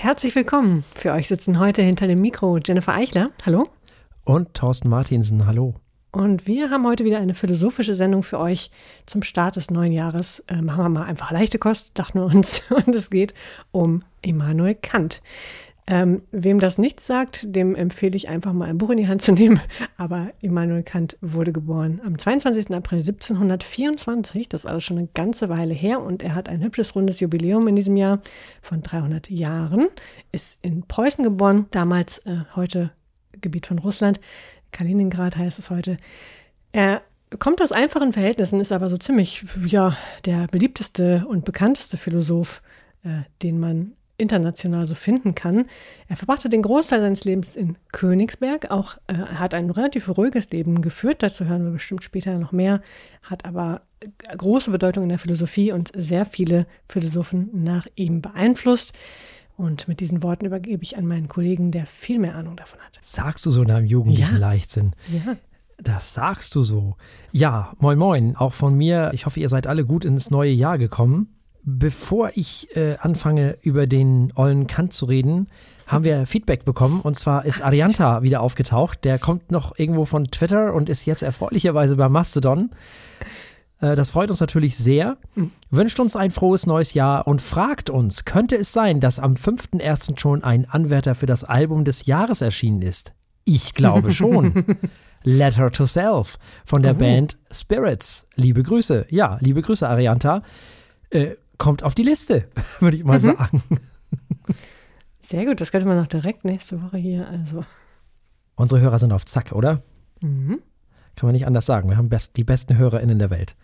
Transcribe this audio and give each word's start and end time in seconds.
Herzlich 0.00 0.36
willkommen. 0.36 0.84
Für 0.94 1.10
euch 1.12 1.26
sitzen 1.26 1.58
heute 1.58 1.82
hinter 1.82 2.06
dem 2.06 2.20
Mikro 2.20 2.56
Jennifer 2.64 2.94
Eichler. 2.94 3.32
Hallo. 3.44 3.68
Und 4.22 4.54
Thorsten 4.54 4.88
Martinsen. 4.88 5.44
Hallo. 5.44 5.74
Und 6.12 6.46
wir 6.46 6.70
haben 6.70 6.86
heute 6.86 7.04
wieder 7.04 7.18
eine 7.18 7.34
philosophische 7.34 7.96
Sendung 7.96 8.22
für 8.22 8.38
euch 8.38 8.70
zum 9.06 9.24
Start 9.24 9.56
des 9.56 9.72
neuen 9.72 9.90
Jahres. 9.90 10.38
Äh, 10.46 10.62
machen 10.62 10.84
wir 10.84 10.88
mal 10.88 11.02
einfach 11.02 11.32
leichte 11.32 11.58
Kost, 11.58 11.90
dachten 11.94 12.20
wir 12.20 12.26
uns. 12.26 12.62
Und 12.70 12.94
es 12.94 13.10
geht 13.10 13.34
um 13.72 14.04
Immanuel 14.22 14.76
Kant. 14.76 15.20
Ähm, 15.90 16.20
wem 16.32 16.60
das 16.60 16.76
nichts 16.76 17.06
sagt, 17.06 17.46
dem 17.46 17.74
empfehle 17.74 18.14
ich 18.14 18.28
einfach 18.28 18.52
mal 18.52 18.68
ein 18.68 18.76
Buch 18.76 18.90
in 18.90 18.98
die 18.98 19.08
Hand 19.08 19.22
zu 19.22 19.32
nehmen. 19.32 19.58
Aber 19.96 20.32
Immanuel 20.40 20.82
Kant 20.82 21.16
wurde 21.22 21.50
geboren 21.50 22.02
am 22.04 22.18
22. 22.18 22.74
April 22.74 22.98
1724. 22.98 24.50
Das 24.50 24.64
ist 24.64 24.66
also 24.66 24.80
schon 24.80 24.98
eine 24.98 25.08
ganze 25.14 25.48
Weile 25.48 25.72
her. 25.72 26.02
Und 26.02 26.22
er 26.22 26.34
hat 26.34 26.50
ein 26.50 26.62
hübsches 26.62 26.94
rundes 26.94 27.20
Jubiläum 27.20 27.66
in 27.68 27.74
diesem 27.74 27.96
Jahr 27.96 28.20
von 28.60 28.82
300 28.82 29.30
Jahren. 29.30 29.88
Ist 30.30 30.58
in 30.60 30.82
Preußen 30.82 31.24
geboren, 31.24 31.68
damals 31.70 32.18
äh, 32.26 32.40
heute 32.54 32.90
Gebiet 33.40 33.66
von 33.66 33.78
Russland. 33.78 34.20
Kaliningrad 34.72 35.38
heißt 35.38 35.58
es 35.58 35.70
heute. 35.70 35.96
Er 36.70 37.00
kommt 37.38 37.62
aus 37.62 37.72
einfachen 37.72 38.12
Verhältnissen, 38.12 38.60
ist 38.60 38.72
aber 38.72 38.90
so 38.90 38.98
ziemlich 38.98 39.42
ja, 39.64 39.96
der 40.26 40.48
beliebteste 40.48 41.24
und 41.26 41.46
bekannteste 41.46 41.96
Philosoph, 41.96 42.60
äh, 43.04 43.22
den 43.42 43.58
man 43.58 43.92
international 44.18 44.86
so 44.86 44.94
finden 44.94 45.34
kann. 45.34 45.66
Er 46.08 46.16
verbrachte 46.16 46.48
den 46.48 46.62
Großteil 46.62 47.00
seines 47.00 47.24
Lebens 47.24 47.56
in 47.56 47.76
Königsberg. 47.92 48.70
Auch 48.70 48.96
äh, 49.06 49.14
er 49.14 49.38
hat 49.38 49.54
ein 49.54 49.70
relativ 49.70 50.08
ruhiges 50.18 50.50
Leben 50.50 50.82
geführt. 50.82 51.22
Dazu 51.22 51.44
hören 51.46 51.64
wir 51.64 51.70
bestimmt 51.70 52.04
später 52.04 52.38
noch 52.38 52.52
mehr. 52.52 52.82
Hat 53.22 53.44
aber 53.46 53.82
große 54.36 54.70
Bedeutung 54.70 55.04
in 55.04 55.08
der 55.08 55.18
Philosophie 55.18 55.72
und 55.72 55.90
sehr 55.96 56.26
viele 56.26 56.66
Philosophen 56.88 57.48
nach 57.52 57.86
ihm 57.94 58.20
beeinflusst. 58.20 58.92
Und 59.56 59.88
mit 59.88 59.98
diesen 60.00 60.22
Worten 60.22 60.46
übergebe 60.46 60.82
ich 60.84 60.96
an 60.96 61.06
meinen 61.06 61.26
Kollegen, 61.28 61.72
der 61.72 61.86
viel 61.86 62.18
mehr 62.20 62.36
Ahnung 62.36 62.56
davon 62.56 62.78
hat. 62.80 62.98
Sagst 63.02 63.44
du 63.46 63.50
so 63.50 63.62
in 63.62 63.68
deinem 63.68 63.86
jugendlichen 63.86 64.34
Ja. 64.34 64.38
Leichtsinn? 64.38 64.92
Ja. 65.12 65.36
Das 65.80 66.12
sagst 66.12 66.54
du 66.56 66.62
so. 66.62 66.96
Ja, 67.32 67.72
moin 67.78 67.98
moin, 67.98 68.34
auch 68.36 68.52
von 68.52 68.74
mir. 68.74 69.10
Ich 69.14 69.26
hoffe, 69.26 69.38
ihr 69.40 69.48
seid 69.48 69.66
alle 69.68 69.84
gut 69.84 70.04
ins 70.04 70.30
neue 70.30 70.50
Jahr 70.52 70.76
gekommen. 70.78 71.37
Bevor 71.64 72.30
ich 72.34 72.74
äh, 72.76 72.96
anfange, 72.98 73.58
über 73.62 73.86
den 73.86 74.32
ollen 74.36 74.66
Kant 74.66 74.92
zu 74.92 75.04
reden, 75.06 75.48
haben 75.86 76.04
wir 76.04 76.26
Feedback 76.26 76.64
bekommen. 76.64 77.00
Und 77.00 77.18
zwar 77.18 77.44
ist 77.44 77.62
Arianta 77.62 78.22
wieder 78.22 78.40
aufgetaucht. 78.40 79.04
Der 79.04 79.18
kommt 79.18 79.50
noch 79.50 79.78
irgendwo 79.78 80.04
von 80.04 80.24
Twitter 80.30 80.72
und 80.74 80.88
ist 80.88 81.06
jetzt 81.06 81.22
erfreulicherweise 81.22 81.96
bei 81.96 82.08
Mastodon. 82.08 82.70
Äh, 83.80 83.96
das 83.96 84.10
freut 84.10 84.30
uns 84.30 84.40
natürlich 84.40 84.76
sehr. 84.76 85.18
Wünscht 85.70 86.00
uns 86.00 86.16
ein 86.16 86.30
frohes 86.30 86.66
neues 86.66 86.94
Jahr 86.94 87.26
und 87.26 87.40
fragt 87.42 87.90
uns, 87.90 88.24
könnte 88.24 88.56
es 88.56 88.72
sein, 88.72 89.00
dass 89.00 89.18
am 89.18 89.32
5.1. 89.34 90.18
schon 90.18 90.42
ein 90.44 90.68
Anwärter 90.68 91.14
für 91.14 91.26
das 91.26 91.44
Album 91.44 91.84
des 91.84 92.06
Jahres 92.06 92.40
erschienen 92.42 92.82
ist? 92.82 93.14
Ich 93.44 93.74
glaube 93.74 94.12
schon. 94.12 94.76
Letter 95.24 95.70
to 95.72 95.84
Self 95.84 96.38
von 96.64 96.82
der 96.82 96.94
Oh. 96.94 96.98
Band 96.98 97.36
Spirits. 97.50 98.26
Liebe 98.36 98.62
Grüße. 98.62 99.06
Ja, 99.10 99.36
liebe 99.40 99.62
Grüße, 99.62 99.88
Arianta. 99.88 100.42
Äh, 101.10 101.30
kommt 101.58 101.82
auf 101.82 101.94
die 101.94 102.02
Liste, 102.02 102.48
würde 102.80 102.96
ich 102.96 103.04
mal 103.04 103.20
sagen. 103.20 103.62
Sehr 105.22 105.44
gut, 105.44 105.60
das 105.60 105.70
könnte 105.70 105.86
man 105.86 105.98
noch 105.98 106.06
direkt 106.06 106.44
nächste 106.44 106.82
Woche 106.82 106.96
hier. 106.96 107.28
Also. 107.28 107.64
Unsere 108.54 108.80
Hörer 108.80 108.98
sind 108.98 109.12
auf 109.12 109.26
Zack, 109.26 109.52
oder? 109.52 109.82
Mhm. 110.22 110.60
Kann 111.16 111.26
man 111.26 111.32
nicht 111.32 111.46
anders 111.46 111.66
sagen. 111.66 111.90
Wir 111.90 111.96
haben 111.96 112.08
best, 112.08 112.36
die 112.36 112.44
besten 112.44 112.78
HörerInnen 112.78 113.18
der 113.18 113.30
Welt. 113.30 113.56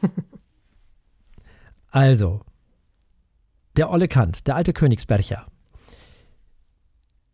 also, 1.90 2.40
der 3.76 3.90
Olle 3.90 4.08
Kant, 4.08 4.46
der 4.46 4.56
alte 4.56 4.72
Königsbercher, 4.72 5.44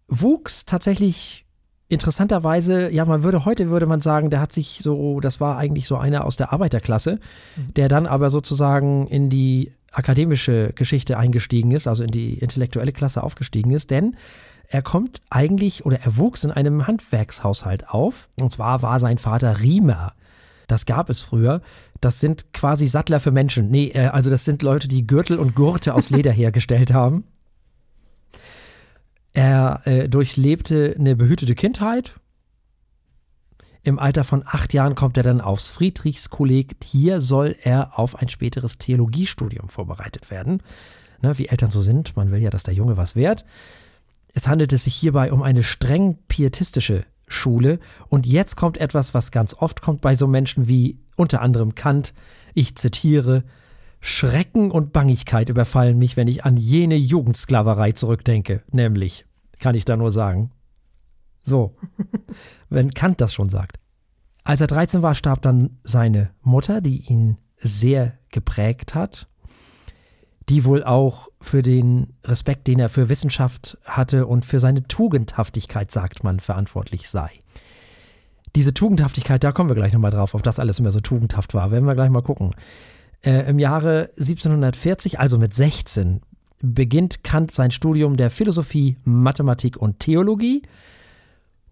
wuchs 0.08 0.64
tatsächlich 0.64 1.46
interessanterweise, 1.88 2.90
ja, 2.90 3.04
man 3.04 3.22
würde 3.22 3.44
heute 3.44 3.70
würde 3.70 3.86
man 3.86 4.00
sagen, 4.00 4.30
der 4.30 4.40
hat 4.40 4.52
sich 4.52 4.78
so, 4.78 5.20
das 5.20 5.40
war 5.40 5.56
eigentlich 5.56 5.86
so 5.86 5.96
einer 5.96 6.24
aus 6.24 6.36
der 6.36 6.52
Arbeiterklasse, 6.52 7.20
der 7.56 7.88
dann 7.88 8.06
aber 8.06 8.30
sozusagen 8.30 9.06
in 9.06 9.30
die 9.30 9.72
akademische 9.96 10.72
Geschichte 10.74 11.18
eingestiegen 11.18 11.70
ist, 11.70 11.86
also 11.86 12.04
in 12.04 12.10
die 12.10 12.34
intellektuelle 12.34 12.92
Klasse 12.92 13.22
aufgestiegen 13.22 13.70
ist, 13.70 13.90
denn 13.90 14.16
er 14.68 14.82
kommt 14.82 15.22
eigentlich 15.30 15.86
oder 15.86 16.00
er 16.00 16.16
wuchs 16.16 16.44
in 16.44 16.50
einem 16.50 16.86
Handwerkshaushalt 16.86 17.88
auf. 17.88 18.28
Und 18.38 18.52
zwar 18.52 18.82
war 18.82 19.00
sein 19.00 19.18
Vater 19.18 19.60
Riemer. 19.60 20.14
Das 20.66 20.84
gab 20.86 21.08
es 21.08 21.22
früher. 21.22 21.62
Das 22.00 22.20
sind 22.20 22.52
quasi 22.52 22.86
Sattler 22.86 23.20
für 23.20 23.30
Menschen. 23.30 23.70
Nee, 23.70 23.92
äh, 23.94 24.06
also 24.06 24.28
das 24.28 24.44
sind 24.44 24.62
Leute, 24.62 24.88
die 24.88 25.06
Gürtel 25.06 25.38
und 25.38 25.54
Gurte 25.54 25.94
aus 25.94 26.10
Leder 26.10 26.32
hergestellt 26.42 26.92
haben. 26.92 27.24
Er 29.32 29.82
äh, 29.84 30.08
durchlebte 30.08 30.96
eine 30.98 31.14
behütete 31.14 31.54
Kindheit. 31.54 32.14
Im 33.86 34.00
Alter 34.00 34.24
von 34.24 34.42
acht 34.44 34.74
Jahren 34.74 34.96
kommt 34.96 35.16
er 35.16 35.22
dann 35.22 35.40
aufs 35.40 35.68
Friedrichskolleg. 35.68 36.74
Hier 36.82 37.20
soll 37.20 37.54
er 37.62 37.96
auf 37.96 38.16
ein 38.16 38.28
späteres 38.28 38.78
Theologiestudium 38.78 39.68
vorbereitet 39.68 40.28
werden. 40.32 40.60
Ne, 41.22 41.38
wie 41.38 41.46
Eltern 41.46 41.70
so 41.70 41.80
sind, 41.80 42.16
man 42.16 42.32
will 42.32 42.42
ja, 42.42 42.50
dass 42.50 42.64
der 42.64 42.74
Junge 42.74 42.96
was 42.96 43.14
wert. 43.14 43.44
Es 44.34 44.48
handelte 44.48 44.76
sich 44.76 44.92
hierbei 44.92 45.30
um 45.30 45.40
eine 45.44 45.62
streng 45.62 46.18
pietistische 46.26 47.04
Schule. 47.28 47.78
Und 48.08 48.26
jetzt 48.26 48.56
kommt 48.56 48.76
etwas, 48.76 49.14
was 49.14 49.30
ganz 49.30 49.54
oft 49.54 49.82
kommt 49.82 50.00
bei 50.00 50.16
so 50.16 50.26
Menschen 50.26 50.66
wie 50.66 50.98
unter 51.16 51.40
anderem 51.40 51.76
Kant. 51.76 52.12
Ich 52.54 52.74
zitiere: 52.74 53.44
Schrecken 54.00 54.72
und 54.72 54.92
Bangigkeit 54.92 55.48
überfallen 55.48 55.96
mich, 55.96 56.16
wenn 56.16 56.26
ich 56.26 56.44
an 56.44 56.56
jene 56.56 56.96
Jugendsklaverei 56.96 57.92
zurückdenke. 57.92 58.64
Nämlich, 58.72 59.26
kann 59.60 59.76
ich 59.76 59.84
da 59.84 59.96
nur 59.96 60.10
sagen. 60.10 60.50
So, 61.46 61.76
wenn 62.68 62.92
Kant 62.92 63.20
das 63.20 63.32
schon 63.32 63.48
sagt. 63.48 63.78
Als 64.44 64.60
er 64.60 64.66
13 64.66 65.00
war, 65.00 65.14
starb 65.14 65.42
dann 65.42 65.78
seine 65.82 66.30
Mutter, 66.42 66.80
die 66.80 66.98
ihn 67.06 67.38
sehr 67.56 68.18
geprägt 68.28 68.94
hat 68.94 69.28
die 70.48 70.64
wohl 70.64 70.84
auch 70.84 71.28
für 71.40 71.62
den 71.62 72.14
Respekt, 72.24 72.66
den 72.68 72.78
er 72.78 72.88
für 72.88 73.08
Wissenschaft 73.08 73.78
hatte 73.84 74.26
und 74.26 74.44
für 74.44 74.60
seine 74.60 74.86
Tugendhaftigkeit, 74.86 75.90
sagt 75.90 76.22
man, 76.22 76.40
verantwortlich 76.40 77.08
sei. 77.08 77.30
Diese 78.54 78.72
Tugendhaftigkeit, 78.72 79.42
da 79.42 79.52
kommen 79.52 79.68
wir 79.68 79.74
gleich 79.74 79.92
nochmal 79.92 80.12
drauf, 80.12 80.34
ob 80.34 80.42
das 80.42 80.60
alles 80.60 80.78
immer 80.78 80.92
so 80.92 81.00
tugendhaft 81.00 81.52
war, 81.52 81.70
werden 81.70 81.86
wir 81.86 81.94
gleich 81.94 82.10
mal 82.10 82.22
gucken. 82.22 82.52
Äh, 83.22 83.50
Im 83.50 83.58
Jahre 83.58 84.10
1740, 84.18 85.18
also 85.18 85.36
mit 85.36 85.52
16, 85.52 86.20
beginnt 86.62 87.24
Kant 87.24 87.50
sein 87.50 87.70
Studium 87.70 88.16
der 88.16 88.30
Philosophie, 88.30 88.96
Mathematik 89.04 89.76
und 89.76 89.98
Theologie. 89.98 90.62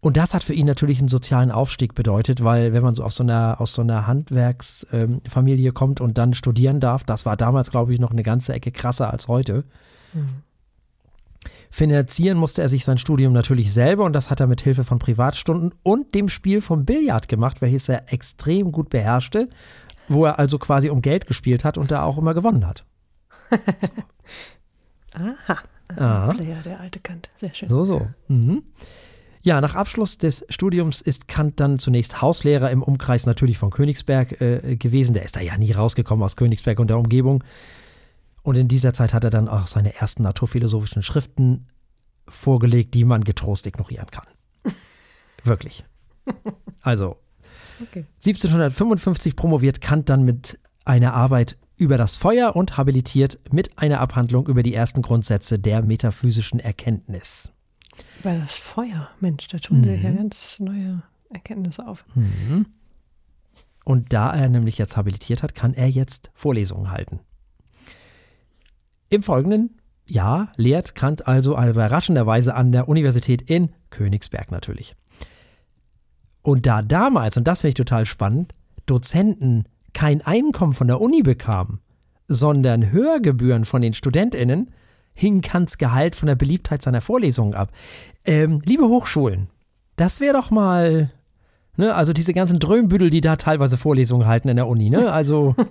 Und 0.05 0.19
das 0.19 0.35
hat 0.35 0.45
für 0.45 0.53
ihn 0.53 0.67
natürlich 0.67 0.99
einen 0.99 1.09
sozialen 1.09 1.51
Aufstieg 1.51 1.95
bedeutet, 1.95 2.45
weil 2.45 2.75
wenn 2.75 2.83
man 2.83 2.95
so 2.95 3.03
aus 3.03 3.17
so 3.17 3.23
einer, 3.23 3.59
aus 3.59 3.73
so 3.73 3.81
einer 3.81 4.07
Handwerksfamilie 4.07 5.73
kommt 5.73 6.03
und 6.03 6.19
dann 6.19 6.35
studieren 6.35 6.79
darf, 6.79 7.05
das 7.05 7.25
war 7.25 7.39
damals, 7.39 7.71
glaube 7.71 7.95
ich, 7.95 8.01
noch 8.01 8.11
eine 8.11 8.23
ganze 8.23 8.53
Ecke 8.53 8.71
krasser 8.71 9.11
als 9.11 9.29
heute. 9.29 9.65
Finanzieren 11.71 12.37
musste 12.37 12.61
er 12.61 12.69
sich 12.69 12.85
sein 12.85 12.99
Studium 12.99 13.33
natürlich 13.33 13.73
selber 13.73 14.05
und 14.05 14.13
das 14.13 14.29
hat 14.29 14.41
er 14.41 14.47
mit 14.47 14.61
Hilfe 14.61 14.85
von 14.85 14.99
Privatstunden 14.99 15.73
und 15.83 16.15
dem 16.15 16.29
Spiel 16.29 16.61
vom 16.61 16.85
Billard 16.85 17.27
gemacht, 17.27 17.63
welches 17.63 17.89
er 17.89 18.13
extrem 18.13 18.73
gut 18.73 18.91
beherrschte, 18.91 19.49
wo 20.09 20.27
er 20.27 20.39
also 20.39 20.59
quasi 20.59 20.91
um 20.91 21.01
Geld 21.01 21.25
gespielt 21.25 21.65
hat 21.65 21.79
und 21.79 21.91
da 21.91 22.03
auch 22.03 22.19
immer 22.19 22.35
gewonnen 22.35 22.67
hat. 22.67 22.85
Aha. 25.15 25.59
Aha. 25.97 26.33
Player, 26.35 26.61
der 26.63 26.81
alte 26.81 27.01
Kant. 27.01 27.31
Sehr 27.39 27.55
schön. 27.55 27.71
So, 27.71 27.85
so. 27.85 28.07
Mhm. 28.29 28.65
Ja, 29.45 29.61
nach 29.61 29.75
Abschluss 29.75 30.17
des 30.17 30.45
Studiums 30.49 31.03
ist 31.03 31.29
Kant 31.29 31.61
dann 31.61 31.79
zunächst 31.79 32.23
Hauslehrer 32.23 32.71
im 32.71 32.83
Umkreis 32.83 33.27
natürlich 33.27 33.59
von 33.59 33.71
Königsberg 33.71 34.41
äh, 34.41 34.77
gewesen. 34.77 35.13
Der 35.13 35.25
ist 35.25 35.37
da 35.37 35.41
ja 35.41 35.57
nie 35.59 35.73
rausgekommen 35.73 36.25
aus 36.25 36.37
Königsberg 36.37 36.81
und 36.81 36.89
der 36.89 36.99
Umgebung. 36.99 37.45
Und 38.43 38.57
in 38.57 38.69
dieser 38.69 38.95
Zeit 38.95 39.13
hat 39.13 39.23
er 39.23 39.31
dann 39.31 39.49
auch 39.49 39.67
seine 39.67 39.95
ersten 39.97 40.23
naturphilosophischen 40.23 41.03
Schriften 41.03 41.69
vorgelegt, 42.27 42.95
die 42.95 43.05
man 43.05 43.23
getrost 43.23 43.67
ignorieren 43.67 44.07
kann. 44.11 44.27
Wirklich. 45.45 45.85
Also, 46.81 47.19
Okay. 47.83 48.05
1755 48.25 49.37
promoviert 49.37 49.81
Kant 49.81 50.09
dann 50.09 50.23
mit 50.25 50.59
einer 50.85 51.15
Arbeit 51.15 51.57
über 51.77 51.99
das 51.99 52.17
Feuer 52.17 52.55
und 52.55 52.77
habilitiert 52.77 53.39
mit 53.51 53.79
einer 53.79 54.01
Abhandlung 54.01 54.47
über 54.47 54.63
die 54.63 54.75
ersten 54.75 55.03
Grundsätze 55.03 55.59
der 55.59 55.83
metaphysischen 55.83 56.61
Erkenntnis. 56.61 57.51
Weil 58.23 58.41
das 58.41 58.57
Feuer, 58.57 59.11
Mensch, 59.21 59.47
da 59.49 59.59
tun 59.59 59.85
sich 59.85 60.03
ja 60.03 60.11
Mhm. 60.11 60.17
ganz 60.17 60.59
neue 60.61 61.03
Erkenntnisse 61.31 61.87
auf. 61.87 62.05
Und 63.85 64.13
da 64.13 64.35
er 64.35 64.49
nämlich 64.49 64.79
jetzt 64.79 64.97
habilitiert 64.97 65.43
hat, 65.43 65.55
kann 65.55 65.75
er 65.75 65.89
jetzt 65.89 66.31
Vorlesungen 66.35 66.91
halten. 66.91 67.21
Im 69.11 69.23
Folgenden 69.23 69.79
Jahr 70.07 70.53
lehrt 70.57 70.95
Kant 70.95 71.27
also 71.27 71.53
überraschenderweise 71.53 72.55
an 72.55 72.73
der 72.73 72.89
Universität 72.89 73.43
in 73.43 73.71
Königsberg 73.91 74.51
natürlich. 74.51 74.97
Und 76.43 76.67
da 76.67 76.83
damals, 76.83 77.37
und 77.37 77.45
das 77.49 77.61
finde 77.61 77.71
ich 77.71 77.75
total 77.75 78.05
spannend, 78.05 78.53
Dozenten 78.87 79.65
kein 79.95 80.21
Einkommen 80.21 80.73
von 80.73 80.89
der 80.89 81.01
Uni 81.01 81.23
bekamen, 81.23 81.81
sondern 82.29 82.91
Hörgebühren 82.91 83.65
von 83.65 83.81
den 83.81 83.95
StudentInnen, 83.95 84.71
hing 85.15 85.41
Kants 85.41 85.79
Gehalt 85.79 86.17
von 86.17 86.27
der 86.27 86.35
Beliebtheit 86.35 86.83
seiner 86.83 87.01
Vorlesungen 87.01 87.55
ab. 87.55 87.71
Ähm, 88.25 88.61
liebe 88.65 88.89
Hochschulen, 88.89 89.49
das 89.97 90.21
wäre 90.21 90.35
doch 90.35 90.51
mal, 90.51 91.11
ne, 91.77 91.95
also 91.95 92.13
diese 92.13 92.33
ganzen 92.33 92.59
Drömbüdel, 92.59 93.11
die 93.11 93.21
da 93.21 93.37
teilweise 93.37 93.77
Vorlesungen 93.77 94.27
halten 94.27 94.49
in 94.49 94.57
der 94.57 94.67
Uni, 94.67 94.91
ne, 94.91 95.13
also 95.13 95.55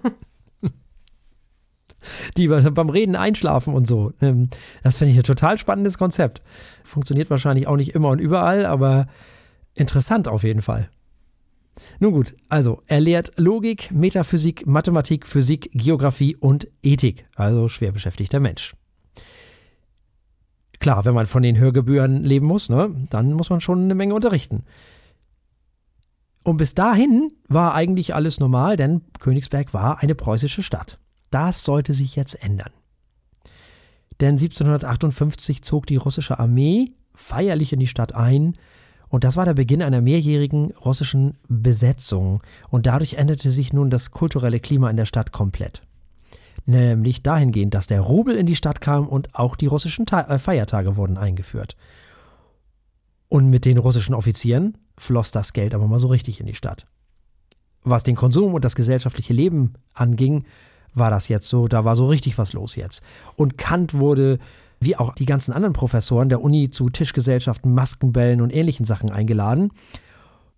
die 2.37 2.47
beim 2.47 2.89
Reden 2.89 3.15
einschlafen 3.15 3.73
und 3.73 3.87
so. 3.87 4.13
Ähm, 4.21 4.49
das 4.81 4.97
finde 4.97 5.11
ich 5.11 5.17
ein 5.17 5.23
total 5.23 5.57
spannendes 5.57 5.97
Konzept. 5.97 6.41
Funktioniert 6.83 7.29
wahrscheinlich 7.29 7.67
auch 7.67 7.75
nicht 7.75 7.95
immer 7.95 8.09
und 8.09 8.19
überall, 8.19 8.65
aber 8.65 9.07
interessant 9.75 10.27
auf 10.27 10.43
jeden 10.43 10.61
Fall. 10.61 10.89
Nun 11.99 12.13
gut, 12.13 12.35
also 12.49 12.83
er 12.85 12.99
lehrt 12.99 13.31
Logik, 13.37 13.89
Metaphysik, 13.91 14.67
Mathematik, 14.67 15.25
Physik, 15.25 15.71
Geographie 15.73 16.35
und 16.35 16.67
Ethik, 16.83 17.25
also 17.35 17.67
schwer 17.67 17.91
beschäftigter 17.91 18.39
Mensch. 18.39 18.75
Klar, 20.83 21.05
wenn 21.05 21.13
man 21.13 21.27
von 21.27 21.43
den 21.43 21.57
Hörgebühren 21.57 22.25
leben 22.25 22.45
muss, 22.45 22.67
ne, 22.67 22.93
dann 23.09 23.31
muss 23.31 23.49
man 23.49 23.61
schon 23.61 23.85
eine 23.85 23.95
Menge 23.95 24.13
unterrichten. 24.13 24.63
Und 26.43 26.57
bis 26.57 26.75
dahin 26.75 27.31
war 27.47 27.73
eigentlich 27.73 28.13
alles 28.13 28.41
normal, 28.41 28.75
denn 28.75 28.99
Königsberg 29.19 29.73
war 29.73 29.99
eine 30.03 30.13
preußische 30.13 30.61
Stadt. 30.61 30.99
Das 31.31 31.63
sollte 31.63 31.93
sich 31.93 32.17
jetzt 32.17 32.43
ändern. 32.43 32.71
Denn 34.19 34.31
1758 34.31 35.63
zog 35.63 35.87
die 35.87 35.95
russische 35.95 36.37
Armee 36.37 36.91
feierlich 37.15 37.71
in 37.71 37.79
die 37.79 37.87
Stadt 37.87 38.13
ein, 38.13 38.57
und 39.07 39.23
das 39.23 39.37
war 39.37 39.45
der 39.45 39.53
Beginn 39.53 39.81
einer 39.81 40.01
mehrjährigen 40.01 40.71
russischen 40.71 41.37
Besetzung. 41.47 42.41
Und 42.69 42.87
dadurch 42.87 43.13
änderte 43.13 43.51
sich 43.51 43.71
nun 43.71 43.89
das 43.89 44.11
kulturelle 44.11 44.59
Klima 44.59 44.89
in 44.89 44.97
der 44.97 45.05
Stadt 45.05 45.31
komplett. 45.31 45.83
Nämlich 46.65 47.23
dahingehend, 47.23 47.73
dass 47.73 47.87
der 47.87 48.01
Rubel 48.01 48.35
in 48.35 48.45
die 48.45 48.55
Stadt 48.55 48.81
kam 48.81 49.07
und 49.07 49.35
auch 49.35 49.55
die 49.55 49.65
russischen 49.65 50.05
Ta 50.05 50.21
äh, 50.21 50.39
Feiertage 50.39 50.95
wurden 50.95 51.17
eingeführt. 51.17 51.75
Und 53.27 53.49
mit 53.49 53.65
den 53.65 53.77
russischen 53.77 54.15
Offizieren 54.15 54.77
floss 54.97 55.31
das 55.31 55.53
Geld 55.53 55.73
aber 55.73 55.87
mal 55.87 55.99
so 55.99 56.07
richtig 56.07 56.39
in 56.39 56.45
die 56.45 56.55
Stadt. 56.55 56.85
Was 57.83 58.03
den 58.03 58.15
Konsum 58.15 58.53
und 58.53 58.63
das 58.63 58.75
gesellschaftliche 58.75 59.33
Leben 59.33 59.73
anging, 59.93 60.45
war 60.93 61.09
das 61.09 61.27
jetzt 61.27 61.49
so, 61.49 61.67
da 61.67 61.83
war 61.83 61.95
so 61.95 62.05
richtig 62.05 62.37
was 62.37 62.53
los 62.53 62.75
jetzt. 62.75 63.03
Und 63.35 63.57
Kant 63.57 63.95
wurde 63.95 64.39
wie 64.79 64.95
auch 64.95 65.13
die 65.15 65.25
ganzen 65.25 65.53
anderen 65.53 65.73
Professoren 65.73 66.29
der 66.29 66.41
Uni 66.41 66.69
zu 66.69 66.89
Tischgesellschaften, 66.89 67.73
Maskenbällen 67.73 68.41
und 68.41 68.53
ähnlichen 68.53 68.85
Sachen 68.85 69.11
eingeladen. 69.11 69.71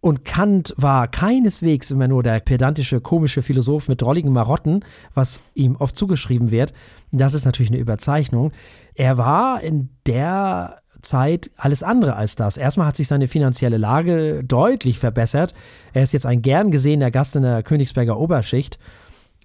Und 0.02 0.24
Kant 0.24 0.74
war 0.78 1.08
keineswegs 1.08 1.90
immer 1.90 2.08
nur 2.08 2.22
der 2.22 2.40
pedantische, 2.40 3.02
komische 3.02 3.42
Philosoph 3.42 3.88
mit 3.88 4.02
drolligen 4.02 4.32
Marotten, 4.32 4.86
was 5.16 5.40
ihm 5.56 5.76
oft 5.78 5.98
zugeschrieben 5.98 6.52
wird. 6.52 6.74
Das 7.12 7.34
ist 7.34 7.46
natürlich 7.46 7.72
eine 7.72 7.80
Überzeichnung. 7.80 8.52
Er 8.94 9.18
war 9.18 9.62
in 9.62 9.90
der 10.06 10.82
Zeit 11.02 11.50
alles 11.58 11.84
andere 11.84 12.16
als 12.16 12.36
das. 12.36 12.58
Erstmal 12.58 12.88
hat 12.88 12.98
sich 12.98 13.08
seine 13.08 13.28
finanzielle 13.28 13.78
Lage 13.78 14.44
deutlich 14.44 15.00
verbessert. 15.00 15.54
Er 15.94 16.04
ist 16.04 16.14
jetzt 16.14 16.26
ein 16.26 16.42
gern 16.42 16.72
gesehener 16.72 17.12
Gast 17.12 17.36
in 17.36 17.44
der 17.44 17.64
Königsberger 17.64 18.20
Oberschicht 18.20 18.80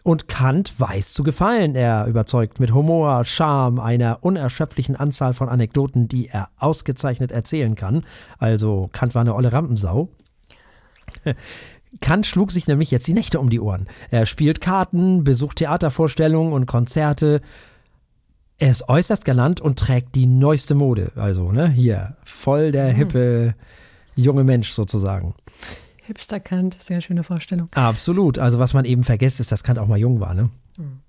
und 0.03 0.29
Kant 0.29 0.79
weiß 0.81 1.13
zu 1.13 1.23
gefallen. 1.23 1.75
Er 1.75 2.07
überzeugt 2.07 2.61
mit 2.61 2.73
Humor, 2.73 3.25
Charme, 3.25 3.81
einer 3.81 4.19
unerschöpflichen 4.23 4.97
Anzahl 4.97 5.35
von 5.35 5.49
Anekdoten, 5.49 6.09
die 6.09 6.29
er 6.29 6.49
ausgezeichnet 6.57 7.33
erzählen 7.33 7.75
kann. 7.75 8.03
Also 8.39 8.89
Kant 8.93 9.15
war 9.15 9.21
eine 9.21 9.35
olle 9.35 9.53
Rampensau. 9.53 10.09
Kant 12.01 12.27
schlug 12.27 12.53
sich 12.53 12.69
nämlich 12.69 12.91
jetzt 12.91 13.07
die 13.09 13.15
Nächte 13.15 13.41
um 13.41 13.51
die 13.51 13.61
Ohren. 13.61 13.89
Er 14.11 14.27
spielt 14.27 14.61
Karten, 14.61 15.25
besucht 15.25 15.57
Theatervorstellungen 15.57 16.53
und 16.53 16.67
Konzerte. 16.67 17.41
Er 18.59 18.71
ist 18.71 18.89
äußerst 18.89 19.25
galant 19.25 19.61
und 19.61 19.79
trägt 19.79 20.15
die 20.15 20.27
neueste 20.27 20.75
Mode. 20.75 21.13
Also, 21.17 21.51
ne, 21.51 21.69
hier, 21.69 22.17
voll 22.23 22.73
der 22.73 22.93
mhm. 22.93 22.97
hippe 22.97 23.55
junge 24.15 24.45
Mensch 24.45 24.71
sozusagen. 24.71 25.35
Hipster 26.03 26.41
Kant, 26.41 26.77
sehr 26.81 27.01
schöne 27.01 27.25
Vorstellung. 27.25 27.69
Absolut. 27.75 28.39
Also 28.39 28.59
was 28.59 28.75
man 28.75 28.85
eben 28.85 29.05
vergisst, 29.05 29.41
ist, 29.41 29.53
dass 29.53 29.63
Kant 29.63 29.79
auch 29.79 29.87
mal 29.87 29.99
jung 29.99 30.21
war, 30.21 30.35
ne? 30.35 30.51
Mhm. 30.77 31.01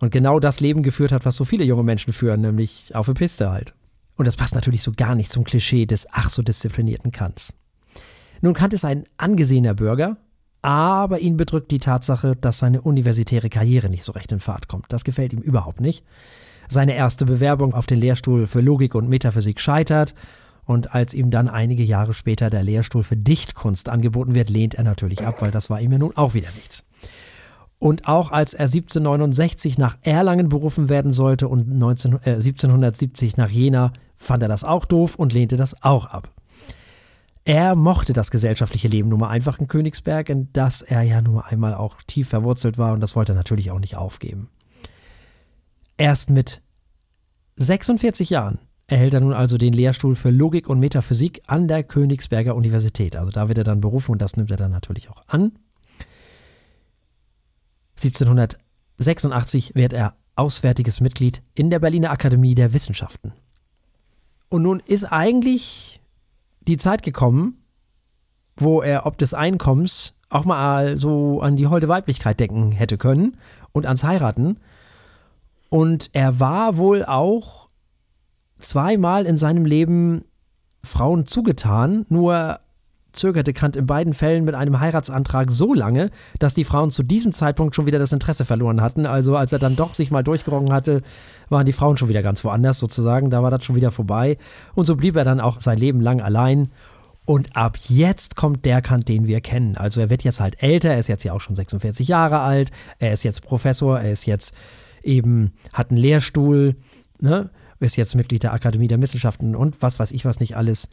Und 0.00 0.10
genau 0.10 0.40
das 0.40 0.58
Leben 0.58 0.82
geführt 0.82 1.12
hat, 1.12 1.24
was 1.24 1.36
so 1.36 1.44
viele 1.44 1.64
junge 1.64 1.84
Menschen 1.84 2.12
führen, 2.12 2.40
nämlich 2.40 2.94
auf 2.94 3.06
der 3.06 3.14
Piste 3.14 3.50
halt. 3.50 3.72
Und 4.16 4.26
das 4.26 4.36
passt 4.36 4.54
natürlich 4.54 4.82
so 4.82 4.92
gar 4.92 5.14
nicht 5.14 5.30
zum 5.30 5.44
Klischee 5.44 5.86
des 5.86 6.08
ach 6.10 6.28
so 6.28 6.42
disziplinierten 6.42 7.12
Kants. 7.12 7.54
Nun, 8.42 8.54
Kant 8.54 8.74
ist 8.74 8.84
ein 8.84 9.04
angesehener 9.18 9.72
Bürger, 9.72 10.16
aber 10.62 11.20
ihn 11.20 11.36
bedrückt 11.36 11.70
die 11.70 11.78
Tatsache, 11.78 12.34
dass 12.34 12.58
seine 12.58 12.82
universitäre 12.82 13.48
Karriere 13.48 13.88
nicht 13.88 14.02
so 14.02 14.10
recht 14.12 14.32
in 14.32 14.40
Fahrt 14.40 14.66
kommt. 14.66 14.86
Das 14.92 15.04
gefällt 15.04 15.32
ihm 15.32 15.38
überhaupt 15.38 15.80
nicht. 15.80 16.04
Seine 16.68 16.96
erste 16.96 17.24
Bewerbung 17.24 17.72
auf 17.72 17.86
den 17.86 18.00
Lehrstuhl 18.00 18.46
für 18.46 18.60
Logik 18.60 18.96
und 18.96 19.08
Metaphysik 19.08 19.60
scheitert 19.60 20.14
und 20.64 20.92
als 20.92 21.14
ihm 21.14 21.30
dann 21.30 21.48
einige 21.48 21.84
Jahre 21.84 22.14
später 22.14 22.50
der 22.50 22.64
Lehrstuhl 22.64 23.04
für 23.04 23.16
Dichtkunst 23.16 23.88
angeboten 23.88 24.34
wird, 24.34 24.50
lehnt 24.50 24.74
er 24.74 24.82
natürlich 24.82 25.24
ab, 25.24 25.40
weil 25.40 25.52
das 25.52 25.70
war 25.70 25.80
ihm 25.80 25.92
ja 25.92 25.98
nun 25.98 26.16
auch 26.16 26.34
wieder 26.34 26.50
nichts. 26.56 26.84
Und 27.78 28.08
auch 28.08 28.32
als 28.32 28.54
er 28.54 28.66
1769 28.66 29.78
nach 29.78 29.98
Erlangen 30.02 30.48
berufen 30.48 30.88
werden 30.88 31.12
sollte 31.12 31.46
und 31.46 31.68
19, 31.68 32.14
äh, 32.24 32.30
1770 32.34 33.36
nach 33.36 33.50
Jena, 33.50 33.92
fand 34.16 34.42
er 34.42 34.48
das 34.48 34.64
auch 34.64 34.84
doof 34.84 35.14
und 35.14 35.32
lehnte 35.32 35.56
das 35.56 35.80
auch 35.82 36.06
ab. 36.06 36.32
Er 37.44 37.74
mochte 37.74 38.12
das 38.12 38.30
gesellschaftliche 38.30 38.88
Leben 38.88 39.08
nun 39.08 39.18
mal 39.18 39.28
einfach 39.28 39.58
in 39.58 39.66
Königsberg, 39.66 40.28
in 40.28 40.52
das 40.52 40.82
er 40.82 41.02
ja 41.02 41.20
nun 41.20 41.40
einmal 41.40 41.74
auch 41.74 42.00
tief 42.02 42.28
verwurzelt 42.28 42.78
war 42.78 42.92
und 42.92 43.00
das 43.00 43.16
wollte 43.16 43.32
er 43.32 43.36
natürlich 43.36 43.70
auch 43.72 43.80
nicht 43.80 43.96
aufgeben. 43.96 44.48
Erst 45.96 46.30
mit 46.30 46.62
46 47.56 48.30
Jahren 48.30 48.58
erhält 48.86 49.14
er 49.14 49.20
nun 49.20 49.32
also 49.32 49.58
den 49.58 49.72
Lehrstuhl 49.72 50.14
für 50.14 50.30
Logik 50.30 50.68
und 50.68 50.78
Metaphysik 50.78 51.42
an 51.46 51.66
der 51.66 51.82
Königsberger 51.82 52.54
Universität. 52.54 53.16
Also 53.16 53.30
da 53.30 53.48
wird 53.48 53.58
er 53.58 53.64
dann 53.64 53.80
berufen 53.80 54.12
und 54.12 54.22
das 54.22 54.36
nimmt 54.36 54.50
er 54.50 54.56
dann 54.56 54.70
natürlich 54.70 55.10
auch 55.10 55.24
an. 55.26 55.52
1786 57.96 59.74
wird 59.74 59.92
er 59.92 60.16
auswärtiges 60.36 61.00
Mitglied 61.00 61.42
in 61.54 61.70
der 61.70 61.78
Berliner 61.78 62.10
Akademie 62.10 62.54
der 62.54 62.72
Wissenschaften. 62.72 63.32
Und 64.48 64.62
nun 64.62 64.80
ist 64.80 65.04
eigentlich 65.04 66.01
die 66.66 66.76
Zeit 66.76 67.02
gekommen, 67.02 67.62
wo 68.56 68.82
er 68.82 69.06
ob 69.06 69.18
des 69.18 69.34
Einkommens 69.34 70.14
auch 70.28 70.44
mal 70.44 70.96
so 70.96 71.40
an 71.40 71.56
die 71.56 71.66
holde 71.66 71.88
Weiblichkeit 71.88 72.40
denken 72.40 72.72
hätte 72.72 72.98
können 72.98 73.36
und 73.72 73.86
ans 73.86 74.04
Heiraten. 74.04 74.58
Und 75.68 76.10
er 76.12 76.40
war 76.40 76.76
wohl 76.76 77.04
auch 77.04 77.68
zweimal 78.58 79.26
in 79.26 79.36
seinem 79.36 79.64
Leben 79.64 80.24
Frauen 80.82 81.26
zugetan, 81.26 82.06
nur 82.08 82.60
zögerte 83.12 83.52
Kant 83.52 83.76
in 83.76 83.86
beiden 83.86 84.14
Fällen 84.14 84.44
mit 84.44 84.54
einem 84.54 84.80
Heiratsantrag 84.80 85.50
so 85.50 85.74
lange, 85.74 86.10
dass 86.38 86.54
die 86.54 86.64
Frauen 86.64 86.90
zu 86.90 87.02
diesem 87.02 87.32
Zeitpunkt 87.32 87.74
schon 87.74 87.86
wieder 87.86 87.98
das 87.98 88.12
Interesse 88.12 88.44
verloren 88.44 88.80
hatten. 88.80 89.06
Also 89.06 89.36
als 89.36 89.52
er 89.52 89.58
dann 89.58 89.76
doch 89.76 89.94
sich 89.94 90.10
mal 90.10 90.22
durchgerungen 90.22 90.72
hatte, 90.72 91.02
waren 91.48 91.66
die 91.66 91.72
Frauen 91.72 91.96
schon 91.96 92.08
wieder 92.08 92.22
ganz 92.22 92.44
woanders 92.44 92.78
sozusagen. 92.78 93.30
Da 93.30 93.42
war 93.42 93.50
das 93.50 93.64
schon 93.64 93.76
wieder 93.76 93.90
vorbei. 93.90 94.38
Und 94.74 94.86
so 94.86 94.96
blieb 94.96 95.16
er 95.16 95.24
dann 95.24 95.40
auch 95.40 95.60
sein 95.60 95.78
Leben 95.78 96.00
lang 96.00 96.20
allein. 96.20 96.70
Und 97.24 97.56
ab 97.56 97.78
jetzt 97.88 98.34
kommt 98.34 98.64
der 98.64 98.82
Kant, 98.82 99.08
den 99.08 99.26
wir 99.26 99.40
kennen. 99.40 99.76
Also 99.76 100.00
er 100.00 100.10
wird 100.10 100.24
jetzt 100.24 100.40
halt 100.40 100.62
älter, 100.62 100.90
er 100.90 100.98
ist 100.98 101.08
jetzt 101.08 101.24
ja 101.24 101.32
auch 101.32 101.40
schon 101.40 101.54
46 101.54 102.08
Jahre 102.08 102.40
alt, 102.40 102.70
er 102.98 103.12
ist 103.12 103.22
jetzt 103.22 103.42
Professor, 103.42 104.00
er 104.00 104.10
ist 104.10 104.26
jetzt 104.26 104.54
eben, 105.04 105.52
hat 105.72 105.90
einen 105.90 105.98
Lehrstuhl, 105.98 106.74
ne? 107.20 107.50
ist 107.78 107.96
jetzt 107.96 108.14
Mitglied 108.14 108.42
der 108.42 108.52
Akademie 108.52 108.88
der 108.88 109.00
Wissenschaften 109.02 109.56
und 109.56 109.82
was 109.82 109.98
weiß 109.98 110.12
ich 110.12 110.24
was 110.24 110.40
nicht 110.40 110.56
alles. 110.56 110.88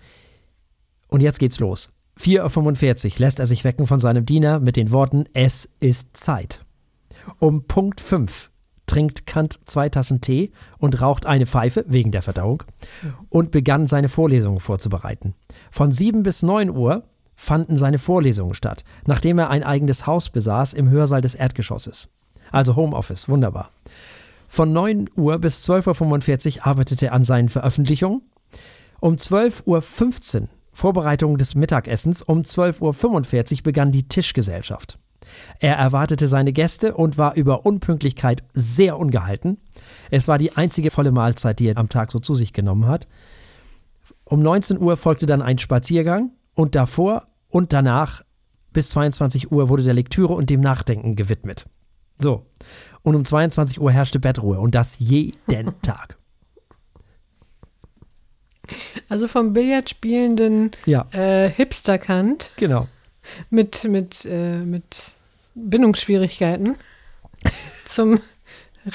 Und 1.08 1.22
jetzt 1.22 1.40
geht's 1.40 1.60
los. 1.60 1.92
4.45 2.20 3.14
Uhr 3.14 3.20
lässt 3.20 3.40
er 3.40 3.46
sich 3.46 3.64
wecken 3.64 3.88
von 3.88 4.00
seinem 4.00 4.26
Diener 4.26 4.60
mit 4.60 4.76
den 4.76 4.92
Worten 4.92 5.26
Es 5.34 5.70
ist 5.80 6.18
Zeit. 6.18 6.66
Um 7.38 7.64
Punkt 7.64 8.02
5 8.02 8.52
trinkt 8.88 9.26
Kant 9.26 9.60
zwei 9.66 9.88
Tassen 9.88 10.20
Tee 10.20 10.52
und 10.80 11.02
raucht 11.02 11.26
eine 11.26 11.46
Pfeife 11.46 11.86
wegen 11.88 12.12
der 12.12 12.22
Verdauung 12.22 12.64
und 13.30 13.52
begann 13.52 13.88
seine 13.88 14.10
Vorlesungen 14.10 14.60
vorzubereiten. 14.60 15.36
Von 15.72 15.92
7 15.92 16.24
bis 16.24 16.44
9 16.44 16.72
Uhr 16.72 17.04
fanden 17.36 17.78
seine 17.78 18.00
Vorlesungen 18.00 18.56
statt, 18.56 18.84
nachdem 19.06 19.40
er 19.40 19.50
ein 19.50 19.64
eigenes 19.64 20.06
Haus 20.06 20.30
besaß 20.30 20.74
im 20.74 20.90
Hörsaal 20.90 21.22
des 21.22 21.36
Erdgeschosses. 21.36 22.10
Also 22.52 22.76
Homeoffice, 22.76 23.30
wunderbar. 23.30 23.70
Von 24.50 24.74
9 24.74 25.12
Uhr 25.16 25.38
bis 25.38 25.70
12.45 25.70 26.58
Uhr 26.58 26.68
arbeitete 26.68 27.06
er 27.08 27.14
an 27.14 27.24
seinen 27.24 27.50
Veröffentlichungen. 27.50 28.24
Um 29.00 29.14
12.15 29.14 30.42
Uhr 30.42 30.48
Vorbereitung 30.80 31.38
des 31.38 31.56
Mittagessens. 31.56 32.24
Um 32.24 32.40
12.45 32.40 33.58
Uhr 33.58 33.64
begann 33.64 33.92
die 33.92 34.08
Tischgesellschaft. 34.08 34.98
Er 35.60 35.76
erwartete 35.76 36.28
seine 36.28 36.54
Gäste 36.54 36.96
und 36.96 37.18
war 37.18 37.36
über 37.36 37.66
Unpünktlichkeit 37.66 38.44
sehr 38.54 38.98
ungehalten. 38.98 39.58
Es 40.10 40.28
war 40.28 40.38
die 40.38 40.56
einzige 40.56 40.90
volle 40.90 41.12
Mahlzeit, 41.12 41.60
die 41.60 41.68
er 41.68 41.78
am 41.78 41.90
Tag 41.90 42.12
so 42.12 42.20
zu 42.20 42.34
sich 42.34 42.54
genommen 42.54 42.88
hat. 42.88 43.08
Um 44.24 44.42
19 44.42 44.80
Uhr 44.80 44.98
folgte 44.98 45.26
dann 45.26 45.42
ein 45.42 45.60
Spaziergang 45.60 46.32
und 46.56 46.76
davor 46.76 47.28
und 47.50 47.74
danach 47.74 48.24
bis 48.72 48.90
22 48.92 49.52
Uhr 49.52 49.70
wurde 49.70 49.84
der 49.84 49.94
Lektüre 49.94 50.34
und 50.34 50.50
dem 50.50 50.62
Nachdenken 50.62 51.16
gewidmet. 51.16 51.66
So 52.18 52.46
und 53.04 53.16
um 53.16 53.26
22 53.26 53.80
Uhr 53.82 53.92
herrschte 53.92 54.20
Bettruhe 54.20 54.60
und 54.60 54.76
das 54.76 55.00
jeden 55.00 55.74
Tag. 55.82 56.19
Also 59.10 59.28
vom 59.28 59.54
Billard 59.54 59.90
spielenden 59.90 60.72
Ja, 60.86 61.08
äh, 61.12 61.50
Hipster-Kant 61.50 62.52
genau. 62.58 62.88
mit, 63.50 63.84
mit, 63.86 64.26
äh, 64.26 64.58
mit 64.60 65.12
Bindungsschwierigkeiten 65.56 66.76
zum 67.88 68.20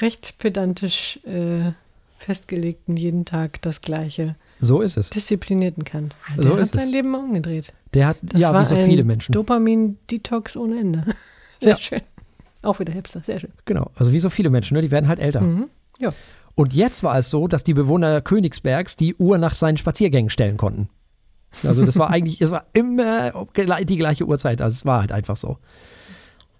recht 0.01 0.35
pedantisch 0.39 1.19
äh, 1.25 1.71
festgelegten, 2.17 2.97
jeden 2.97 3.25
Tag 3.25 3.61
das 3.61 3.81
gleiche, 3.81 4.35
So 4.59 4.81
ist 4.81 4.97
es. 4.97 5.09
disziplinierten 5.11 5.83
Kant. 5.83 6.15
Der 6.35 6.43
So 6.43 6.53
hat 6.53 6.59
ist 6.59 6.75
es. 6.75 6.81
sein 6.81 6.91
Leben 6.91 7.13
umgedreht. 7.13 7.71
Der 7.93 8.07
hat, 8.07 8.17
Das 8.23 8.39
ja, 8.41 8.59
wie 8.59 8.65
so 8.65 8.75
viele 8.75 9.03
Menschen. 9.03 9.33
Dopamin-Detox 9.33 10.57
ohne 10.57 10.79
Ende. 10.79 11.03
Sehr 11.59 11.71
Ja. 11.71 11.77
schön. 11.77 12.01
Auch 12.63 12.79
wieder 12.79 12.93
Hipster, 12.93 13.21
sehr 13.23 13.39
schön. 13.39 13.51
Genau, 13.65 13.91
also 13.95 14.11
wie 14.11 14.19
so 14.19 14.29
viele 14.31 14.49
Menschen, 14.49 14.73
ne? 14.75 14.81
die 14.81 14.89
werden 14.89 15.07
halt 15.07 15.19
älter. 15.19 15.41
Mhm. 15.41 15.69
Und 16.55 16.73
jetzt 16.73 17.03
war 17.03 17.17
es 17.17 17.29
so, 17.29 17.47
dass 17.47 17.63
die 17.63 17.73
Bewohner 17.73 18.21
Königsbergs 18.21 18.95
die 18.95 19.15
Uhr 19.15 19.37
nach 19.37 19.53
seinen 19.53 19.77
Spaziergängen 19.77 20.29
stellen 20.29 20.57
konnten. 20.57 20.89
Also 21.63 21.85
das 21.85 21.99
war 21.99 22.09
eigentlich, 22.11 22.41
es 22.41 22.51
war 22.51 22.65
immer 22.73 23.45
die 23.83 23.97
gleiche 23.97 24.25
Uhrzeit, 24.25 24.61
also 24.61 24.73
es 24.73 24.85
war 24.85 25.01
halt 25.01 25.11
einfach 25.11 25.37
so. 25.37 25.57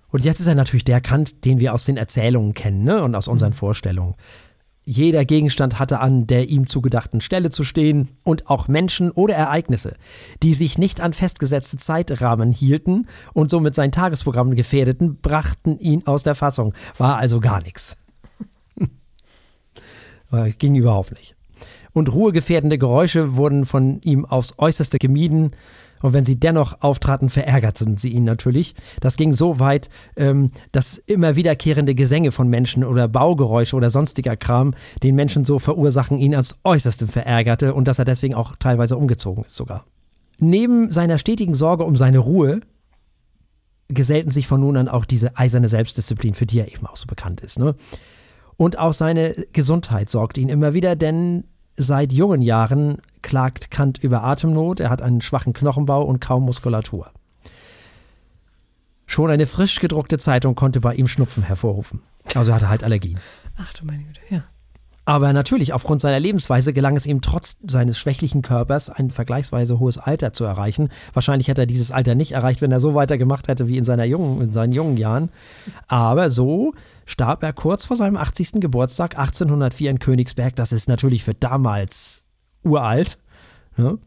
Und 0.10 0.24
jetzt 0.24 0.40
ist 0.40 0.48
er 0.48 0.56
natürlich 0.56 0.86
der 0.86 1.02
Kant, 1.02 1.44
den 1.46 1.60
wir 1.60 1.74
aus 1.74 1.86
den 1.86 1.98
Erzählungen 1.98 2.54
kennen 2.54 2.84
ne? 2.84 3.04
und 3.04 3.16
aus 3.16 3.28
unseren 3.28 3.54
Vorstellungen. 3.54 4.16
Jeder 4.88 5.25
Gegenstand 5.25 5.80
hatte 5.80 6.00
an 6.00 6.28
der 6.28 6.48
ihm 6.48 6.70
zugedachten 6.70 7.20
Stelle 7.20 7.50
zu 7.50 7.64
stehen 7.64 8.12
und 8.24 8.48
auch 8.48 8.68
Menschen 8.68 9.10
oder 9.10 9.34
Ereignisse, 9.34 9.96
die 10.44 10.54
sich 10.54 10.78
nicht 10.78 11.02
an 11.02 11.14
festgesetzte 11.14 11.78
Zeitrahmen 11.78 12.52
hielten 12.52 13.08
und 13.34 13.50
somit 13.50 13.74
sein 13.74 13.92
Tagesprogramm 13.92 14.54
gefährdeten, 14.54 15.18
brachten 15.22 15.80
ihn 15.80 16.06
aus 16.06 16.22
der 16.22 16.36
Fassung. 16.36 16.75
War 17.00 17.18
also 17.18 17.40
gar 17.40 17.64
nichts. 17.64 17.98
Äh, 20.32 20.51
Ging 20.51 20.75
überhaupt 20.75 21.12
nicht. 21.12 21.36
Und 21.94 22.12
ruhegefährdende 22.13 22.77
Geräusche 22.77 23.38
wurden 23.38 23.65
von 23.65 24.01
ihm 24.01 24.25
aufs 24.25 24.55
Äußerste 24.58 25.00
gemieden. 25.00 25.51
Und 26.01 26.13
wenn 26.13 26.25
sie 26.25 26.38
dennoch 26.38 26.82
auftraten, 26.82 27.29
verärgerten 27.29 27.98
sie 27.98 28.10
ihn 28.10 28.25
natürlich. 28.25 28.75
Das 29.00 29.15
ging 29.15 29.32
so 29.32 29.60
weit, 29.60 29.89
ähm, 30.17 30.51
dass 30.72 30.98
immer 30.98 31.36
wiederkehrende 31.36 31.96
Gesänge 31.96 32.32
von 32.32 32.50
Menschen 32.50 32.84
oder 32.84 33.08
Baugeräusche 33.08 33.75
oder 33.75 33.89
sonstiger 33.89 34.36
Kram 34.36 34.74
den 35.03 35.15
Menschen 35.15 35.46
so 35.46 35.58
verursachen, 35.58 36.20
ihn 36.20 36.34
ans 36.34 36.58
Äußerste 36.63 37.08
verärgerte 37.08 37.74
und 37.74 37.88
dass 37.88 37.98
er 37.98 38.05
deswegen 38.05 38.36
auch 38.36 38.55
teilweise 38.58 38.98
umgezogen 38.98 39.46
ist 39.46 39.55
sogar. 39.55 39.86
Neben 40.38 40.91
seiner 40.91 41.17
stetigen 41.17 41.53
Sorge 41.53 41.86
um 41.86 41.96
seine 41.96 42.20
Ruhe 42.20 42.60
gesellten 43.88 44.29
sich 44.29 44.48
von 44.48 44.60
nun 44.60 44.77
an 44.77 44.88
auch 44.88 45.05
diese 45.05 45.38
eiserne 45.38 45.70
Selbstdisziplin, 45.70 46.34
für 46.34 46.46
die 46.46 46.60
er 46.60 46.67
eben 46.67 46.86
auch 46.88 46.98
so 46.98 47.08
bekannt 47.08 47.41
ist. 47.41 47.58
Ne? 47.58 47.75
Und 48.57 48.77
auch 48.79 48.93
seine 48.93 49.35
Gesundheit 49.53 50.09
sorgt 50.09 50.38
ihn 50.38 50.50
immer 50.50 50.74
wieder, 50.74 50.95
denn 50.95 51.45
seit 51.75 52.13
jungen 52.13 52.41
Jahren 52.41 53.00
klagt 53.21 53.71
Kant 53.71 53.97
über 53.97 54.24
Atemnot, 54.24 54.79
er 54.79 54.89
hat 54.89 55.01
einen 55.01 55.21
schwachen 55.21 55.53
Knochenbau 55.53 56.03
und 56.03 56.21
kaum 56.21 56.43
Muskulatur. 56.43 57.12
Schon 59.07 59.29
eine 59.29 59.45
frisch 59.45 59.79
gedruckte 59.79 60.17
Zeitung 60.17 60.55
konnte 60.55 60.79
bei 60.79 60.95
ihm 60.95 61.07
Schnupfen 61.07 61.43
hervorrufen. 61.43 62.01
Also 62.33 62.51
er 62.51 62.55
hatte 62.55 62.69
halt 62.69 62.83
Allergien. 62.83 63.19
Ach 63.57 63.74
du 63.74 63.85
meine 63.85 64.03
Güte, 64.03 64.21
ja. 64.29 64.43
Aber 65.07 65.31
natürlich, 65.33 65.71
aufgrund 65.71 66.01
seiner 66.01 66.19
Lebensweise 66.19 66.74
gelang 66.74 66.97
es 66.97 67.05
ihm 67.05 67.21
trotz 67.21 67.57
seines 67.67 68.00
schwächlichen 68.00 68.41
Körpers 68.41 68.89
ein 68.89 69.12
vergleichsweise 69.12 69.79
hohes 69.79 70.00
Alter 70.00 70.33
zu 70.33 70.45
erreichen. 70.45 70.89
Wahrscheinlich 71.13 71.47
hätte 71.47 71.62
er 71.62 71.67
dieses 71.67 71.91
Alter 71.91 72.15
nicht 72.15 72.31
erreicht, 72.31 72.62
wenn 72.63 72.71
er 72.71 72.79
so 72.79 72.95
weitergemacht 72.95 73.47
hätte 73.47 73.67
wie 73.67 73.77
in, 73.77 73.83
seiner 73.83 74.05
jungen, 74.05 74.41
in 74.41 74.51
seinen 74.51 74.74
jungen 74.74 74.97
Jahren. 74.97 75.29
Aber 75.88 76.31
so 76.31 76.74
starb 77.05 77.43
er 77.43 77.53
kurz 77.53 77.85
vor 77.85 77.95
seinem 77.95 78.17
80. 78.17 78.53
Geburtstag 78.53 79.17
1804 79.17 79.91
in 79.91 80.00
Königsberg. 80.00 80.55
Das 80.55 80.71
ist 80.71 80.89
natürlich 80.89 81.24
für 81.24 81.33
damals 81.33 82.25
uralt. 82.63 83.17
Ne? 83.77 83.97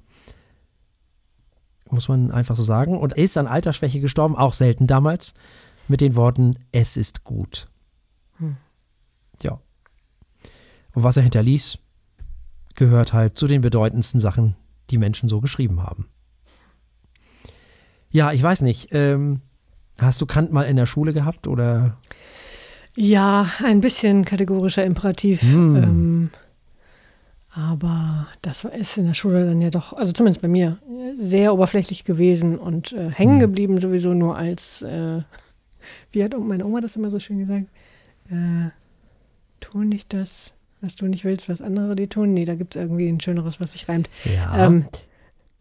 Muss 1.91 2.09
man 2.09 2.31
einfach 2.31 2.57
so 2.57 2.63
sagen. 2.63 2.99
Und 2.99 3.13
er 3.13 3.25
ist 3.25 3.39
an 3.39 3.47
Altersschwäche 3.47 4.01
gestorben, 4.01 4.37
auch 4.37 4.53
selten 4.53 4.87
damals, 4.87 5.35
mit 5.87 6.01
den 6.01 6.17
Worten, 6.17 6.57
es 6.71 6.97
ist 6.97 7.25
gut. 7.25 7.69
Ja. 9.43 9.61
Und 10.95 11.03
was 11.03 11.17
er 11.17 11.23
hinterließ, 11.23 11.79
gehört 12.75 13.13
halt 13.13 13.39
zu 13.39 13.47
den 13.47 13.61
bedeutendsten 13.61 14.21
Sachen, 14.21 14.57
die 14.91 14.99
Menschen 14.99 15.29
so 15.29 15.41
geschrieben 15.41 15.83
haben. 15.83 16.09
Ja, 18.11 18.33
ich 18.33 18.43
weiß 18.43 18.63
nicht. 18.63 18.89
Ähm, 18.93 19.41
hast 19.99 20.21
du 20.21 20.27
Kant 20.27 20.53
mal 20.53 20.65
in 20.65 20.77
der 20.77 20.87
Schule 20.87 21.13
gehabt 21.13 21.47
oder? 21.47 21.97
Ja, 23.01 23.53
ein 23.63 23.81
bisschen 23.81 24.25
kategorischer 24.25 24.85
Imperativ. 24.85 25.41
Hm. 25.43 25.77
Ähm, 25.77 26.31
aber 27.55 28.27
das 28.43 28.65
war- 28.65 28.73
ist 28.73 28.99
in 28.99 29.07
der 29.07 29.15
Schule 29.15 29.47
dann 29.47 29.61
ja 29.63 29.71
doch, 29.71 29.93
also 29.93 30.11
zumindest 30.13 30.43
bei 30.43 30.49
mir, 30.49 30.79
sehr 31.17 31.55
oberflächlich 31.55 32.05
gewesen 32.05 32.59
und 32.59 32.93
äh, 32.93 33.11
hängen 33.11 33.35
Hm. 33.35 33.39
geblieben 33.41 33.79
sowieso 33.79 34.15
nur 34.15 34.37
als, 34.37 34.83
äh, 34.83 35.23
wie 36.13 36.25
hat 36.25 36.37
meine 36.39 36.65
Oma 36.67 36.81
das 36.81 36.97
immer 36.97 37.11
so 37.11 37.21
schön 37.21 37.39
gesagt, 37.39 37.67
äh, 38.31 38.71
tu 39.61 39.83
nicht 39.85 40.13
das, 40.13 40.53
was 40.81 40.97
du 40.97 41.07
nicht 41.07 41.25
willst, 41.25 41.49
was 41.49 41.61
andere 41.63 41.95
dir 41.95 42.09
tun. 42.09 42.35
Nee, 42.35 42.45
da 42.47 42.55
gibt 42.57 42.75
es 42.77 42.83
irgendwie 42.83 43.09
ein 43.09 43.21
schöneres, 43.21 43.61
was 43.61 43.73
sich 43.73 43.89
reimt. 43.89 44.09
Ja. 44.25 44.67
Ähm, 44.67 44.87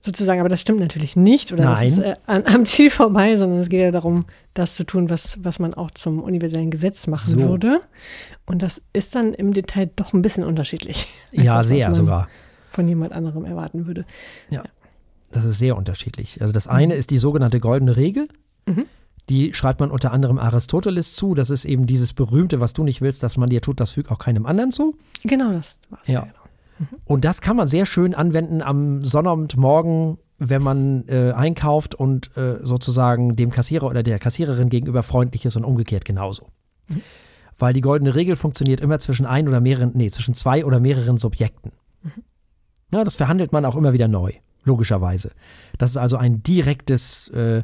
sozusagen, 0.01 0.39
aber 0.39 0.49
das 0.49 0.61
stimmt 0.61 0.79
natürlich 0.79 1.15
nicht 1.15 1.51
oder 1.51 1.65
Nein. 1.65 1.89
das 1.89 1.97
ist 1.97 2.03
äh, 2.03 2.15
an, 2.25 2.43
am 2.45 2.65
Ziel 2.65 2.89
vorbei, 2.89 3.37
sondern 3.37 3.59
es 3.59 3.69
geht 3.69 3.81
ja 3.81 3.91
darum, 3.91 4.25
das 4.53 4.75
zu 4.75 4.85
tun, 4.85 5.09
was, 5.09 5.37
was 5.43 5.59
man 5.59 5.73
auch 5.73 5.91
zum 5.91 6.21
universellen 6.21 6.71
Gesetz 6.71 7.07
machen 7.07 7.31
So. 7.31 7.37
würde. 7.37 7.81
Und 8.45 8.61
das 8.61 8.81
ist 8.93 9.15
dann 9.15 9.33
im 9.33 9.53
Detail 9.53 9.89
doch 9.95 10.13
ein 10.13 10.21
bisschen 10.21 10.43
unterschiedlich. 10.43 11.07
ja, 11.31 11.43
das, 11.43 11.55
was 11.55 11.67
sehr 11.67 11.93
sogar. 11.93 12.27
Von 12.71 12.87
jemand 12.87 13.11
anderem 13.11 13.45
erwarten 13.45 13.87
würde. 13.87 14.05
Das 15.31 15.43
ist 15.43 15.59
sehr 15.59 15.75
unterschiedlich. 15.75 16.41
Also 16.41 16.53
das 16.53 16.67
eine 16.67 16.95
ist 16.95 17.11
die 17.11 17.17
sogenannte 17.17 17.59
goldene 17.59 17.97
Regel. 17.97 18.29
Mhm. 18.65 18.85
Die 19.29 19.53
schreibt 19.53 19.81
man 19.81 19.91
unter 19.91 20.13
anderem 20.13 20.37
Aristoteles 20.39 21.15
zu. 21.15 21.33
Das 21.33 21.49
ist 21.49 21.65
eben 21.65 21.85
dieses 21.85 22.13
berühmte, 22.13 22.61
was 22.61 22.71
du 22.71 22.83
nicht 22.83 23.01
willst, 23.01 23.23
dass 23.23 23.35
man 23.35 23.49
dir 23.49 23.61
tut, 23.61 23.81
das 23.81 23.91
fügt 23.91 24.09
auch 24.09 24.19
keinem 24.19 24.45
anderen 24.45 24.71
zu. 24.71 24.95
Genau, 25.23 25.51
das 25.51 25.75
war's. 25.89 26.07
Ja. 26.07 26.27
Und 27.05 27.25
das 27.25 27.41
kann 27.41 27.55
man 27.55 27.67
sehr 27.67 27.85
schön 27.85 28.13
anwenden 28.13 28.61
am 28.61 29.01
Sonnabendmorgen, 29.01 30.17
wenn 30.37 30.61
man 30.61 31.07
äh, 31.07 31.31
einkauft 31.31 31.95
und 31.95 32.35
äh, 32.37 32.59
sozusagen 32.61 33.35
dem 33.35 33.51
Kassierer 33.51 33.87
oder 33.87 34.03
der 34.03 34.19
Kassiererin 34.19 34.69
gegenüber 34.69 35.03
freundlich 35.03 35.45
ist 35.45 35.55
und 35.55 35.63
umgekehrt 35.63 36.05
genauso. 36.05 36.47
Weil 37.57 37.73
die 37.73 37.81
goldene 37.81 38.13
Regel 38.13 38.35
funktioniert 38.35 38.81
immer 38.81 38.99
zwischen 38.99 39.25
ein 39.25 39.47
oder 39.47 39.59
mehreren, 39.61 39.91
nee, 39.95 40.09
zwischen 40.09 40.35
zwei 40.35 40.63
oder 40.63 40.79
mehreren 40.79 41.17
Subjekten. 41.17 41.71
Ja, 42.91 43.03
das 43.03 43.15
verhandelt 43.15 43.51
man 43.51 43.65
auch 43.65 43.75
immer 43.75 43.93
wieder 43.93 44.07
neu, 44.07 44.31
logischerweise. 44.63 45.31
Das 45.77 45.91
ist 45.91 45.97
also 45.97 46.17
ein 46.17 46.43
direktes 46.43 47.29
äh, 47.29 47.63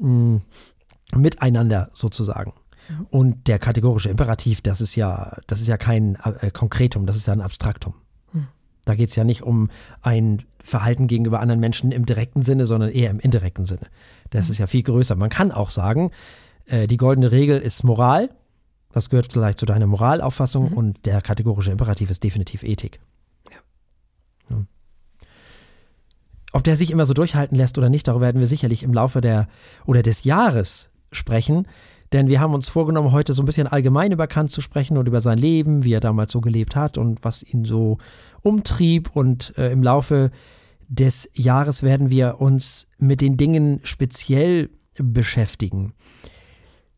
mh, 0.00 0.40
Miteinander 1.14 1.88
sozusagen. 1.92 2.52
Und 3.10 3.48
der 3.48 3.58
kategorische 3.58 4.10
Imperativ, 4.10 4.60
das 4.60 4.80
ist 4.80 4.94
ja, 4.94 5.38
das 5.46 5.60
ist 5.60 5.68
ja 5.68 5.76
kein 5.76 6.16
äh, 6.40 6.50
Konkretum, 6.50 7.06
das 7.06 7.16
ist 7.16 7.26
ja 7.26 7.32
ein 7.32 7.40
Abstraktum. 7.40 7.94
Da 8.86 8.94
geht 8.94 9.10
es 9.10 9.16
ja 9.16 9.24
nicht 9.24 9.42
um 9.42 9.68
ein 10.00 10.42
Verhalten 10.62 11.08
gegenüber 11.08 11.40
anderen 11.40 11.60
Menschen 11.60 11.90
im 11.90 12.06
direkten 12.06 12.42
Sinne, 12.42 12.66
sondern 12.66 12.88
eher 12.88 13.10
im 13.10 13.18
indirekten 13.18 13.64
Sinne. 13.64 13.88
Das 14.30 14.48
ist 14.48 14.58
ja 14.58 14.68
viel 14.68 14.84
größer. 14.84 15.16
Man 15.16 15.28
kann 15.28 15.50
auch 15.50 15.70
sagen, 15.70 16.12
äh, 16.66 16.86
die 16.86 16.96
goldene 16.96 17.32
Regel 17.32 17.60
ist 17.60 17.82
Moral. 17.82 18.30
Das 18.92 19.10
gehört 19.10 19.32
vielleicht 19.32 19.58
zu 19.58 19.66
deiner 19.66 19.88
Moralauffassung 19.88 20.72
und 20.72 21.04
der 21.04 21.20
kategorische 21.20 21.72
Imperativ 21.72 22.10
ist 22.10 22.22
definitiv 22.22 22.62
Ethik. 22.62 23.00
Ja. 23.50 24.64
Ob 26.52 26.62
der 26.62 26.76
sich 26.76 26.92
immer 26.92 27.06
so 27.06 27.12
durchhalten 27.12 27.56
lässt 27.56 27.76
oder 27.78 27.88
nicht, 27.88 28.06
darüber 28.06 28.26
werden 28.26 28.40
wir 28.40 28.46
sicherlich 28.46 28.84
im 28.84 28.94
Laufe 28.94 29.20
der 29.20 29.48
oder 29.84 30.02
des 30.02 30.22
Jahres 30.22 30.90
sprechen. 31.10 31.66
Denn 32.12 32.28
wir 32.28 32.40
haben 32.40 32.54
uns 32.54 32.68
vorgenommen, 32.68 33.12
heute 33.12 33.34
so 33.34 33.42
ein 33.42 33.46
bisschen 33.46 33.66
allgemein 33.66 34.12
über 34.12 34.26
Kant 34.26 34.50
zu 34.50 34.60
sprechen 34.60 34.96
und 34.96 35.08
über 35.08 35.20
sein 35.20 35.38
Leben, 35.38 35.84
wie 35.84 35.92
er 35.92 36.00
damals 36.00 36.32
so 36.32 36.40
gelebt 36.40 36.76
hat 36.76 36.98
und 36.98 37.24
was 37.24 37.42
ihn 37.42 37.64
so 37.64 37.98
umtrieb. 38.42 39.10
Und 39.14 39.56
äh, 39.58 39.72
im 39.72 39.82
Laufe 39.82 40.30
des 40.88 41.28
Jahres 41.34 41.82
werden 41.82 42.10
wir 42.10 42.40
uns 42.40 42.86
mit 42.98 43.20
den 43.20 43.36
Dingen 43.36 43.80
speziell 43.82 44.70
beschäftigen, 44.98 45.94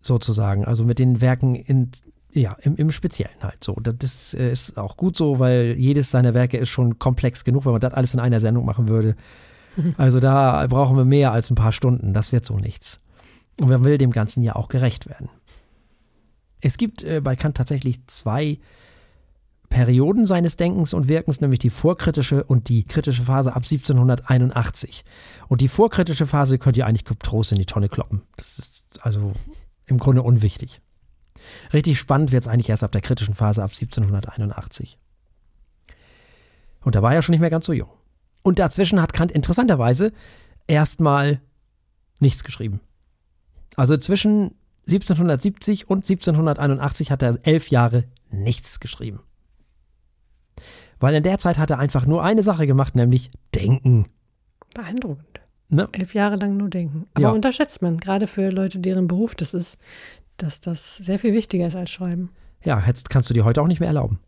sozusagen. 0.01 0.65
Also 0.65 0.85
mit 0.85 0.99
den 0.99 1.21
Werken 1.21 1.55
in, 1.55 1.91
ja, 2.33 2.57
im, 2.61 2.77
im 2.77 2.91
Speziellen 2.91 3.41
halt 3.41 3.65
so. 3.65 3.75
Das, 3.75 4.35
äh, 4.35 4.53
ist 4.53 4.77
auch 4.77 4.97
gut 4.97 5.17
so, 5.17 5.39
weil 5.39 5.75
jedes 5.79 6.11
seiner 6.11 6.35
Werke 6.35 6.59
ist 6.59 6.69
schon 6.69 6.99
komplex 6.99 7.45
genug, 7.45 7.65
wenn 7.65 7.73
man 7.73 7.81
das 7.81 7.95
alles 7.95 8.15
in 8.15 8.21
einer 8.21 8.41
Sendung 8.41 8.65
machen 8.65 8.89
würde. 8.89 9.15
Also 9.97 10.19
da 10.19 10.67
brauchen 10.67 10.97
wir 10.97 11.05
mehr 11.05 11.31
als 11.31 11.51
ein 11.51 11.55
paar 11.55 11.71
Stunden. 11.71 12.13
Das 12.13 12.33
wird 12.33 12.45
so 12.45 12.57
nichts. 12.57 12.99
Und 13.59 13.69
man 13.69 13.85
will 13.85 13.99
dem 13.99 14.13
Ganzen 14.13 14.43
ja 14.43 14.57
auch 14.57 14.69
gerecht 14.69 15.09
werden. 15.09 15.29
Es 16.61 16.77
gibt 16.77 17.03
äh, 17.03 17.21
bei 17.21 17.37
Kant 17.37 17.57
tatsächlich 17.57 18.07
zwei 18.07 18.59
Perioden 19.69 20.25
seines 20.25 20.57
Denkens 20.57 20.95
und 20.95 21.09
Wirkens, 21.09 21.41
nämlich 21.41 21.59
die 21.59 21.71
vorkritische 21.71 22.45
und 22.45 22.69
die 22.69 22.85
kritische 22.85 23.23
Phase 23.23 23.51
ab 23.51 23.63
1781. 23.65 25.05
Und 25.49 25.61
die 25.61 25.69
vorkritische 25.69 26.27
Phase 26.27 26.59
könnt 26.59 26.77
ihr 26.77 26.87
eigentlich 26.87 27.05
Trost 27.19 27.53
in 27.53 27.59
die 27.59 27.67
Tonne 27.67 27.89
kloppen. 27.89 28.23
Das 28.37 28.59
ist 28.59 28.83
also 29.01 29.33
im 29.87 29.99
Grunde 29.99 30.23
unwichtig. 30.23 30.81
Richtig 31.73 31.99
spannend 31.99 32.33
wird 32.33 32.43
es 32.43 32.49
eigentlich 32.49 32.69
erst 32.69 32.85
ab 32.85 32.93
der 32.93 33.01
kritischen 33.01 33.35
Phase 33.35 33.63
ab 33.63 33.71
1781. 33.71 34.99
Und 36.81 36.95
da 36.95 37.03
war 37.03 37.15
er 37.15 37.23
schon 37.23 37.33
nicht 37.33 37.41
mehr 37.41 37.51
ganz 37.51 37.67
so 37.67 37.73
jung. 37.73 37.91
Und 38.43 38.59
dazwischen 38.59 39.03
hat 39.03 39.13
Kant 39.13 39.33
interessanterweise 39.33 40.13
erstmal 40.67 41.41
nichts 42.21 42.45
geschrieben. 42.45 42.81
Also 43.77 43.97
zwischen 43.97 44.55
1770 44.87 45.89
und 45.91 45.99
1781 45.99 47.11
hat 47.11 47.23
er 47.23 47.39
elf 47.43 47.69
Jahre 47.69 48.05
nichts 48.31 48.81
geschrieben. 48.81 49.21
Weil 51.01 51.15
in 51.15 51.23
der 51.23 51.39
Zeit 51.39 51.59
hat 51.59 51.71
er 51.71 51.79
einfach 51.79 52.07
nur 52.07 52.25
eine 52.25 52.43
Sache 52.43 52.67
gemacht, 52.67 52.97
nämlich 52.97 53.31
denken. 53.55 54.07
Beeindruckend. 54.75 55.41
Ne? 55.69 55.89
Elf 55.93 56.15
Jahre 56.15 56.37
lang 56.37 56.57
nur 56.57 56.71
denken. 56.71 57.07
Aber 57.15 57.23
Ja. 57.23 57.31
unterschätzt 57.31 57.83
man, 57.83 57.99
gerade 57.99 58.27
für 58.27 58.51
Leute, 58.51 58.79
deren 58.79 59.07
Beruf 59.07 59.35
das 59.35 59.55
ist, 59.55 59.77
dass 60.39 60.61
das 60.61 60.97
sehr 60.97 61.19
viel 61.19 61.33
wichtiger 61.35 61.67
ist 61.67 61.77
als 61.77 61.91
Schreiben. 61.91 62.31
Ja, 62.65 62.83
jetzt 62.87 63.11
kannst 63.11 63.29
du 63.31 63.35
dir 63.35 63.45
heute 63.45 63.61
auch 63.63 63.67
nicht 63.67 63.81
mehr 63.81 63.89
erlauben. 63.89 64.19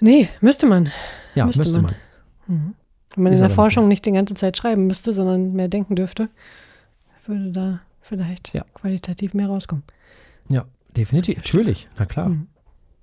Nee, 0.00 0.28
müsste 0.40 0.66
man. 0.66 0.90
Ja, 1.34 1.46
Müsste 1.46 1.62
müsste, 1.62 1.82
man. 1.82 1.94
man. 2.46 2.74
Wenn 3.14 3.22
man 3.24 3.32
Ist 3.32 3.40
in 3.40 3.48
der 3.48 3.54
Forschung 3.54 3.88
nicht 3.88 4.04
die 4.06 4.12
ganze 4.12 4.34
Zeit 4.34 4.56
schreiben 4.56 4.86
müsste, 4.86 5.12
sondern 5.12 5.52
mehr 5.52 5.68
denken 5.68 5.96
dürfte, 5.96 6.28
würde 7.26 7.52
da 7.52 7.80
vielleicht 8.08 8.52
Ja. 8.54 8.64
qualitativ 8.74 9.34
mehr 9.34 9.48
rauskommen. 9.48 9.84
Ja, 10.48 10.64
definitiv. 10.96 11.36
Natürlich, 11.36 11.88
na 11.98 12.06
klar. 12.06 12.30
Mhm. 12.30 12.48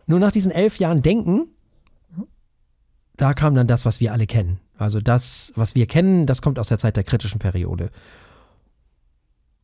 Nur 0.08 0.20
nach 0.20 0.32
diesen 0.32 0.52
elf 0.52 0.78
Jahren 0.80 1.02
Denken, 1.02 1.48
da 3.18 3.34
kam 3.34 3.56
dann 3.56 3.68
das, 3.68 3.86
was 3.86 4.00
wir 4.00 4.12
alle 4.12 4.28
kennen. 4.28 4.60
Also 4.78 5.00
das, 5.00 5.54
was 5.56 5.74
wir 5.76 5.88
kennen, 5.88 6.26
das 6.26 6.42
kommt 6.42 6.60
aus 6.60 6.68
der 6.68 6.78
Zeit 6.78 6.98
der 6.98 7.04
kritischen 7.04 7.40
Periode. 7.40 7.90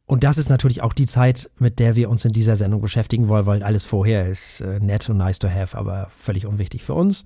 Und 0.06 0.24
das 0.24 0.38
ist 0.38 0.50
natürlich 0.50 0.82
auch 0.82 0.94
die 0.94 1.06
Zeit, 1.06 1.50
mit 1.58 1.80
der 1.80 1.96
wir 1.96 2.10
uns 2.10 2.26
in 2.26 2.34
dieser 2.34 2.56
Sendung 2.56 2.82
beschäftigen 2.82 3.28
wollen, 3.28 3.46
weil 3.46 3.64
alles 3.64 3.86
vorher 3.86 4.28
ist 4.30 4.62
äh, 4.62 4.80
nett 4.80 5.10
und 5.10 5.18
nice 5.18 5.40
to 5.40 5.50
have, 5.50 5.78
aber 5.78 6.10
völlig 6.16 6.46
unwichtig 6.46 6.84
für 6.84 6.94
uns. 6.94 7.26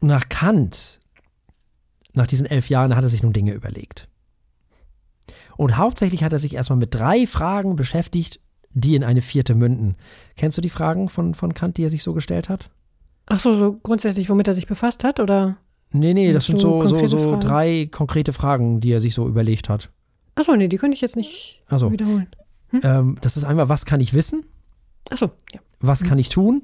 Nach 0.00 0.28
Kant, 0.28 1.00
nach 2.12 2.26
diesen 2.26 2.46
elf 2.46 2.68
Jahren, 2.68 2.94
hat 2.94 3.02
er 3.04 3.10
sich 3.10 3.22
nun 3.22 3.32
Dinge 3.32 3.52
überlegt. 3.52 4.08
Und 5.58 5.76
hauptsächlich 5.76 6.22
hat 6.22 6.32
er 6.32 6.38
sich 6.38 6.54
erstmal 6.54 6.78
mit 6.78 6.94
drei 6.94 7.26
Fragen 7.26 7.74
beschäftigt, 7.74 8.38
die 8.70 8.94
in 8.94 9.02
eine 9.02 9.20
vierte 9.20 9.56
münden. 9.56 9.96
Kennst 10.36 10.56
du 10.56 10.62
die 10.62 10.68
Fragen 10.70 11.08
von, 11.08 11.34
von 11.34 11.52
Kant, 11.52 11.76
die 11.78 11.82
er 11.84 11.90
sich 11.90 12.04
so 12.04 12.14
gestellt 12.14 12.48
hat? 12.48 12.70
Ach 13.26 13.40
so, 13.40 13.54
so 13.54 13.72
grundsätzlich, 13.82 14.30
womit 14.30 14.46
er 14.46 14.54
sich 14.54 14.68
befasst 14.68 15.02
hat, 15.02 15.18
oder? 15.18 15.56
Nee, 15.90 16.14
nee, 16.14 16.32
das 16.32 16.46
sind 16.46 16.60
So 16.60 16.86
so, 16.86 16.96
so, 16.96 17.06
so 17.08 17.18
Fragen? 17.18 17.40
drei 17.40 17.88
konkrete 17.90 18.32
Fragen, 18.32 18.80
die 18.80 18.92
er 18.92 19.00
sich 19.00 19.14
so 19.14 19.26
überlegt 19.26 19.68
hat. 19.68 19.90
Ach 20.36 20.44
so, 20.44 20.54
nee, 20.54 20.68
die 20.68 20.76
könnte 20.76 20.94
ich 20.94 21.00
jetzt 21.00 21.16
nicht 21.16 21.60
Also, 21.66 21.90
wiederholen. 21.90 22.28
ähm, 22.84 23.18
das 23.20 23.36
ist 23.36 23.42
einmal, 23.42 23.68
was 23.68 23.84
kann 23.84 24.00
ich 24.00 24.14
wissen? 24.14 24.44
Ach 25.10 25.16
so, 25.18 25.30
ja. 25.52 25.60
Was 25.80 26.02
Mhm. 26.04 26.06
kann 26.06 26.18
ich 26.20 26.28
tun? 26.28 26.62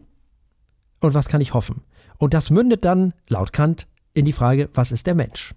Und 1.00 1.14
was 1.14 1.28
kann 1.28 1.40
ich 1.40 1.52
hoffen? 1.52 1.82
Und 2.18 2.32
das 2.32 2.50
mündet 2.50 2.84
dann, 2.84 3.12
laut 3.28 3.52
Kant, 3.52 3.88
in 4.12 4.24
die 4.24 4.32
Frage, 4.32 4.68
was 4.72 4.92
ist 4.92 5.08
der 5.08 5.16
Mensch? 5.16 5.52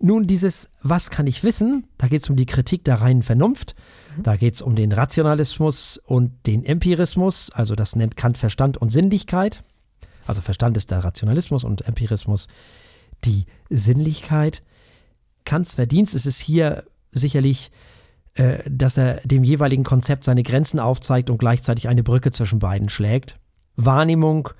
Nun, 0.00 0.26
dieses 0.26 0.70
Was 0.82 1.10
kann 1.10 1.26
ich 1.26 1.42
wissen, 1.42 1.86
da 1.98 2.06
geht 2.06 2.22
es 2.22 2.30
um 2.30 2.36
die 2.36 2.46
Kritik 2.46 2.84
der 2.84 3.00
reinen 3.00 3.22
Vernunft, 3.22 3.74
da 4.22 4.36
geht 4.36 4.54
es 4.54 4.62
um 4.62 4.74
den 4.74 4.92
Rationalismus 4.92 5.98
und 6.04 6.46
den 6.46 6.64
Empirismus, 6.64 7.50
also 7.50 7.74
das 7.74 7.96
nennt 7.96 8.16
Kant 8.16 8.38
Verstand 8.38 8.76
und 8.76 8.90
Sinnlichkeit. 8.90 9.64
Also 10.26 10.42
Verstand 10.42 10.76
ist 10.76 10.90
der 10.90 11.02
Rationalismus 11.02 11.64
und 11.64 11.82
Empirismus 11.86 12.48
die 13.24 13.46
Sinnlichkeit. 13.70 14.62
Kants 15.44 15.74
Verdienst 15.74 16.14
ist 16.14 16.26
es 16.26 16.38
hier 16.38 16.84
sicherlich, 17.10 17.70
äh, 18.34 18.58
dass 18.70 18.98
er 18.98 19.20
dem 19.24 19.42
jeweiligen 19.42 19.84
Konzept 19.84 20.24
seine 20.24 20.42
Grenzen 20.42 20.78
aufzeigt 20.78 21.30
und 21.30 21.38
gleichzeitig 21.38 21.88
eine 21.88 22.02
Brücke 22.02 22.30
zwischen 22.30 22.58
beiden 22.58 22.88
schlägt. 22.88 23.38
Wahrnehmung 23.76 24.50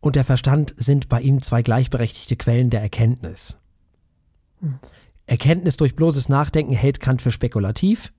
und 0.00 0.16
der 0.16 0.24
Verstand 0.24 0.74
sind 0.76 1.08
bei 1.08 1.20
ihm 1.20 1.42
zwei 1.42 1.62
gleichberechtigte 1.62 2.36
Quellen 2.36 2.70
der 2.70 2.82
Erkenntnis. 2.82 3.58
Erkenntnis 5.26 5.76
durch 5.76 5.96
bloßes 5.96 6.28
Nachdenken 6.28 6.72
hält 6.72 7.00
Kant 7.00 7.22
für 7.22 7.30
spekulativ. 7.30 8.12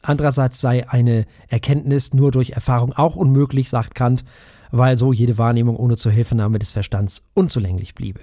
Andererseits 0.00 0.60
sei 0.60 0.88
eine 0.88 1.26
Erkenntnis 1.48 2.12
nur 2.14 2.30
durch 2.30 2.50
Erfahrung 2.50 2.92
auch 2.92 3.16
unmöglich, 3.16 3.68
sagt 3.68 3.94
Kant, 3.94 4.24
weil 4.70 4.96
so 4.96 5.12
jede 5.12 5.38
Wahrnehmung 5.38 5.76
ohne 5.76 5.96
Zuhilfenahme 5.96 6.58
des 6.58 6.72
Verstands 6.72 7.22
unzulänglich 7.34 7.94
bliebe. 7.94 8.20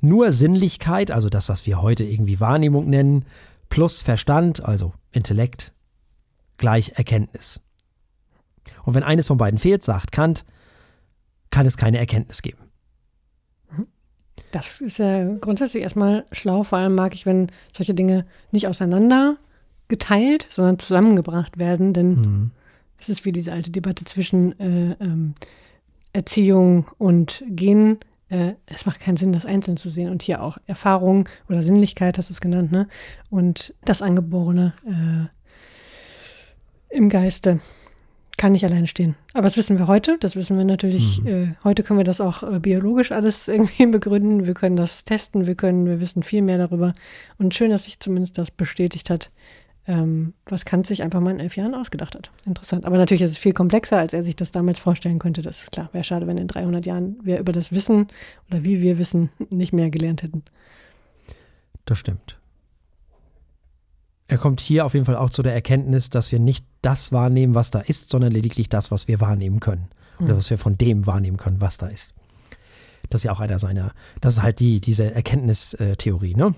Nur 0.00 0.32
Sinnlichkeit, 0.32 1.10
also 1.10 1.28
das, 1.28 1.48
was 1.48 1.66
wir 1.66 1.82
heute 1.82 2.04
irgendwie 2.04 2.40
Wahrnehmung 2.40 2.88
nennen, 2.88 3.24
plus 3.68 4.02
Verstand, 4.02 4.64
also 4.64 4.92
Intellekt, 5.10 5.72
gleich 6.56 6.92
Erkenntnis. 6.96 7.60
Und 8.84 8.94
wenn 8.94 9.02
eines 9.02 9.26
von 9.26 9.38
beiden 9.38 9.58
fehlt, 9.58 9.82
sagt 9.82 10.12
Kant, 10.12 10.44
kann 11.50 11.66
es 11.66 11.76
keine 11.76 11.98
Erkenntnis 11.98 12.42
geben. 12.42 12.61
Das 14.52 14.80
ist 14.80 14.98
ja 14.98 15.34
grundsätzlich 15.40 15.82
erstmal 15.82 16.24
schlau. 16.30 16.62
Vor 16.62 16.78
allem 16.78 16.94
mag 16.94 17.14
ich, 17.14 17.26
wenn 17.26 17.48
solche 17.76 17.94
Dinge 17.94 18.24
nicht 18.52 18.68
auseinander 18.68 19.36
geteilt, 19.88 20.46
sondern 20.50 20.78
zusammengebracht 20.78 21.58
werden. 21.58 21.92
Denn 21.94 22.10
Mhm. 22.10 22.50
es 22.98 23.08
ist 23.08 23.24
wie 23.24 23.32
diese 23.32 23.52
alte 23.52 23.70
Debatte 23.70 24.04
zwischen 24.04 24.58
äh, 24.60 24.92
ähm, 25.00 25.34
Erziehung 26.12 26.86
und 26.98 27.42
Genen. 27.48 27.98
Äh, 28.28 28.52
es 28.66 28.84
macht 28.86 29.00
keinen 29.00 29.16
Sinn, 29.16 29.32
das 29.32 29.46
einzeln 29.46 29.76
zu 29.78 29.90
sehen. 29.90 30.10
Und 30.10 30.22
hier 30.22 30.42
auch 30.42 30.58
Erfahrung 30.66 31.28
oder 31.48 31.62
Sinnlichkeit, 31.62 32.18
hast 32.18 32.30
du 32.30 32.34
es 32.34 32.40
genannt, 32.40 32.72
ne? 32.72 32.88
Und 33.30 33.74
das 33.84 34.02
Angeborene 34.02 34.74
äh, 34.86 35.26
im 36.96 37.08
Geiste 37.08 37.60
kann 38.36 38.52
nicht 38.52 38.64
alleine 38.64 38.86
stehen. 38.86 39.14
Aber 39.34 39.44
das 39.44 39.56
wissen 39.56 39.78
wir 39.78 39.86
heute. 39.86 40.16
Das 40.18 40.36
wissen 40.36 40.56
wir 40.56 40.64
natürlich. 40.64 41.20
Mhm. 41.22 41.26
Äh, 41.26 41.54
heute 41.64 41.82
können 41.82 41.98
wir 41.98 42.04
das 42.04 42.20
auch 42.20 42.42
äh, 42.42 42.58
biologisch 42.58 43.12
alles 43.12 43.48
irgendwie 43.48 43.86
begründen. 43.86 44.46
Wir 44.46 44.54
können 44.54 44.76
das 44.76 45.04
testen. 45.04 45.46
Wir 45.46 45.54
können, 45.54 45.86
wir 45.86 46.00
wissen 46.00 46.22
viel 46.22 46.42
mehr 46.42 46.58
darüber. 46.58 46.94
Und 47.38 47.54
schön, 47.54 47.70
dass 47.70 47.84
sich 47.84 48.00
zumindest 48.00 48.38
das 48.38 48.50
bestätigt 48.50 49.10
hat, 49.10 49.30
ähm, 49.86 50.34
was 50.46 50.64
Kant 50.64 50.86
sich 50.86 51.02
einfach 51.02 51.20
mal 51.20 51.32
in 51.32 51.40
elf 51.40 51.56
Jahren 51.56 51.74
ausgedacht 51.74 52.14
hat. 52.14 52.30
Interessant. 52.46 52.84
Aber 52.84 52.96
natürlich 52.96 53.22
ist 53.22 53.32
es 53.32 53.38
viel 53.38 53.52
komplexer, 53.52 53.98
als 53.98 54.12
er 54.12 54.22
sich 54.22 54.36
das 54.36 54.52
damals 54.52 54.78
vorstellen 54.78 55.18
könnte. 55.18 55.42
Das 55.42 55.62
ist 55.62 55.72
klar. 55.72 55.88
Wäre 55.92 56.04
schade, 56.04 56.26
wenn 56.26 56.38
in 56.38 56.48
300 56.48 56.86
Jahren 56.86 57.18
wir 57.22 57.38
über 57.38 57.52
das 57.52 57.72
Wissen 57.72 58.08
oder 58.50 58.64
wie 58.64 58.80
wir 58.80 58.98
wissen 58.98 59.30
nicht 59.50 59.72
mehr 59.72 59.90
gelernt 59.90 60.22
hätten. 60.22 60.42
Das 61.84 61.98
stimmt. 61.98 62.38
Er 64.32 64.38
kommt 64.38 64.60
hier 64.60 64.86
auf 64.86 64.94
jeden 64.94 65.04
Fall 65.04 65.16
auch 65.16 65.30
zu 65.30 65.42
der 65.42 65.52
Erkenntnis, 65.52 66.08
dass 66.10 66.32
wir 66.32 66.38
nicht 66.38 66.64
das 66.80 67.12
wahrnehmen, 67.12 67.54
was 67.54 67.70
da 67.70 67.80
ist, 67.80 68.08
sondern 68.10 68.32
lediglich 68.32 68.68
das, 68.68 68.90
was 68.90 69.06
wir 69.06 69.20
wahrnehmen 69.20 69.60
können. 69.60 69.88
Oder 70.18 70.32
Mhm. 70.32 70.36
was 70.38 70.48
wir 70.50 70.56
von 70.58 70.78
dem 70.78 71.06
wahrnehmen 71.06 71.36
können, 71.36 71.60
was 71.60 71.76
da 71.78 71.86
ist. 71.88 72.14
Das 73.10 73.20
ist 73.20 73.24
ja 73.24 73.32
auch 73.32 73.40
einer 73.40 73.58
seiner, 73.58 73.92
das 74.20 74.34
ist 74.38 74.42
halt 74.42 74.58
die, 74.60 74.80
diese 74.80 75.14
Erkenntnistheorie, 75.14 76.34
ne? 76.34 76.54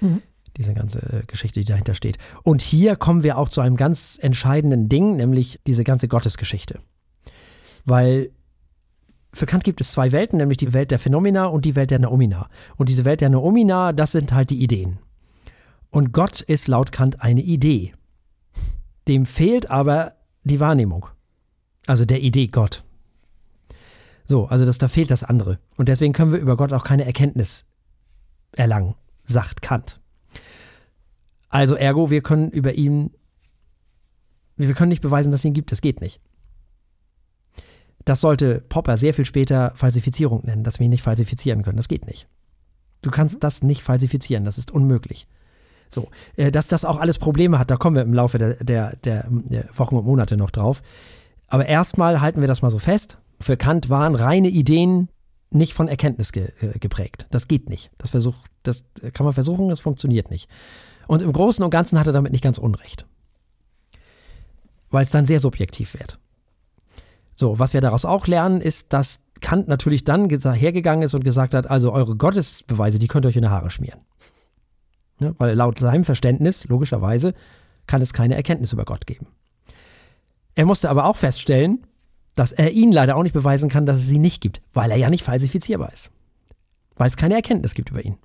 Mhm. 0.00 0.22
Diese 0.56 0.72
ganze 0.72 1.00
äh, 1.00 1.22
Geschichte, 1.26 1.60
die 1.60 1.66
dahinter 1.66 1.94
steht. 1.94 2.16
Und 2.44 2.62
hier 2.62 2.96
kommen 2.96 3.22
wir 3.22 3.36
auch 3.36 3.48
zu 3.50 3.60
einem 3.60 3.76
ganz 3.76 4.18
entscheidenden 4.20 4.88
Ding, 4.88 5.16
nämlich 5.16 5.60
diese 5.66 5.84
ganze 5.84 6.08
Gottesgeschichte. 6.08 6.80
Weil 7.84 8.30
für 9.34 9.44
Kant 9.46 9.64
gibt 9.64 9.80
es 9.82 9.92
zwei 9.92 10.12
Welten, 10.12 10.38
nämlich 10.38 10.56
die 10.56 10.72
Welt 10.72 10.90
der 10.90 10.98
Phänomena 10.98 11.46
und 11.46 11.64
die 11.66 11.76
Welt 11.76 11.90
der 11.90 11.98
Noumena. 11.98 12.48
Und 12.76 12.88
diese 12.88 13.04
Welt 13.04 13.20
der 13.20 13.28
Noumena, 13.28 13.92
das 13.92 14.12
sind 14.12 14.32
halt 14.32 14.48
die 14.50 14.62
Ideen. 14.62 14.98
Und 15.90 16.12
Gott 16.12 16.40
ist 16.40 16.68
laut 16.68 16.92
Kant 16.92 17.22
eine 17.22 17.42
Idee. 17.42 17.94
Dem 19.06 19.26
fehlt 19.26 19.70
aber 19.70 20.14
die 20.44 20.60
Wahrnehmung. 20.60 21.06
Also 21.86 22.04
der 22.04 22.20
Idee 22.20 22.48
Gott. 22.48 22.84
So, 24.26 24.46
also 24.46 24.66
das, 24.66 24.76
da 24.76 24.88
fehlt 24.88 25.10
das 25.10 25.24
andere. 25.24 25.58
Und 25.76 25.88
deswegen 25.88 26.12
können 26.12 26.32
wir 26.32 26.38
über 26.38 26.56
Gott 26.56 26.74
auch 26.74 26.84
keine 26.84 27.06
Erkenntnis 27.06 27.64
erlangen, 28.52 28.94
sagt 29.24 29.62
Kant. 29.62 30.00
Also 31.48 31.74
ergo, 31.76 32.10
wir 32.10 32.20
können 32.20 32.50
über 32.50 32.74
ihn, 32.74 33.10
wir 34.56 34.74
können 34.74 34.90
nicht 34.90 35.00
beweisen, 35.00 35.30
dass 35.30 35.40
es 35.40 35.44
ihn 35.46 35.54
gibt. 35.54 35.72
Das 35.72 35.80
geht 35.80 36.02
nicht. 36.02 36.20
Das 38.04 38.20
sollte 38.20 38.60
Popper 38.68 38.98
sehr 38.98 39.14
viel 39.14 39.24
später 39.24 39.72
Falsifizierung 39.74 40.44
nennen, 40.44 40.64
dass 40.64 40.78
wir 40.78 40.84
ihn 40.84 40.90
nicht 40.90 41.02
falsifizieren 41.02 41.62
können. 41.62 41.76
Das 41.78 41.88
geht 41.88 42.06
nicht. 42.06 42.28
Du 43.00 43.10
kannst 43.10 43.42
das 43.44 43.62
nicht 43.62 43.82
falsifizieren, 43.82 44.44
das 44.44 44.58
ist 44.58 44.70
unmöglich. 44.70 45.26
So, 45.88 46.08
äh, 46.36 46.50
dass 46.50 46.68
das 46.68 46.84
auch 46.84 46.98
alles 46.98 47.18
Probleme 47.18 47.58
hat, 47.58 47.70
da 47.70 47.76
kommen 47.76 47.96
wir 47.96 48.02
im 48.02 48.14
Laufe 48.14 48.38
der, 48.38 48.54
der, 48.62 48.96
der, 48.96 49.26
der 49.28 49.64
Wochen 49.74 49.96
und 49.96 50.04
Monate 50.04 50.36
noch 50.36 50.50
drauf. 50.50 50.82
Aber 51.48 51.66
erstmal 51.66 52.20
halten 52.20 52.40
wir 52.40 52.48
das 52.48 52.62
mal 52.62 52.70
so 52.70 52.78
fest. 52.78 53.18
Für 53.40 53.56
Kant 53.56 53.88
waren 53.88 54.14
reine 54.14 54.48
Ideen 54.48 55.08
nicht 55.50 55.72
von 55.72 55.88
Erkenntnis 55.88 56.32
ge, 56.32 56.50
äh, 56.60 56.78
geprägt. 56.78 57.26
Das 57.30 57.48
geht 57.48 57.70
nicht. 57.70 57.90
Das, 57.98 58.10
versucht, 58.10 58.50
das 58.62 58.84
kann 59.14 59.24
man 59.24 59.32
versuchen, 59.32 59.68
das 59.68 59.80
funktioniert 59.80 60.30
nicht. 60.30 60.48
Und 61.06 61.22
im 61.22 61.32
Großen 61.32 61.64
und 61.64 61.70
Ganzen 61.70 61.98
hat 61.98 62.06
er 62.06 62.12
damit 62.12 62.32
nicht 62.32 62.44
ganz 62.44 62.58
unrecht. 62.58 63.06
Weil 64.90 65.02
es 65.02 65.10
dann 65.10 65.24
sehr 65.24 65.40
subjektiv 65.40 65.94
wird. 65.94 66.18
So, 67.34 67.58
was 67.58 67.72
wir 67.72 67.80
daraus 67.80 68.04
auch 68.04 68.26
lernen, 68.26 68.60
ist, 68.60 68.92
dass 68.92 69.20
Kant 69.40 69.68
natürlich 69.68 70.04
dann 70.04 70.28
hergegangen 70.28 71.02
ist 71.02 71.14
und 71.14 71.24
gesagt 71.24 71.54
hat, 71.54 71.70
also 71.70 71.92
eure 71.92 72.16
Gottesbeweise, 72.16 72.98
die 72.98 73.06
könnt 73.06 73.24
ihr 73.24 73.28
euch 73.28 73.36
in 73.36 73.42
die 73.42 73.48
Haare 73.48 73.70
schmieren. 73.70 74.00
Ne? 75.20 75.34
Weil 75.38 75.54
laut 75.54 75.78
seinem 75.78 76.04
Verständnis, 76.04 76.66
logischerweise, 76.68 77.34
kann 77.86 78.02
es 78.02 78.12
keine 78.12 78.34
Erkenntnis 78.36 78.72
über 78.72 78.84
Gott 78.84 79.06
geben. 79.06 79.26
Er 80.54 80.66
musste 80.66 80.90
aber 80.90 81.06
auch 81.06 81.16
feststellen, 81.16 81.86
dass 82.34 82.52
er 82.52 82.72
ihnen 82.72 82.92
leider 82.92 83.16
auch 83.16 83.22
nicht 83.22 83.32
beweisen 83.32 83.68
kann, 83.68 83.86
dass 83.86 83.98
es 83.98 84.06
sie 84.06 84.18
nicht 84.18 84.40
gibt, 84.40 84.60
weil 84.72 84.90
er 84.90 84.96
ja 84.96 85.10
nicht 85.10 85.24
falsifizierbar 85.24 85.92
ist. 85.92 86.10
weil 86.96 87.08
es 87.08 87.16
keine 87.16 87.34
Erkenntnis 87.34 87.74
gibt 87.74 87.90
über 87.90 88.04
ihn. 88.04 88.18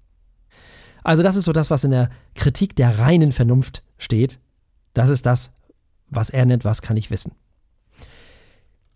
Also 1.03 1.21
das 1.23 1.35
ist 1.35 1.45
so 1.45 1.53
das, 1.53 1.69
was 1.69 1.83
in 1.83 1.91
der 1.91 2.09
Kritik 2.35 2.75
der 2.75 2.99
reinen 2.99 3.31
Vernunft 3.31 3.83
steht. 3.97 4.39
Das 4.93 5.09
ist 5.09 5.25
das, 5.25 5.51
was 6.09 6.29
er 6.29 6.45
nennt, 6.45 6.65
was 6.65 6.81
kann 6.81 6.97
ich 6.97 7.11
wissen. 7.11 7.33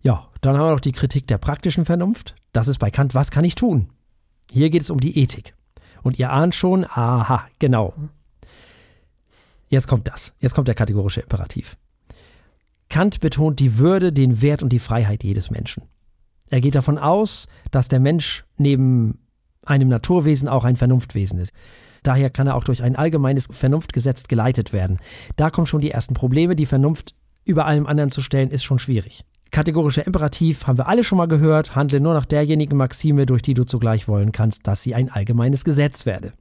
Ja, 0.02 0.28
dann 0.40 0.56
haben 0.56 0.66
wir 0.66 0.72
noch 0.72 0.80
die 0.80 0.92
Kritik 0.92 1.26
der 1.26 1.38
praktischen 1.38 1.84
Vernunft. 1.84 2.34
Das 2.52 2.68
ist 2.68 2.78
bei 2.78 2.90
Kant, 2.90 3.14
was 3.14 3.30
kann 3.30 3.44
ich 3.44 3.54
tun? 3.54 3.90
Hier 4.50 4.70
geht 4.70 4.82
es 4.82 4.90
um 4.90 5.00
die 5.00 5.18
Ethik. 5.18 5.54
Und 6.02 6.18
ihr 6.18 6.30
ahnt 6.30 6.54
schon, 6.54 6.84
aha, 6.84 7.46
genau. 7.58 7.94
Jetzt 9.68 9.86
kommt 9.86 10.08
das. 10.08 10.34
Jetzt 10.38 10.54
kommt 10.54 10.68
der 10.68 10.74
kategorische 10.74 11.20
Imperativ. 11.20 11.76
Kant 12.88 13.20
betont 13.20 13.60
die 13.60 13.78
Würde, 13.78 14.12
den 14.12 14.40
Wert 14.40 14.62
und 14.62 14.70
die 14.70 14.78
Freiheit 14.78 15.24
jedes 15.24 15.50
Menschen. 15.50 15.82
Er 16.50 16.60
geht 16.60 16.74
davon 16.74 16.98
aus, 16.98 17.46
dass 17.70 17.88
der 17.88 18.00
Mensch 18.00 18.44
neben 18.56 19.18
einem 19.64 19.88
Naturwesen 19.88 20.48
auch 20.48 20.64
ein 20.64 20.76
Vernunftwesen 20.76 21.38
ist. 21.38 21.52
Daher 22.02 22.30
kann 22.30 22.46
er 22.46 22.54
auch 22.54 22.64
durch 22.64 22.82
ein 22.82 22.96
allgemeines 22.96 23.48
Vernunftgesetz 23.50 24.24
geleitet 24.24 24.72
werden. 24.72 24.98
Da 25.36 25.50
kommen 25.50 25.66
schon 25.66 25.80
die 25.80 25.90
ersten 25.90 26.14
Probleme. 26.14 26.56
Die 26.56 26.64
Vernunft 26.64 27.14
über 27.44 27.66
allem 27.66 27.86
anderen 27.86 28.10
zu 28.10 28.22
stellen, 28.22 28.50
ist 28.50 28.64
schon 28.64 28.78
schwierig. 28.78 29.24
Kategorischer 29.50 30.06
Imperativ 30.06 30.66
haben 30.66 30.78
wir 30.78 30.88
alle 30.88 31.04
schon 31.04 31.18
mal 31.18 31.28
gehört, 31.28 31.74
handle 31.74 32.00
nur 32.00 32.14
nach 32.14 32.26
derjenigen 32.26 32.76
Maxime, 32.76 33.26
durch 33.26 33.42
die 33.42 33.54
du 33.54 33.64
zugleich 33.64 34.08
wollen 34.08 34.32
kannst, 34.32 34.66
dass 34.66 34.82
sie 34.82 34.94
ein 34.94 35.10
allgemeines 35.10 35.64
Gesetz 35.64 36.06
werde. 36.06 36.32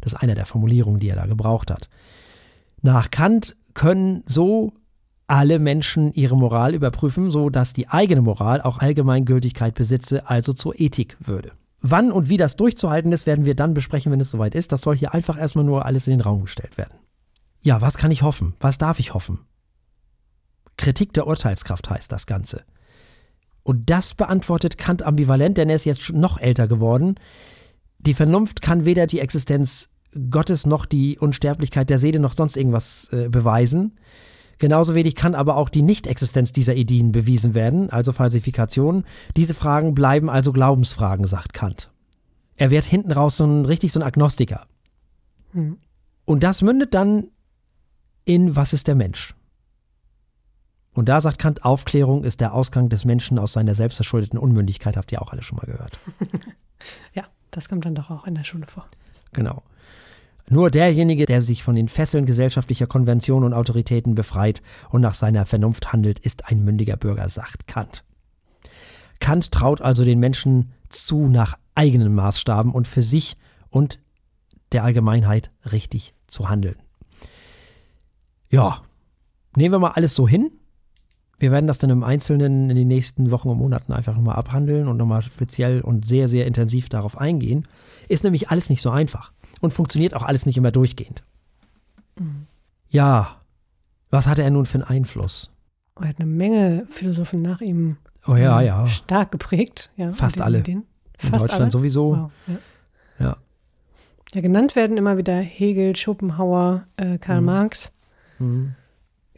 Das 0.00 0.12
ist 0.12 0.20
eine 0.20 0.34
der 0.34 0.46
Formulierungen, 0.46 1.00
die 1.00 1.08
er 1.08 1.16
da 1.16 1.26
gebraucht 1.26 1.70
hat. 1.70 1.88
Nach 2.82 3.10
Kant 3.10 3.56
können 3.74 4.22
so 4.26 4.72
alle 5.26 5.58
Menschen 5.58 6.12
ihre 6.12 6.36
Moral 6.36 6.74
überprüfen, 6.74 7.30
so 7.30 7.50
dass 7.50 7.72
die 7.72 7.88
eigene 7.88 8.22
Moral 8.22 8.62
auch 8.62 8.78
Allgemeingültigkeit 8.78 9.74
besitze, 9.74 10.28
also 10.28 10.52
zur 10.52 10.78
Ethik 10.78 11.16
würde. 11.18 11.52
Wann 11.80 12.12
und 12.12 12.28
wie 12.28 12.36
das 12.36 12.56
durchzuhalten 12.56 13.12
ist, 13.12 13.26
werden 13.26 13.44
wir 13.44 13.54
dann 13.54 13.74
besprechen, 13.74 14.12
wenn 14.12 14.20
es 14.20 14.30
soweit 14.30 14.54
ist. 14.54 14.72
Das 14.72 14.82
soll 14.82 14.96
hier 14.96 15.14
einfach 15.14 15.38
erstmal 15.38 15.64
nur 15.64 15.84
alles 15.84 16.06
in 16.06 16.12
den 16.12 16.20
Raum 16.20 16.42
gestellt 16.42 16.78
werden. 16.78 16.98
Ja, 17.62 17.80
was 17.80 17.98
kann 17.98 18.10
ich 18.10 18.22
hoffen? 18.22 18.54
Was 18.60 18.78
darf 18.78 19.00
ich 19.00 19.14
hoffen? 19.14 19.40
Kritik 20.76 21.12
der 21.12 21.26
Urteilskraft 21.26 21.90
heißt 21.90 22.12
das 22.12 22.26
Ganze. 22.26 22.64
Und 23.62 23.90
das 23.90 24.14
beantwortet 24.14 24.78
Kant 24.78 25.02
ambivalent, 25.02 25.58
denn 25.58 25.68
er 25.68 25.76
ist 25.76 25.86
jetzt 25.86 26.12
noch 26.12 26.38
älter 26.38 26.68
geworden. 26.68 27.16
Die 27.98 28.14
Vernunft 28.14 28.62
kann 28.62 28.84
weder 28.84 29.06
die 29.06 29.20
Existenz 29.20 29.88
Gottes 30.30 30.66
noch 30.66 30.86
die 30.86 31.18
Unsterblichkeit 31.18 31.90
der 31.90 31.98
Seele 31.98 32.20
noch 32.20 32.34
sonst 32.34 32.56
irgendwas 32.56 33.08
äh, 33.12 33.28
beweisen. 33.28 33.98
Genauso 34.58 34.94
wenig 34.94 35.14
kann 35.14 35.34
aber 35.34 35.56
auch 35.56 35.68
die 35.68 35.82
Nichtexistenz 35.82 36.52
dieser 36.52 36.74
Ideen 36.74 37.12
bewiesen 37.12 37.54
werden, 37.54 37.90
also 37.90 38.12
Falsifikationen. 38.12 39.04
Diese 39.36 39.52
Fragen 39.52 39.94
bleiben 39.94 40.30
also 40.30 40.52
Glaubensfragen, 40.52 41.26
sagt 41.26 41.52
Kant. 41.52 41.90
Er 42.56 42.70
wird 42.70 42.84
hinten 42.84 43.12
raus 43.12 43.36
so 43.36 43.44
ein, 43.44 43.66
richtig 43.66 43.92
so 43.92 44.00
ein 44.00 44.06
Agnostiker. 44.06 44.66
Hm. 45.52 45.76
Und 46.24 46.42
das 46.42 46.62
mündet 46.62 46.94
dann 46.94 47.28
in 48.24 48.56
Was 48.56 48.72
ist 48.72 48.88
der 48.88 48.94
Mensch? 48.94 49.35
Und 50.96 51.10
da 51.10 51.20
sagt 51.20 51.38
Kant, 51.38 51.62
Aufklärung 51.62 52.24
ist 52.24 52.40
der 52.40 52.54
Ausgang 52.54 52.88
des 52.88 53.04
Menschen 53.04 53.38
aus 53.38 53.52
seiner 53.52 53.74
selbstverschuldeten 53.74 54.38
Unmündigkeit, 54.38 54.96
habt 54.96 55.12
ihr 55.12 55.20
auch 55.20 55.30
alle 55.30 55.42
schon 55.42 55.58
mal 55.58 55.66
gehört. 55.66 55.98
ja, 57.12 57.24
das 57.50 57.68
kommt 57.68 57.84
dann 57.84 57.94
doch 57.94 58.10
auch 58.10 58.26
in 58.26 58.34
der 58.34 58.44
Schule 58.44 58.66
vor. 58.66 58.86
Genau. 59.34 59.62
Nur 60.48 60.70
derjenige, 60.70 61.26
der 61.26 61.42
sich 61.42 61.62
von 61.62 61.74
den 61.74 61.88
Fesseln 61.88 62.24
gesellschaftlicher 62.24 62.86
Konventionen 62.86 63.44
und 63.44 63.52
Autoritäten 63.52 64.14
befreit 64.14 64.62
und 64.88 65.02
nach 65.02 65.12
seiner 65.12 65.44
Vernunft 65.44 65.92
handelt, 65.92 66.18
ist 66.18 66.46
ein 66.46 66.64
mündiger 66.64 66.96
Bürger, 66.96 67.28
sagt 67.28 67.66
Kant. 67.66 68.02
Kant 69.20 69.52
traut 69.52 69.82
also 69.82 70.02
den 70.02 70.18
Menschen 70.18 70.72
zu, 70.88 71.26
nach 71.28 71.58
eigenen 71.74 72.14
Maßstaben 72.14 72.72
und 72.72 72.86
für 72.86 73.02
sich 73.02 73.36
und 73.68 73.98
der 74.72 74.82
Allgemeinheit 74.82 75.50
richtig 75.70 76.14
zu 76.26 76.48
handeln. 76.48 76.76
Ja, 78.50 78.80
nehmen 79.56 79.74
wir 79.74 79.78
mal 79.78 79.90
alles 79.90 80.14
so 80.14 80.26
hin. 80.26 80.52
Wir 81.38 81.50
werden 81.50 81.66
das 81.66 81.78
dann 81.78 81.90
im 81.90 82.02
Einzelnen 82.02 82.70
in 82.70 82.76
den 82.76 82.88
nächsten 82.88 83.30
Wochen 83.30 83.50
und 83.50 83.58
Monaten 83.58 83.92
einfach 83.92 84.14
nochmal 84.14 84.36
abhandeln 84.36 84.88
und 84.88 84.96
nochmal 84.96 85.22
speziell 85.22 85.82
und 85.82 86.06
sehr, 86.06 86.28
sehr 86.28 86.46
intensiv 86.46 86.88
darauf 86.88 87.18
eingehen. 87.18 87.68
Ist 88.08 88.24
nämlich 88.24 88.48
alles 88.48 88.70
nicht 88.70 88.80
so 88.80 88.90
einfach 88.90 89.32
und 89.60 89.72
funktioniert 89.72 90.14
auch 90.14 90.22
alles 90.22 90.46
nicht 90.46 90.56
immer 90.56 90.72
durchgehend. 90.72 91.22
Mhm. 92.18 92.46
Ja, 92.88 93.42
was 94.10 94.26
hatte 94.26 94.42
er 94.42 94.50
nun 94.50 94.64
für 94.64 94.78
einen 94.78 94.84
Einfluss? 94.84 95.52
Er 96.00 96.08
hat 96.08 96.18
eine 96.18 96.26
Menge 96.30 96.86
Philosophen 96.90 97.42
nach 97.42 97.60
ihm 97.60 97.96
oh, 98.26 98.36
ja, 98.36 98.60
ähm, 98.60 98.66
ja. 98.66 98.88
stark 98.88 99.32
geprägt. 99.32 99.90
Ja, 99.96 100.12
Fast 100.12 100.40
alle. 100.40 100.58
In 100.58 100.84
Deutschland 101.30 101.52
alle? 101.52 101.70
sowieso. 101.70 102.16
Wow, 102.16 102.30
ja. 103.18 103.26
ja. 103.26 103.36
Ja, 104.32 104.40
genannt 104.40 104.76
werden 104.76 104.96
immer 104.96 105.16
wieder 105.16 105.38
Hegel, 105.38 105.96
Schopenhauer, 105.96 106.86
äh, 106.96 107.18
Karl 107.18 107.40
mhm. 107.40 107.46
Marx. 107.46 107.90
Mhm. 108.38 108.74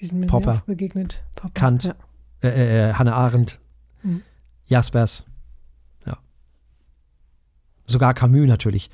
Die 0.00 0.06
sind 0.06 0.20
mir 0.20 0.26
Popper. 0.26 0.54
sehr 0.54 0.62
begegnet. 0.66 1.24
Popper, 1.34 1.54
Kant, 1.54 1.84
ja. 1.84 1.94
äh, 2.42 2.48
äh, 2.48 2.90
äh, 2.90 2.92
Hannah 2.94 3.14
Arendt, 3.14 3.58
mhm. 4.02 4.22
Jaspers. 4.66 5.24
Ja. 6.06 6.18
Sogar 7.84 8.14
Camus 8.14 8.46
natürlich. 8.46 8.90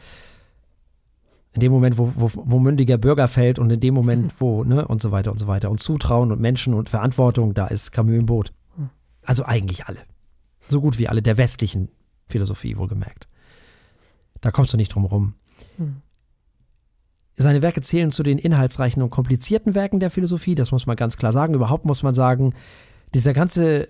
In 1.52 1.60
dem 1.60 1.70
Moment, 1.70 1.98
wo, 1.98 2.12
wo, 2.16 2.30
wo 2.34 2.58
mündiger 2.58 2.98
Bürger 2.98 3.28
fällt 3.28 3.58
und 3.58 3.70
in 3.70 3.80
dem 3.80 3.94
Moment, 3.94 4.34
wo, 4.40 4.64
ne, 4.64 4.86
und 4.86 5.00
so 5.00 5.12
weiter 5.12 5.30
und 5.30 5.38
so 5.38 5.46
weiter. 5.46 5.70
Und 5.70 5.80
Zutrauen 5.80 6.32
und 6.32 6.40
Menschen 6.40 6.74
und 6.74 6.88
Verantwortung, 6.88 7.54
da 7.54 7.66
ist 7.66 7.92
Camus 7.92 8.18
im 8.18 8.26
Boot. 8.26 8.52
Mhm. 8.76 8.90
Also 9.22 9.44
eigentlich 9.44 9.86
alle. 9.86 10.00
So 10.68 10.80
gut 10.80 10.98
wie 10.98 11.08
alle 11.08 11.22
der 11.22 11.36
westlichen 11.36 11.90
Philosophie, 12.26 12.76
wohlgemerkt. 12.78 13.28
Da 14.40 14.50
kommst 14.50 14.72
du 14.72 14.76
nicht 14.76 14.94
drum 14.94 15.04
rum. 15.04 15.34
Mhm. 15.78 16.02
Seine 17.36 17.62
Werke 17.62 17.80
zählen 17.80 18.12
zu 18.12 18.22
den 18.22 18.38
inhaltsreichen 18.38 19.02
und 19.02 19.10
komplizierten 19.10 19.74
Werken 19.74 19.98
der 19.98 20.10
Philosophie, 20.10 20.54
das 20.54 20.70
muss 20.70 20.86
man 20.86 20.96
ganz 20.96 21.16
klar 21.16 21.32
sagen. 21.32 21.54
Überhaupt 21.54 21.84
muss 21.84 22.02
man 22.02 22.14
sagen, 22.14 22.54
dieser 23.12 23.32
ganze, 23.32 23.88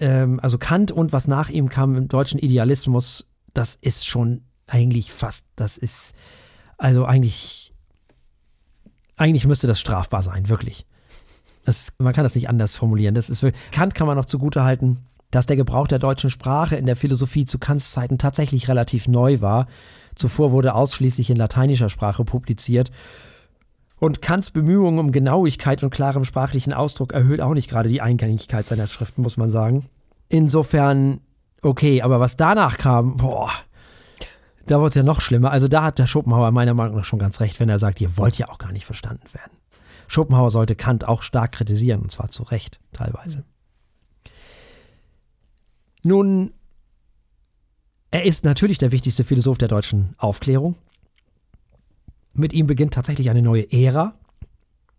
ähm, 0.00 0.40
also 0.42 0.56
Kant 0.56 0.92
und 0.92 1.12
was 1.12 1.28
nach 1.28 1.50
ihm 1.50 1.68
kam 1.68 1.94
im 1.96 2.08
deutschen 2.08 2.38
Idealismus, 2.38 3.28
das 3.52 3.74
ist 3.74 4.06
schon 4.06 4.42
eigentlich 4.66 5.12
fast, 5.12 5.44
das 5.56 5.76
ist, 5.76 6.14
also 6.78 7.04
eigentlich, 7.04 7.72
eigentlich 9.16 9.46
müsste 9.46 9.66
das 9.66 9.78
strafbar 9.78 10.22
sein, 10.22 10.48
wirklich. 10.48 10.86
Das, 11.64 11.92
man 11.98 12.12
kann 12.12 12.24
das 12.24 12.34
nicht 12.34 12.48
anders 12.48 12.76
formulieren. 12.76 13.14
Das 13.14 13.28
ist, 13.28 13.44
Kant 13.72 13.94
kann 13.94 14.06
man 14.06 14.16
noch 14.16 14.26
zugute 14.26 14.62
halten, 14.62 14.98
dass 15.36 15.44
der 15.44 15.56
Gebrauch 15.56 15.86
der 15.86 15.98
deutschen 15.98 16.30
Sprache 16.30 16.76
in 16.76 16.86
der 16.86 16.96
Philosophie 16.96 17.44
zu 17.44 17.58
Kants 17.58 17.92
Zeiten 17.92 18.16
tatsächlich 18.16 18.68
relativ 18.68 19.06
neu 19.06 19.42
war. 19.42 19.66
Zuvor 20.14 20.50
wurde 20.50 20.74
ausschließlich 20.74 21.28
in 21.28 21.36
lateinischer 21.36 21.90
Sprache 21.90 22.24
publiziert. 22.24 22.90
Und 23.98 24.22
Kants 24.22 24.50
Bemühungen 24.50 24.98
um 24.98 25.12
Genauigkeit 25.12 25.82
und 25.82 25.90
klarem 25.90 26.24
sprachlichen 26.24 26.72
Ausdruck 26.72 27.12
erhöht 27.12 27.42
auch 27.42 27.52
nicht 27.52 27.68
gerade 27.68 27.90
die 27.90 28.00
Eingängigkeit 28.00 28.66
seiner 28.66 28.86
Schriften, 28.86 29.20
muss 29.20 29.36
man 29.36 29.50
sagen. 29.50 29.84
Insofern, 30.30 31.20
okay, 31.60 32.00
aber 32.00 32.18
was 32.18 32.38
danach 32.38 32.78
kam, 32.78 33.18
boah, 33.18 33.50
da 34.66 34.78
wurde 34.78 34.88
es 34.88 34.94
ja 34.94 35.02
noch 35.02 35.20
schlimmer. 35.20 35.50
Also 35.50 35.68
da 35.68 35.82
hat 35.82 35.98
der 35.98 36.06
Schopenhauer 36.06 36.50
meiner 36.50 36.72
Meinung 36.72 36.96
nach 36.96 37.04
schon 37.04 37.18
ganz 37.18 37.40
recht, 37.40 37.60
wenn 37.60 37.68
er 37.68 37.78
sagt, 37.78 38.00
ihr 38.00 38.16
wollt 38.16 38.38
ja 38.38 38.48
auch 38.48 38.56
gar 38.56 38.72
nicht 38.72 38.86
verstanden 38.86 39.26
werden. 39.34 39.52
Schopenhauer 40.08 40.50
sollte 40.50 40.76
Kant 40.76 41.06
auch 41.06 41.20
stark 41.20 41.52
kritisieren, 41.52 42.00
und 42.00 42.10
zwar 42.10 42.30
zu 42.30 42.42
Recht 42.42 42.80
teilweise. 42.94 43.44
Nun, 46.06 46.52
er 48.12 48.24
ist 48.24 48.44
natürlich 48.44 48.78
der 48.78 48.92
wichtigste 48.92 49.24
Philosoph 49.24 49.58
der 49.58 49.66
deutschen 49.66 50.14
Aufklärung. 50.18 50.76
Mit 52.32 52.52
ihm 52.52 52.68
beginnt 52.68 52.94
tatsächlich 52.94 53.28
eine 53.28 53.42
neue 53.42 53.72
Ära. 53.72 54.14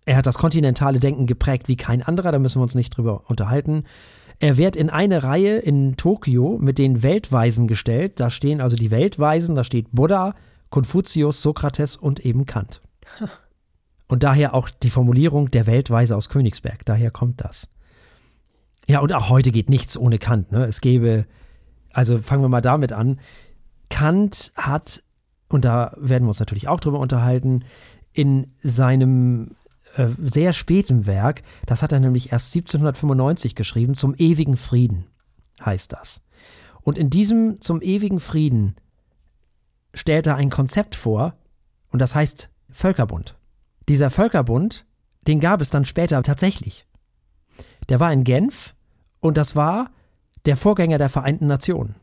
Er 0.03 0.17
hat 0.17 0.25
das 0.25 0.37
kontinentale 0.37 0.99
Denken 0.99 1.25
geprägt 1.25 1.69
wie 1.69 1.77
kein 1.77 2.03
anderer, 2.03 2.33
da 2.33 2.39
müssen 2.39 2.59
wir 2.59 2.63
uns 2.63 2.75
nicht 2.75 2.89
drüber 2.89 3.23
unterhalten. 3.29 3.85
Er 4.39 4.57
wird 4.57 4.75
in 4.75 4.89
eine 4.89 5.23
Reihe 5.23 5.59
in 5.59 5.95
Tokio 5.95 6.57
mit 6.59 6.77
den 6.77 7.03
Weltweisen 7.03 7.67
gestellt. 7.67 8.19
Da 8.19 8.29
stehen 8.29 8.59
also 8.59 8.75
die 8.75 8.91
Weltweisen, 8.91 9.55
da 9.55 9.63
steht 9.63 9.93
Buddha, 9.93 10.35
Konfuzius, 10.71 11.41
Sokrates 11.41 11.95
und 11.95 12.19
eben 12.25 12.45
Kant. 12.45 12.81
Und 14.09 14.23
daher 14.23 14.53
auch 14.53 14.69
die 14.69 14.89
Formulierung 14.89 15.51
der 15.51 15.67
Weltweise 15.67 16.17
aus 16.17 16.27
Königsberg, 16.27 16.83
daher 16.83 17.11
kommt 17.11 17.39
das. 17.39 17.69
Ja, 18.87 19.01
und 19.01 19.13
auch 19.13 19.29
heute 19.29 19.51
geht 19.51 19.69
nichts 19.69 19.97
ohne 19.97 20.17
Kant. 20.17 20.51
Ne? 20.51 20.65
Es 20.65 20.79
gäbe, 20.81 21.25
also 21.91 22.19
fangen 22.19 22.41
wir 22.41 22.49
mal 22.49 22.61
damit 22.61 22.93
an. 22.93 23.19
Kant 23.89 24.53
hat, 24.55 25.03
und 25.49 25.65
da 25.65 25.93
werden 25.97 26.23
wir 26.23 26.29
uns 26.29 26.39
natürlich 26.39 26.69
auch 26.69 26.79
drüber 26.79 26.99
unterhalten, 26.99 27.65
in 28.13 28.53
seinem 28.63 29.51
äh, 29.95 30.07
sehr 30.21 30.53
späten 30.53 31.05
Werk, 31.05 31.43
das 31.65 31.83
hat 31.83 31.91
er 31.91 31.99
nämlich 31.99 32.31
erst 32.31 32.55
1795 32.55 33.55
geschrieben, 33.55 33.95
zum 33.95 34.15
ewigen 34.15 34.55
Frieden 34.55 35.05
heißt 35.63 35.91
das. 35.91 36.21
Und 36.81 36.97
in 36.97 37.09
diesem 37.09 37.59
zum 37.59 37.81
ewigen 37.81 38.19
Frieden 38.19 38.75
stellt 39.93 40.27
er 40.27 40.35
ein 40.35 40.49
Konzept 40.49 40.95
vor, 40.95 41.35
und 41.89 41.99
das 41.99 42.15
heißt 42.15 42.49
Völkerbund. 42.69 43.37
Dieser 43.89 44.09
Völkerbund, 44.09 44.85
den 45.27 45.39
gab 45.39 45.61
es 45.61 45.69
dann 45.69 45.83
später 45.83 46.21
tatsächlich. 46.23 46.85
Der 47.89 47.99
war 47.99 48.11
in 48.13 48.23
Genf 48.23 48.75
und 49.27 49.37
das 49.37 49.55
war 49.55 49.91
der 50.45 50.57
Vorgänger 50.57 50.97
der 50.97 51.09
Vereinten 51.09 51.47
Nationen. 51.47 51.95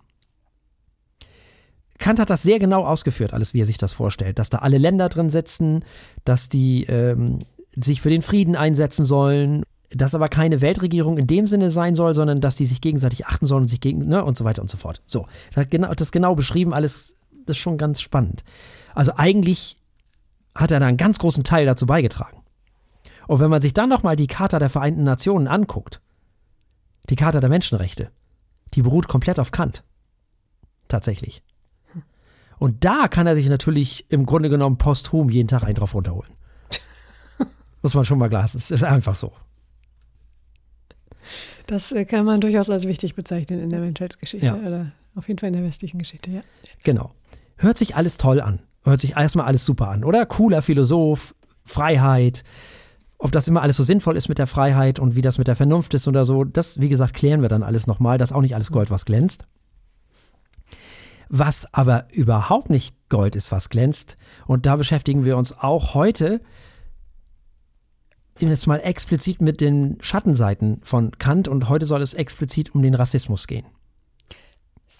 Kant 1.99 2.19
hat 2.19 2.31
das 2.31 2.43
sehr 2.43 2.59
genau 2.59 2.85
ausgeführt, 2.85 3.33
alles 3.33 3.55
wie 3.55 3.63
er 3.63 3.67
sich 3.67 3.79
das 3.79 3.93
vorstellt, 3.93 4.39
dass 4.39 4.51
da 4.51 4.59
alle 4.59 4.79
Länder 4.79 5.09
drin 5.09 5.31
sitzen, 5.31 5.85
dass 6.25 6.49
die 6.49 6.85
ähm, 6.85 7.41
sich 7.77 8.01
für 8.01 8.11
den 8.11 8.23
Frieden 8.23 8.57
einsetzen 8.57 9.05
sollen, 9.05 9.63
dass 9.91 10.15
aber 10.15 10.29
keine 10.29 10.61
Weltregierung 10.61 11.19
in 11.19 11.27
dem 11.27 11.47
Sinne 11.47 11.71
sein 11.71 11.95
soll, 11.95 12.15
sondern 12.15 12.41
dass 12.41 12.57
die 12.57 12.67
sich 12.67 12.81
gegenseitig 12.81 13.27
achten 13.27 13.47
sollen 13.47 13.63
und 13.63 13.69
sich 13.69 13.81
gegen, 13.81 14.07
ne, 14.07 14.25
und 14.25 14.37
so 14.37 14.45
weiter 14.45 14.61
und 14.61 14.71
so 14.71 14.77
fort. 14.77 15.03
So, 15.07 15.27
das 15.51 15.65
hat 15.65 15.71
genau, 15.71 15.93
das 15.95 16.13
genau 16.13 16.35
beschrieben, 16.35 16.75
alles, 16.75 17.17
das 17.47 17.57
ist 17.57 17.63
schon 17.63 17.79
ganz 17.79 18.01
spannend. 18.01 18.45
Also 18.95 19.13
eigentlich 19.17 19.77
hat 20.55 20.71
er 20.71 20.81
da 20.81 20.87
einen 20.87 20.97
ganz 20.97 21.19
großen 21.19 21.45
Teil 21.45 21.67
dazu 21.67 21.87
beigetragen. 21.87 22.39
Und 23.27 23.41
wenn 23.41 23.51
man 23.51 23.61
sich 23.61 23.73
dann 23.73 23.89
nochmal 23.89 24.17
die 24.17 24.27
Charta 24.27 24.59
der 24.59 24.69
Vereinten 24.69 25.05
Nationen 25.05 25.49
anguckt, 25.49 26.01
die 27.11 27.17
Charta 27.17 27.41
der 27.41 27.51
Menschenrechte, 27.51 28.11
die 28.75 28.83
beruht 28.83 29.09
komplett 29.09 29.39
auf 29.39 29.51
Kant. 29.51 29.85
Tatsächlich. 30.89 31.43
Und 32.59 32.85
da 32.85 33.09
kann 33.09 33.27
er 33.27 33.35
sich 33.35 33.49
natürlich 33.49 34.07
im 34.11 34.27
Grunde 34.27 34.49
genommen 34.49 34.79
posthum 34.79 35.29
jeden 35.29 35.49
Tag 35.49 35.65
einen 35.65 35.75
drauf 35.75 35.95
runterholen. 35.95 36.33
Muss 37.83 37.95
man 37.95 38.05
schon 38.05 38.19
mal 38.19 38.29
klar, 38.29 38.45
es 38.45 38.55
ist 38.55 38.85
einfach 38.85 39.17
so. 39.17 39.33
Das 41.67 41.93
äh, 41.93 42.05
kann 42.05 42.25
man 42.25 42.41
durchaus 42.41 42.71
als 42.71 42.87
wichtig 42.87 43.15
bezeichnen 43.15 43.61
in 43.61 43.71
der 43.71 43.81
Menschheitsgeschichte 43.81 44.47
ja. 44.47 44.55
oder 44.55 44.93
auf 45.15 45.29
jeden 45.29 45.39
Fall 45.39 45.49
in 45.49 45.55
der 45.55 45.65
westlichen 45.65 45.99
Geschichte, 45.99 46.31
ja. 46.31 46.41
Genau. 46.83 47.11
Hört 47.57 47.79
sich 47.79 47.97
alles 47.97 48.17
toll 48.17 48.41
an. 48.41 48.61
Hört 48.83 49.01
sich 49.01 49.17
erstmal 49.17 49.47
alles 49.47 49.65
super 49.65 49.89
an, 49.89 50.05
oder? 50.05 50.27
Cooler 50.27 50.61
Philosoph, 50.61 51.35
Freiheit. 51.65 52.43
Ob 53.25 53.33
das 53.33 53.49
immer 53.49 53.63
alles 53.63 53.79
so 53.79 53.83
sinnvoll 53.83 54.19
ist 54.19 54.29
mit 54.29 54.37
der 54.37 54.47
Freiheit 54.47 54.99
und 54.99 55.17
wie 55.17 55.23
das 55.23 55.39
mit 55.39 55.49
der 55.49 55.57
Vernunft 55.57 55.95
ist 55.95 56.07
oder 56.07 56.27
so, 56.27 56.45
das, 56.45 56.83
wie 56.83 56.91
gesagt, 56.91 57.15
klären 57.15 57.41
wir 57.41 57.49
dann 57.49 57.63
alles 57.63 57.87
nochmal. 57.87 58.19
Das 58.19 58.31
ist 58.31 58.37
auch 58.37 58.43
nicht 58.43 58.55
alles 58.55 58.71
Gold, 58.71 58.91
was 58.91 59.07
glänzt. 59.07 59.47
Was 61.31 61.67
aber 61.73 62.07
überhaupt 62.13 62.69
nicht 62.69 62.95
Gold 63.09 63.35
ist, 63.35 63.51
was 63.51 63.71
glänzt, 63.71 64.19
und 64.47 64.67
da 64.67 64.77
beschäftigen 64.77 65.25
wir 65.25 65.39
uns 65.39 65.59
auch 65.59 65.95
heute 65.95 66.43
jetzt 68.39 68.67
mal 68.67 68.81
explizit 68.81 69.41
mit 69.41 69.63
den 69.63 69.97
Schattenseiten 70.03 70.81
von 70.83 71.13
Kant 71.13 71.49
und 71.49 71.71
heute 71.71 71.87
soll 71.87 72.03
es 72.03 72.13
explizit 72.13 72.75
um 72.75 72.83
den 72.83 72.95
Rassismus 72.95 73.47
gehen. 73.47 73.65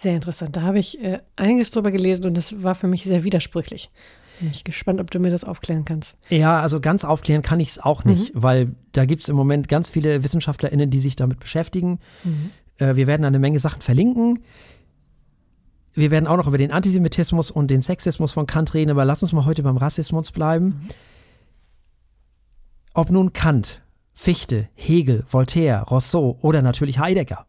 Sehr 0.05 0.17
interessant. 0.17 0.55
Da 0.55 0.61
habe 0.61 0.79
ich 0.79 1.03
äh, 1.03 1.21
einiges 1.35 1.71
drüber 1.71 1.91
gelesen 1.91 2.27
und 2.27 2.37
das 2.37 2.63
war 2.63 2.75
für 2.75 2.89
mich 2.89 3.05
sehr 3.05 3.25
widersprüchlich. 3.25 3.91
Bin 4.39 4.51
ich 4.51 4.63
gespannt, 4.63 5.01
ob 5.01 5.11
du 5.11 5.19
mir 5.19 5.31
das 5.31 5.45
aufklären 5.45 5.87
kannst. 5.87 6.15
Ja, 6.29 6.61
also 6.61 6.79
ganz 6.79 7.05
aufklären 7.05 7.41
kann 7.41 7.59
ich 7.59 7.71
es 7.71 7.79
auch 7.79 8.05
nicht, 8.05 8.35
mhm. 8.35 8.43
weil 8.43 8.75
da 8.93 9.07
gibt 9.07 9.23
es 9.23 9.31
im 9.31 9.37
Moment 9.37 9.67
ganz 9.67 9.89
viele 9.89 10.23
WissenschaftlerInnen, 10.23 10.91
die 10.91 11.01
sich 11.01 11.17
damit 11.17 11.41
beschäftigen. 11.41 12.01
Mhm. 12.23 12.51
Äh, 12.77 12.97
wir 12.97 13.07
werden 13.07 13.25
eine 13.25 13.39
Menge 13.39 13.59
Sachen 13.59 13.81
verlinken. 13.81 14.41
Wir 15.95 16.11
werden 16.11 16.27
auch 16.27 16.37
noch 16.37 16.49
über 16.49 16.59
den 16.59 16.71
Antisemitismus 16.71 17.51
und 17.51 17.71
den 17.71 17.81
Sexismus 17.81 18.33
von 18.33 18.45
Kant 18.45 18.75
reden, 18.75 18.91
aber 18.91 19.07
lass 19.07 19.23
uns 19.23 19.33
mal 19.33 19.47
heute 19.47 19.63
beim 19.63 19.79
Rassismus 19.79 20.33
bleiben. 20.33 20.67
Mhm. 20.67 20.89
Ob 22.93 23.11
nun 23.11 23.33
Kant, 23.33 23.81
Fichte, 24.13 24.69
Hegel, 24.75 25.25
Voltaire, 25.27 25.81
Rousseau 25.85 26.37
oder 26.43 26.61
natürlich 26.61 26.99
Heidegger, 26.99 27.47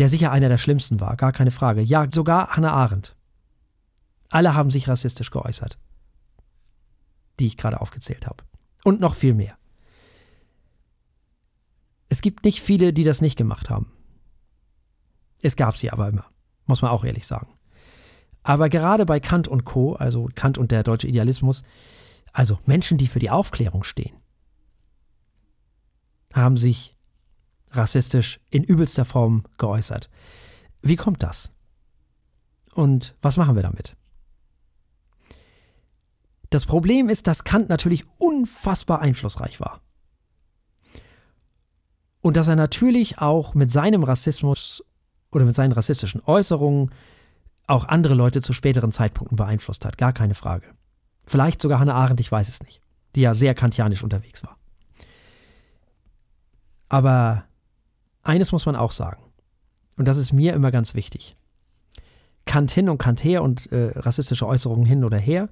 der 0.00 0.08
sicher 0.08 0.32
einer 0.32 0.48
der 0.48 0.56
schlimmsten 0.56 0.98
war, 0.98 1.14
gar 1.14 1.30
keine 1.30 1.50
Frage. 1.50 1.82
Ja, 1.82 2.08
sogar 2.10 2.56
Hannah 2.56 2.72
Arendt. 2.72 3.16
Alle 4.30 4.54
haben 4.54 4.70
sich 4.70 4.88
rassistisch 4.88 5.30
geäußert, 5.30 5.78
die 7.38 7.46
ich 7.46 7.58
gerade 7.58 7.82
aufgezählt 7.82 8.26
habe. 8.26 8.42
Und 8.82 9.00
noch 9.00 9.14
viel 9.14 9.34
mehr. 9.34 9.58
Es 12.08 12.22
gibt 12.22 12.44
nicht 12.44 12.62
viele, 12.62 12.94
die 12.94 13.04
das 13.04 13.20
nicht 13.20 13.36
gemacht 13.36 13.68
haben. 13.68 13.92
Es 15.42 15.54
gab 15.54 15.76
sie 15.76 15.90
aber 15.90 16.08
immer, 16.08 16.24
muss 16.64 16.80
man 16.80 16.92
auch 16.92 17.04
ehrlich 17.04 17.26
sagen. 17.26 17.52
Aber 18.42 18.70
gerade 18.70 19.04
bei 19.04 19.20
Kant 19.20 19.48
und 19.48 19.66
Co., 19.66 19.96
also 19.96 20.30
Kant 20.34 20.56
und 20.56 20.70
der 20.70 20.82
deutsche 20.82 21.08
Idealismus, 21.08 21.62
also 22.32 22.58
Menschen, 22.64 22.96
die 22.96 23.06
für 23.06 23.18
die 23.18 23.28
Aufklärung 23.28 23.84
stehen, 23.84 24.16
haben 26.32 26.56
sich 26.56 26.96
rassistisch 27.72 28.40
in 28.50 28.64
übelster 28.64 29.04
Form 29.04 29.44
geäußert. 29.58 30.10
Wie 30.82 30.96
kommt 30.96 31.22
das? 31.22 31.52
Und 32.74 33.14
was 33.20 33.36
machen 33.36 33.56
wir 33.56 33.62
damit? 33.62 33.96
Das 36.50 36.66
Problem 36.66 37.08
ist, 37.08 37.26
dass 37.26 37.44
Kant 37.44 37.68
natürlich 37.68 38.04
unfassbar 38.18 39.00
einflussreich 39.00 39.60
war. 39.60 39.80
Und 42.20 42.36
dass 42.36 42.48
er 42.48 42.56
natürlich 42.56 43.18
auch 43.18 43.54
mit 43.54 43.70
seinem 43.70 44.02
Rassismus 44.02 44.84
oder 45.30 45.44
mit 45.44 45.54
seinen 45.54 45.72
rassistischen 45.72 46.22
Äußerungen 46.24 46.90
auch 47.66 47.84
andere 47.84 48.14
Leute 48.14 48.42
zu 48.42 48.52
späteren 48.52 48.90
Zeitpunkten 48.92 49.36
beeinflusst 49.36 49.84
hat, 49.84 49.96
gar 49.96 50.12
keine 50.12 50.34
Frage. 50.34 50.66
Vielleicht 51.24 51.62
sogar 51.62 51.78
Hannah 51.78 51.94
Arendt, 51.94 52.20
ich 52.20 52.30
weiß 52.30 52.48
es 52.48 52.62
nicht, 52.62 52.82
die 53.14 53.20
ja 53.20 53.32
sehr 53.32 53.54
kantianisch 53.54 54.02
unterwegs 54.02 54.42
war. 54.42 54.58
Aber 56.88 57.44
eines 58.30 58.52
muss 58.52 58.64
man 58.64 58.76
auch 58.76 58.92
sagen, 58.92 59.22
und 59.96 60.06
das 60.06 60.16
ist 60.16 60.32
mir 60.32 60.54
immer 60.54 60.70
ganz 60.70 60.94
wichtig. 60.94 61.36
Kant 62.46 62.70
hin 62.70 62.88
und 62.88 62.98
Kant 62.98 63.22
her 63.24 63.42
und 63.42 63.70
äh, 63.72 63.92
rassistische 63.96 64.46
Äußerungen 64.46 64.86
hin 64.86 65.04
oder 65.04 65.18
her. 65.18 65.48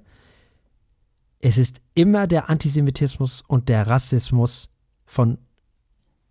Es 1.41 1.57
ist 1.57 1.81
immer 1.93 2.25
der 2.25 2.49
Antisemitismus 2.49 3.43
und 3.45 3.69
der 3.69 3.87
Rassismus 3.87 4.69
von 5.05 5.37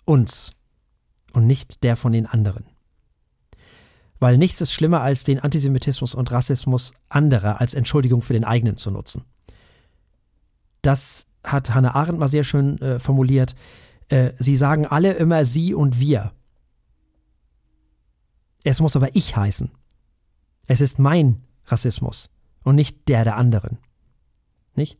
uns 0.05 0.55
und 1.33 1.47
nicht 1.47 1.83
der 1.85 1.97
von 1.97 2.13
den 2.13 2.27
anderen. 2.27 2.65
Weil 4.21 4.39
nichts 4.39 4.61
ist 4.61 4.73
schlimmer 4.73 5.03
als 5.03 5.25
den 5.25 5.39
Antisemitismus 5.39 6.15
und 6.15 6.33
Rassismus 6.33 6.93
anderer 7.09 7.61
als 7.61 7.75
Entschuldigung 7.75 8.23
für 8.23 8.33
den 8.33 8.45
eigenen 8.45 8.79
zu 8.79 8.91
nutzen. 8.91 9.25
Das 10.83 11.27
hat 11.45 11.75
Hannah 11.75 11.95
Arendt 11.95 12.19
mal 12.19 12.29
sehr 12.29 12.45
schön 12.45 12.81
äh, 12.81 12.99
formuliert. 12.99 13.55
Äh, 14.09 14.33
sie 14.39 14.57
sagen 14.57 14.87
alle 14.87 15.13
immer 15.13 15.45
sie 15.45 15.75
und 15.75 16.01
wir. 16.01 16.33
Es 18.65 18.81
muss 18.81 18.97
aber 18.97 19.15
ich 19.15 19.37
heißen. 19.37 19.71
Es 20.67 20.81
ist 20.81 20.99
mein 20.99 21.43
Rassismus 21.67 22.31
und 22.65 22.75
nicht 22.75 23.09
der 23.09 23.25
der 23.25 23.37
anderen. 23.37 23.79
Nicht? 24.75 24.99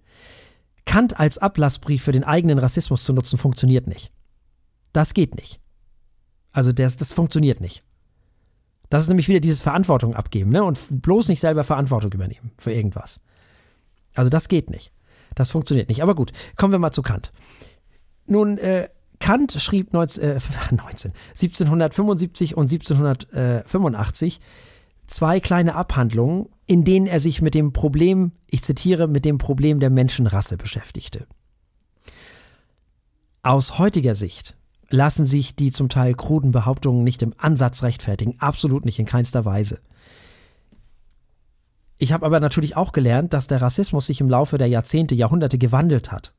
Kant 0.85 1.21
als 1.21 1.39
Ablassbrief 1.39 2.03
für 2.03 2.13
den 2.13 2.25
eigenen 2.25 2.59
Rassismus 2.59 3.05
zu 3.05 3.13
nutzen, 3.13 3.39
funktioniert 3.39 3.87
nicht. 3.87 4.11
Das 4.93 5.13
geht 5.13 5.35
nicht. 5.37 5.61
Also 6.51 6.73
das, 6.73 6.97
das 6.97 7.13
funktioniert 7.13 7.61
nicht. 7.61 7.85
Das 8.89 9.03
ist 9.03 9.09
nämlich 9.09 9.29
wieder 9.29 9.41
dieses 9.41 9.61
Verantwortung 9.61 10.15
abgeben 10.15 10.51
ne? 10.51 10.65
und 10.65 11.03
bloß 11.03 11.29
nicht 11.29 11.41
selber 11.41 11.63
Verantwortung 11.63 12.13
übernehmen 12.13 12.53
für 12.57 12.73
irgendwas. 12.73 13.21
Also 14.15 14.31
das 14.31 14.49
geht 14.49 14.71
nicht. 14.71 14.93
Das 15.35 15.51
funktioniert 15.51 15.89
nicht. 15.89 16.03
Aber 16.03 16.15
gut, 16.15 16.33
kommen 16.57 16.73
wir 16.73 16.79
mal 16.79 16.91
zu 16.91 17.03
Kant. 17.03 17.33
Nun, 18.27 18.57
äh, 18.59 18.89
Kant 19.21 19.53
schrieb 19.59 19.93
19, 19.93 20.23
äh, 20.23 20.39
19, 20.71 21.13
1775 21.31 22.57
und 22.57 22.73
1785 22.73 24.41
zwei 25.09 25.41
kleine 25.41 25.75
Abhandlungen, 25.75 26.49
in 26.67 26.85
denen 26.85 27.07
er 27.07 27.19
sich 27.19 27.43
mit 27.43 27.55
dem 27.55 27.73
Problem, 27.73 28.33
ich 28.49 28.63
zitiere, 28.63 29.09
mit 29.09 29.25
dem 29.25 29.39
Problem 29.39 29.81
der 29.81 29.91
Menschenrasse 29.91 30.57
beschäftigte. 30.57 31.27
Aus 33.43 33.79
heutiger 33.79 34.15
Sicht 34.15 34.57
lassen 34.91 35.25
sich 35.25 35.57
die 35.57 35.73
zum 35.73 35.89
Teil 35.89 36.15
kruden 36.15 36.53
Behauptungen 36.53 37.05
nicht 37.05 37.23
im 37.23 37.35
Ansatz 37.37 37.83
rechtfertigen, 37.83 38.39
absolut 38.39 38.85
nicht 38.85 38.99
in 38.99 39.07
keinster 39.07 39.45
Weise. 39.45 39.81
Ich 41.97 42.13
habe 42.13 42.25
aber 42.25 42.39
natürlich 42.39 42.77
auch 42.77 42.93
gelernt, 42.93 43.35
dass 43.35 43.49
der 43.49 43.61
Rassismus 43.61 44.07
sich 44.07 44.21
im 44.21 44.29
Laufe 44.29 44.57
der 44.57 44.69
Jahrzehnte, 44.69 45.15
Jahrhunderte 45.15 45.59
gewandelt 45.59 46.13
hat. 46.13 46.33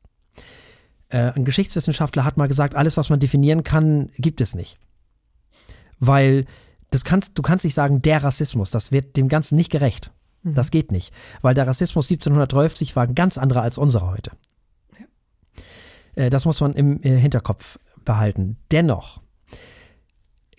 Äh, 1.10 1.32
ein 1.34 1.44
Geschichtswissenschaftler 1.44 2.24
hat 2.24 2.36
mal 2.36 2.48
gesagt, 2.48 2.74
alles, 2.74 2.96
was 2.96 3.10
man 3.10 3.20
definieren 3.20 3.64
kann, 3.64 4.10
gibt 4.16 4.40
es 4.40 4.54
nicht. 4.54 4.78
Weil 5.98 6.46
das 6.90 7.04
kannst, 7.04 7.36
du 7.36 7.42
kannst 7.42 7.64
nicht 7.64 7.74
sagen, 7.74 8.02
der 8.02 8.22
Rassismus, 8.24 8.70
das 8.70 8.92
wird 8.92 9.16
dem 9.16 9.28
Ganzen 9.28 9.56
nicht 9.56 9.70
gerecht. 9.70 10.12
Mhm. 10.42 10.54
Das 10.54 10.70
geht 10.70 10.92
nicht. 10.92 11.12
Weil 11.42 11.54
der 11.54 11.66
Rassismus 11.66 12.10
1730 12.10 12.96
war 12.96 13.04
ein 13.04 13.14
ganz 13.14 13.38
anderer 13.38 13.62
als 13.62 13.78
unserer 13.78 14.10
heute. 14.10 14.32
Ja. 14.98 16.24
Äh, 16.24 16.30
das 16.30 16.44
muss 16.44 16.60
man 16.60 16.74
im 16.74 17.02
äh, 17.02 17.16
Hinterkopf 17.16 17.78
behalten. 18.04 18.56
Dennoch 18.70 19.20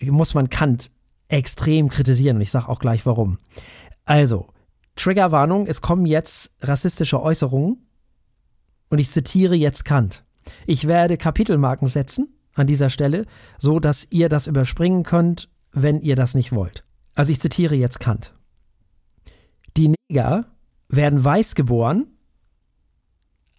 muss 0.04 0.34
man 0.34 0.50
Kant 0.50 0.90
extrem 1.28 1.88
kritisieren 1.88 2.36
und 2.36 2.42
ich 2.42 2.50
sage 2.50 2.68
auch 2.68 2.78
gleich 2.78 3.06
warum. 3.06 3.38
Also, 4.04 4.48
Triggerwarnung, 4.96 5.66
es 5.66 5.80
kommen 5.80 6.04
jetzt 6.04 6.52
rassistische 6.60 7.22
Äußerungen 7.22 7.86
und 8.90 8.98
ich 8.98 9.10
zitiere 9.10 9.54
jetzt 9.54 9.84
Kant. 9.84 10.24
Ich 10.66 10.86
werde 10.86 11.16
Kapitelmarken 11.16 11.86
setzen 11.86 12.34
an 12.54 12.66
dieser 12.66 12.90
Stelle, 12.90 13.26
so 13.58 13.80
dass 13.80 14.06
ihr 14.10 14.28
das 14.28 14.46
überspringen 14.46 15.02
könnt, 15.04 15.48
wenn 15.72 16.00
ihr 16.00 16.16
das 16.16 16.34
nicht 16.34 16.52
wollt. 16.52 16.84
Also 17.14 17.32
ich 17.32 17.40
zitiere 17.40 17.74
jetzt 17.74 18.00
Kant. 18.00 18.34
Die 19.76 19.94
Neger 20.10 20.46
werden 20.88 21.22
weiß 21.22 21.54
geboren, 21.54 22.06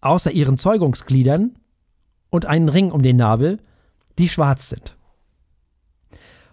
außer 0.02 0.32
ihren 0.32 0.58
Zeugungsgliedern 0.58 1.58
und 2.30 2.46
einen 2.46 2.70
Ring 2.70 2.92
um 2.92 3.02
den 3.02 3.18
Nabel, 3.18 3.60
die 4.20 4.30
schwarz 4.30 4.70
sind. 4.70 4.96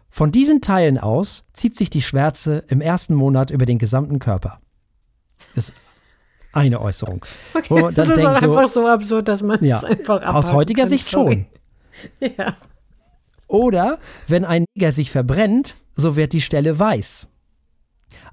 Von 0.08 0.32
diesen 0.32 0.60
Teilen 0.60 0.98
aus 0.98 1.44
zieht 1.52 1.76
sich 1.76 1.90
die 1.90 2.02
Schwärze 2.02 2.64
im 2.68 2.80
ersten 2.80 3.14
Monat 3.14 3.50
über 3.50 3.64
den 3.64 3.78
gesamten 3.78 4.18
Körper. 4.18 4.60
Ist 5.54 5.74
eine 6.52 6.80
Äußerung. 6.80 7.24
Okay, 7.54 7.88
das 7.94 8.08
ist 8.08 8.16
denkt, 8.16 8.40
so, 8.40 8.50
einfach 8.50 8.68
so 8.68 8.86
absurd, 8.86 9.28
dass 9.28 9.42
man 9.42 9.62
ja, 9.64 9.78
es 9.78 9.84
einfach. 9.84 10.22
Aus 10.34 10.52
heutiger 10.52 10.86
Sicht 10.86 11.06
Sorry. 11.06 11.32
schon. 11.32 11.46
Ja. 12.38 12.56
Oder 13.46 13.98
wenn 14.26 14.44
ein 14.44 14.64
Neger 14.74 14.92
sich 14.92 15.10
verbrennt, 15.10 15.74
so 15.92 16.16
wird 16.16 16.32
die 16.32 16.40
Stelle 16.40 16.78
weiß. 16.78 17.28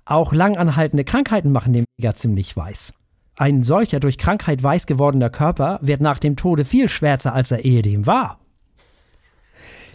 Auch 0.06 0.32
langanhaltende 0.32 1.04
Krankheiten 1.04 1.52
machen 1.52 1.74
den 1.74 1.86
Neger 1.98 2.14
ziemlich 2.16 2.56
weiß. 2.56 2.94
Ein 3.36 3.64
solcher 3.64 4.00
durch 4.00 4.18
Krankheit 4.18 4.64
weiß 4.64 4.88
gewordener 4.88 5.30
Körper 5.30 5.80
wird 5.82 6.02
nach 6.02 6.20
dem 6.20 6.36
Tode 6.38 6.66
viel 6.66 6.88
schwärzer, 6.88 7.34
als 7.34 7.52
er 7.52 7.66
ehedem 7.66 8.06
war. 8.06 8.40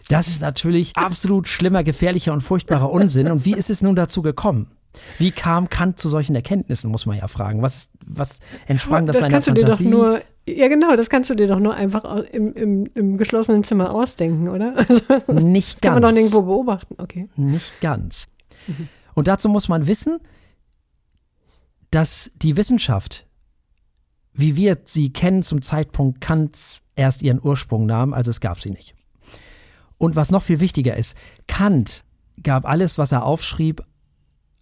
Das 0.09 0.29
ist 0.29 0.41
natürlich 0.41 0.97
absolut 0.97 1.49
schlimmer, 1.49 1.83
gefährlicher 1.85 2.33
und 2.33 2.43
furchtbarer 2.43 2.91
Unsinn. 2.91 3.31
Und 3.31 3.45
wie 3.45 3.55
ist 3.55 3.71
es 3.71 3.81
nun 3.81 3.97
dazu 3.97 4.23
gekommen? 4.23 4.71
Wie 5.19 5.31
kam 5.31 5.69
Kant 5.69 5.99
zu 5.99 6.09
solchen 6.09 6.35
Erkenntnissen, 6.35 6.91
muss 6.91 7.07
man 7.07 7.17
ja 7.17 7.29
fragen. 7.29 7.63
Was, 7.63 7.91
was 8.05 8.39
entsprang 8.67 9.07
das, 9.07 9.17
das 9.17 9.25
seiner 9.25 9.33
kannst 9.33 9.49
du 9.49 9.53
Fantasie? 9.55 9.85
dir 9.85 9.91
doch 9.91 9.99
nur, 9.99 10.23
ja 10.47 10.69
genau, 10.69 10.97
das 10.97 11.09
kannst 11.09 11.31
du 11.31 11.35
dir 11.35 11.49
doch 11.49 11.59
nur 11.61 11.75
einfach 11.75 12.05
im, 12.33 12.53
im, 12.55 12.87
im 12.95 13.17
geschlossenen 13.17 13.65
Zimmer 13.65 13.93
ausdenken, 13.95 14.49
oder? 14.49 14.75
Also, 14.89 15.33
Nicht 15.45 15.81
kann 15.83 15.95
man 15.95 16.03
doch 16.03 16.09
ganz. 16.09 16.17
nirgendwo 16.17 16.43
beobachten. 16.43 16.95
Okay. 16.99 17.29
Nicht 17.37 17.81
ganz. 17.81 18.27
Und 19.15 19.29
dazu 19.29 19.49
muss 19.49 19.69
man 19.69 19.87
wissen, 19.87 20.19
dass 21.91 22.31
die 22.37 22.57
Wissenschaft, 22.57 23.27
wie 24.33 24.57
wir 24.57 24.79
sie 24.85 25.13
kennen, 25.13 25.43
zum 25.43 25.63
Zeitpunkt 25.63 26.21
Kants 26.21 26.83
erst 26.95 27.23
ihren 27.23 27.41
Ursprung 27.43 27.87
nahm, 27.87 28.13
also 28.15 28.31
es 28.31 28.41
gab 28.41 28.61
sie 28.61 28.71
nicht. 28.71 28.95
Und 29.99 30.17
was 30.17 30.31
noch 30.31 30.43
viel 30.43 30.61
wichtiger 30.61 30.97
ist, 30.97 31.17
Kant 31.47 32.05
gab 32.43 32.67
alles, 32.67 32.99
was 32.99 33.13
er 33.13 33.25
aufschrieb, 33.25 33.83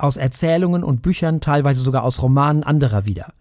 aus 0.03 0.17
Erzählungen 0.17 0.83
und 0.85 1.03
Büchern, 1.03 1.41
teilweise 1.41 1.81
sogar 1.81 2.03
aus 2.05 2.23
Romanen 2.23 2.63
anderer 2.63 3.07
wieder, 3.07 3.33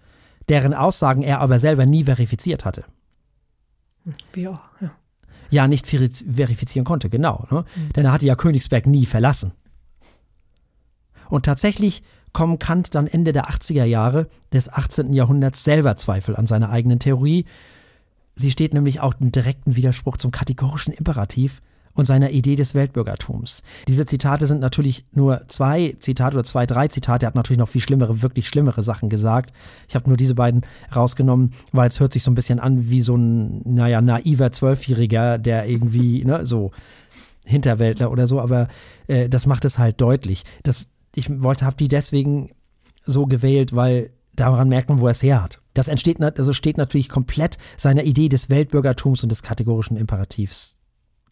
deren 0.49 0.73
Aussagen 0.73 1.23
er 1.23 1.41
aber 1.41 1.59
selber 1.59 1.85
nie 1.85 2.03
verifiziert 2.03 2.65
hatte. 2.65 2.83
Auch, 4.37 4.59
ja. 4.81 4.91
Ja, 5.51 5.67
nicht 5.67 5.85
veri- 5.85 6.23
verifizieren 6.31 6.85
konnte, 6.85 7.09
genau. 7.09 7.47
Ne? 7.49 7.65
Denn 7.95 8.05
er 8.05 8.11
hatte 8.11 8.25
ja 8.25 8.35
Königsberg 8.35 8.85
nie 8.85 9.05
verlassen. 9.05 9.51
Und 11.29 11.45
tatsächlich 11.45 12.03
kommen 12.33 12.59
Kant 12.59 12.93
dann 12.95 13.07
Ende 13.07 13.33
der 13.33 13.49
80er 13.49 13.83
Jahre 13.85 14.27
des 14.53 14.71
18. 14.71 15.13
Jahrhunderts 15.13 15.63
selber 15.63 15.95
Zweifel 15.95 16.35
an 16.35 16.47
seiner 16.47 16.69
eigenen 16.69 16.99
Theorie. 16.99 17.45
Sie 18.35 18.51
steht 18.51 18.73
nämlich 18.73 18.99
auch 18.99 19.15
im 19.19 19.31
direkten 19.31 19.75
Widerspruch 19.75 20.17
zum 20.17 20.31
kategorischen 20.31 20.93
Imperativ 20.93 21.61
und 21.99 22.05
seiner 22.05 22.31
Idee 22.31 22.55
des 22.55 22.75
Weltbürgertums. 22.75 23.61
Diese 23.87 24.05
Zitate 24.05 24.47
sind 24.47 24.61
natürlich 24.61 25.05
nur 25.11 25.41
zwei 25.47 25.95
Zitate 25.99 26.37
oder 26.37 26.45
zwei, 26.45 26.65
drei 26.65 26.87
Zitate. 26.87 27.25
Er 27.25 27.27
hat 27.27 27.35
natürlich 27.35 27.59
noch 27.59 27.67
viel 27.67 27.81
schlimmere, 27.81 28.21
wirklich 28.21 28.47
schlimmere 28.47 28.81
Sachen 28.81 29.09
gesagt. 29.09 29.51
Ich 29.87 29.95
habe 29.95 30.07
nur 30.07 30.17
diese 30.17 30.33
beiden 30.33 30.61
rausgenommen, 30.95 31.51
weil 31.73 31.89
es 31.89 31.99
hört 31.99 32.13
sich 32.13 32.23
so 32.23 32.31
ein 32.31 32.35
bisschen 32.35 32.59
an 32.59 32.89
wie 32.89 33.01
so 33.01 33.15
ein, 33.15 33.61
naja, 33.65 34.01
naiver 34.01 34.51
Zwölfjähriger, 34.51 35.37
der 35.37 35.67
irgendwie, 35.67 36.23
ne, 36.25 36.45
so 36.45 36.71
Hinterwäldler 37.45 38.11
oder 38.11 38.27
so, 38.27 38.39
aber 38.39 38.67
äh, 39.07 39.27
das 39.27 39.45
macht 39.45 39.65
es 39.65 39.77
halt 39.77 39.99
deutlich. 39.99 40.43
Das, 40.63 40.87
ich 41.15 41.29
wollte, 41.41 41.65
habe 41.65 41.75
die 41.75 41.87
deswegen 41.87 42.51
so 43.05 43.25
gewählt, 43.25 43.75
weil 43.75 44.11
daran 44.35 44.69
merkt 44.69 44.87
man, 44.87 44.99
wo 44.99 45.07
er 45.07 45.11
es 45.11 45.23
her 45.23 45.43
hat. 45.43 45.59
Das 45.73 45.87
entsteht, 45.87 46.21
also 46.21 46.53
steht 46.53 46.77
natürlich 46.77 47.09
komplett 47.09 47.57
seiner 47.75 48.03
Idee 48.03 48.29
des 48.29 48.49
Weltbürgertums 48.49 49.23
und 49.23 49.29
des 49.29 49.43
kategorischen 49.43 49.97
Imperativs 49.97 50.78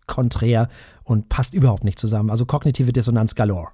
konträr 0.08 0.70
und 1.04 1.30
passt 1.30 1.54
überhaupt 1.54 1.84
nicht 1.84 2.00
zusammen. 2.00 2.30
Also 2.30 2.46
kognitive 2.46 2.92
Dissonanz 2.92 3.36
galore. 3.36 3.68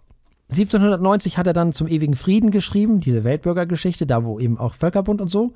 1790 0.49 1.37
hat 1.37 1.47
er 1.47 1.53
dann 1.53 1.73
zum 1.73 1.87
ewigen 1.87 2.15
Frieden 2.15 2.51
geschrieben, 2.51 2.99
diese 2.99 3.23
Weltbürgergeschichte, 3.23 4.05
da 4.05 4.23
wo 4.23 4.39
eben 4.39 4.57
auch 4.57 4.73
Völkerbund 4.73 5.21
und 5.21 5.29
so. 5.29 5.53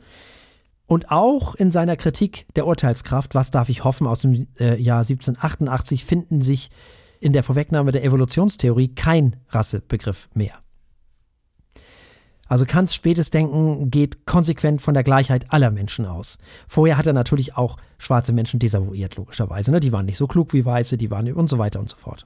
Und 0.86 1.12
auch 1.12 1.54
in 1.56 1.70
seiner 1.70 1.98
Kritik 1.98 2.46
der 2.56 2.66
Urteilskraft, 2.66 3.36
was 3.36 3.52
darf 3.52 3.68
ich 3.68 3.84
hoffen, 3.84 4.08
aus 4.08 4.22
dem 4.22 4.48
äh, 4.58 4.82
Jahr 4.82 5.00
1788 5.00 6.06
finden 6.06 6.42
sich 6.42 6.70
in 7.20 7.34
der 7.34 7.44
Vorwegnahme 7.44 7.92
der 7.92 8.06
Evolutionstheorie 8.06 8.96
kein 8.96 9.36
Rassebegriff 9.50 10.30
mehr. 10.34 10.54
Also 12.47 12.65
Kants 12.65 12.95
spätes 12.95 13.29
Denken 13.29 13.91
geht 13.91 14.25
konsequent 14.25 14.81
von 14.81 14.93
der 14.93 15.03
Gleichheit 15.03 15.51
aller 15.51 15.71
Menschen 15.71 16.05
aus. 16.05 16.38
Vorher 16.67 16.97
hat 16.97 17.07
er 17.07 17.13
natürlich 17.13 17.57
auch 17.57 17.77
schwarze 17.97 18.33
Menschen 18.33 18.60
desavouiert, 18.60 19.15
logischerweise. 19.15 19.71
Ne? 19.71 19.79
Die 19.79 19.91
waren 19.91 20.05
nicht 20.05 20.17
so 20.17 20.27
klug 20.27 20.53
wie 20.53 20.65
Weiße, 20.65 20.97
die 20.97 21.12
waren 21.12 21.31
und 21.33 21.49
so 21.49 21.57
weiter 21.57 21.79
und 21.79 21.89
so 21.89 21.97
fort. 21.97 22.25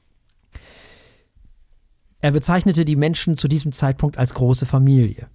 Er 2.19 2.31
bezeichnete 2.31 2.85
die 2.85 2.95
Menschen 2.95 3.35
zu 3.35 3.47
diesem 3.47 3.71
Zeitpunkt 3.71 4.17
als 4.17 4.35
große 4.35 4.67
Familie. 4.67 5.27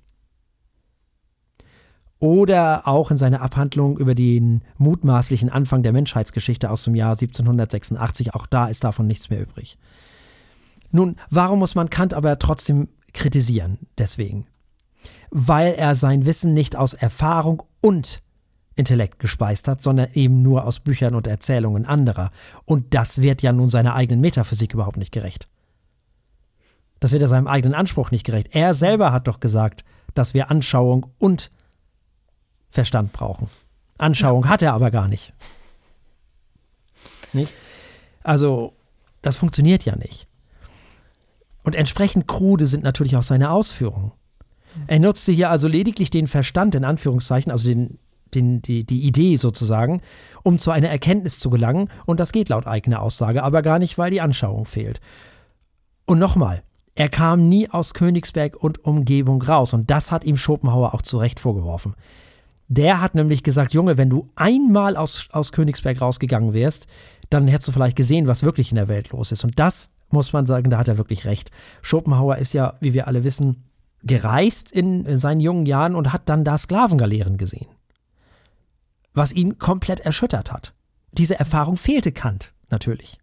Oder 2.19 2.89
auch 2.89 3.11
in 3.11 3.19
seiner 3.19 3.43
Abhandlung 3.43 3.99
über 3.99 4.15
den 4.15 4.63
mutmaßlichen 4.79 5.51
Anfang 5.51 5.83
der 5.83 5.93
Menschheitsgeschichte 5.93 6.71
aus 6.71 6.85
dem 6.85 6.95
Jahr 6.95 7.13
1786, 7.13 8.35
auch 8.35 8.47
da 8.47 8.69
ist 8.69 8.85
davon 8.85 9.07
nichts 9.07 9.29
mehr 9.29 9.43
übrig. 9.43 9.77
Nun, 10.93 11.17
warum 11.29 11.59
muss 11.59 11.75
man 11.75 11.91
Kant 11.91 12.15
aber 12.15 12.39
trotzdem 12.39 12.89
kritisieren? 13.13 13.79
Deswegen. 13.99 14.47
Weil 15.31 15.75
er 15.75 15.95
sein 15.95 16.27
Wissen 16.27 16.55
nicht 16.55 16.77
aus 16.77 16.95
Erfahrung 16.95 17.63
und 17.81 18.23
Intellekt 18.75 19.19
gespeist 19.19 19.69
hat, 19.69 19.83
sondern 19.83 20.13
eben 20.13 20.43
nur 20.43 20.65
aus 20.65 20.81
Büchern 20.81 21.15
und 21.15 21.27
Erzählungen 21.27 21.87
anderer. 21.87 22.31
Und 22.65 22.95
das 22.95 23.23
wird 23.23 23.43
ja 23.43 23.53
nun 23.53 23.71
seiner 23.71 23.95
eigenen 23.95 24.21
Metaphysik 24.21 24.75
überhaupt 24.75 24.99
nicht 24.99 25.13
gerecht. 25.13 25.49
Das 27.01 27.13
wird 27.13 27.23
ja 27.23 27.29
seinem 27.29 27.47
eigenen 27.47 27.75
Anspruch 27.75 28.11
nicht 28.11 28.25
gerecht. 28.25 28.49
Er 28.53 28.75
selber 28.75 29.13
hat 29.13 29.29
doch 29.29 29.41
gesagt, 29.41 29.85
dass 30.15 30.35
wir 30.35 30.51
Anschauung 30.51 31.07
und 31.19 31.51
Verstand 32.69 33.13
brauchen. 33.13 33.49
Anschauung 33.99 34.49
hat 34.49 34.63
er 34.63 34.75
aber 34.75 34.91
gar 34.91 35.09
nicht. 35.09 35.33
Nicht? 37.33 37.53
Also, 38.23 38.75
das 39.23 39.37
funktioniert 39.37 39.85
ja 39.85 39.97
nicht. 39.97 40.27
Und 41.65 41.75
entsprechend 41.75 42.29
krude 42.29 42.67
sind 42.67 42.85
natürlich 42.85 43.17
auch 43.17 43.23
seine 43.23 43.51
Ausführungen. 43.51 44.13
Er 44.87 44.99
nutzte 45.01 45.33
hier 45.33 45.51
also 45.51 45.69
lediglich 45.69 46.11
den 46.11 46.27
Verstand, 46.27 46.75
in 46.75 46.85
Anführungszeichen, 46.85 47.51
also 47.53 47.69
den, 47.69 47.99
den, 48.35 48.63
die, 48.63 48.85
die 48.85 49.03
Idee 49.03 49.37
sozusagen, 49.37 50.03
um 50.43 50.59
zu 50.59 50.71
einer 50.71 50.89
Erkenntnis 50.89 51.39
zu 51.41 51.51
gelangen. 51.51 51.89
Und 52.05 52.21
das 52.21 52.33
geht 52.33 52.49
laut 52.49 52.67
eigener 52.67 53.03
Aussage 53.03 53.43
aber 53.43 53.63
gar 53.63 53.79
nicht, 53.79 53.99
weil 53.99 54.11
die 54.11 54.21
Anschauung 54.21 54.67
fehlt. 54.67 55.01
Und 56.05 56.19
nochmal, 56.19 56.63
er 56.95 57.09
kam 57.09 57.49
nie 57.49 57.69
aus 57.69 57.95
Königsberg 57.95 58.57
und 58.57 58.85
Umgebung 58.85 59.43
raus. 59.43 59.75
Und 59.75 59.91
das 59.91 60.13
hat 60.13 60.25
ihm 60.25 60.37
Schopenhauer 60.37 60.95
auch 60.95 61.03
zu 61.03 61.19
Recht 61.19 61.41
vorgeworfen. 61.41 61.95
Der 62.69 63.01
hat 63.01 63.15
nämlich 63.15 63.43
gesagt, 63.43 63.75
Junge, 63.75 63.97
wenn 63.97 64.11
du 64.11 64.31
einmal 64.35 64.97
aus, 64.97 65.29
aus 65.31 65.53
Königsberg 65.53 66.01
rausgegangen 66.01 66.53
wärst, 66.53 66.87
dann 67.31 67.47
hättest 67.49 67.69
du 67.69 67.73
vielleicht 67.73 67.97
gesehen, 67.97 68.27
was 68.27 68.43
wirklich 68.43 68.71
in 68.71 68.77
der 68.77 68.89
Welt 68.89 69.11
los 69.11 69.31
ist. 69.31 69.45
Und 69.45 69.59
das 69.59 69.91
muss 70.11 70.33
man 70.33 70.47
sagen, 70.47 70.71
da 70.71 70.79
hat 70.79 70.89
er 70.89 70.99
wirklich 70.99 71.27
recht. 71.27 71.51
Schopenhauer 71.83 72.39
ist 72.39 72.55
ja, 72.55 72.75
wie 72.81 72.95
wir 72.95 73.07
alle 73.07 73.25
wissen, 73.25 73.65
gereist 74.03 74.73
in, 74.73 75.05
in 75.05 75.17
seinen 75.17 75.41
jungen 75.41 75.67
Jahren 75.67 75.95
und 75.95 76.13
hat 76.13 76.29
dann 76.29 76.45
da 76.45 76.59
Sklavengaleeren 76.59 77.37
gesehen. 77.37 77.69
Was 79.15 79.33
ihn 79.33 79.59
komplett 79.59 80.01
erschüttert 80.01 80.53
hat. 80.53 80.75
Diese 81.13 81.39
Erfahrung 81.39 81.77
fehlte 81.77 82.13
Kant, 82.13 82.53
natürlich. 82.69 83.19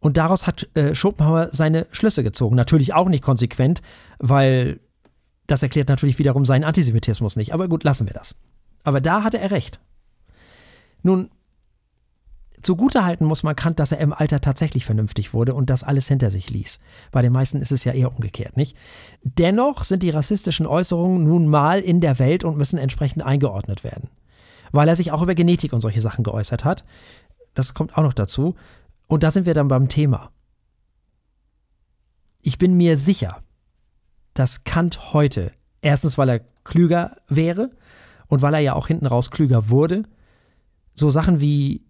Und 0.00 0.16
daraus 0.16 0.46
hat 0.46 0.68
äh, 0.76 0.94
Schopenhauer 0.94 1.48
seine 1.52 1.86
Schlüsse 1.90 2.22
gezogen. 2.22 2.56
Natürlich 2.56 2.94
auch 2.94 3.08
nicht 3.08 3.22
konsequent, 3.22 3.82
weil 4.18 4.80
das 5.46 5.62
erklärt 5.62 5.88
natürlich 5.88 6.18
wiederum 6.18 6.44
seinen 6.44 6.64
Antisemitismus 6.64 7.36
nicht. 7.36 7.52
Aber 7.52 7.68
gut, 7.68 7.84
lassen 7.84 8.06
wir 8.06 8.14
das. 8.14 8.36
Aber 8.84 9.00
da 9.00 9.24
hatte 9.24 9.38
er 9.38 9.50
recht. 9.50 9.80
Nun, 11.02 11.30
zugutehalten 12.62 13.26
muss 13.26 13.42
man 13.42 13.56
Kant, 13.56 13.78
dass 13.78 13.92
er 13.92 13.98
im 13.98 14.12
Alter 14.12 14.40
tatsächlich 14.40 14.84
vernünftig 14.84 15.34
wurde 15.34 15.54
und 15.54 15.70
das 15.70 15.84
alles 15.84 16.08
hinter 16.08 16.30
sich 16.30 16.50
ließ. 16.50 16.80
Bei 17.10 17.22
den 17.22 17.32
meisten 17.32 17.60
ist 17.60 17.72
es 17.72 17.84
ja 17.84 17.92
eher 17.92 18.12
umgekehrt, 18.14 18.56
nicht? 18.56 18.76
Dennoch 19.22 19.84
sind 19.84 20.02
die 20.02 20.10
rassistischen 20.10 20.66
Äußerungen 20.66 21.22
nun 21.22 21.48
mal 21.48 21.80
in 21.80 22.00
der 22.00 22.18
Welt 22.18 22.44
und 22.44 22.56
müssen 22.56 22.78
entsprechend 22.78 23.24
eingeordnet 23.24 23.84
werden. 23.84 24.08
Weil 24.72 24.88
er 24.88 24.96
sich 24.96 25.12
auch 25.12 25.22
über 25.22 25.34
Genetik 25.34 25.72
und 25.72 25.80
solche 25.80 26.00
Sachen 26.00 26.24
geäußert 26.24 26.64
hat. 26.64 26.84
Das 27.54 27.74
kommt 27.74 27.96
auch 27.96 28.02
noch 28.02 28.12
dazu. 28.12 28.54
Und 29.06 29.22
da 29.22 29.30
sind 29.30 29.46
wir 29.46 29.54
dann 29.54 29.68
beim 29.68 29.88
Thema. 29.88 30.30
Ich 32.42 32.58
bin 32.58 32.76
mir 32.76 32.98
sicher, 32.98 33.42
dass 34.34 34.64
Kant 34.64 35.12
heute, 35.12 35.52
erstens, 35.80 36.18
weil 36.18 36.28
er 36.28 36.40
klüger 36.64 37.16
wäre 37.26 37.70
und 38.28 38.42
weil 38.42 38.54
er 38.54 38.60
ja 38.60 38.74
auch 38.74 38.86
hinten 38.86 39.06
raus 39.06 39.30
klüger 39.30 39.70
wurde, 39.70 40.04
so 40.94 41.10
Sachen 41.10 41.40
wie 41.40 41.87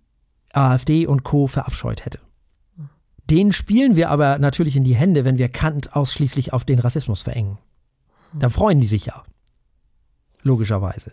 AfD 0.53 1.07
und 1.07 1.25
Co. 1.25 1.47
verabscheut 1.47 2.05
hätte. 2.05 2.21
Den 3.31 3.53
spielen 3.53 3.95
wir 3.95 4.11
aber 4.11 4.39
natürlich 4.39 4.77
in 4.77 4.85
die 4.85 4.97
Hände, 4.97 5.25
wenn 5.25 5.39
wir 5.39 5.49
Kant 5.49 5.95
ausschließlich 5.95 6.53
auf 6.53 6.65
den 6.65 6.79
Rassismus 6.79 7.23
verengen. 7.23 7.59
Dann 8.39 8.51
freuen 8.51 8.81
die 8.81 8.87
sich 8.87 9.07
ja. 9.07 9.23
Logischerweise. 10.43 11.13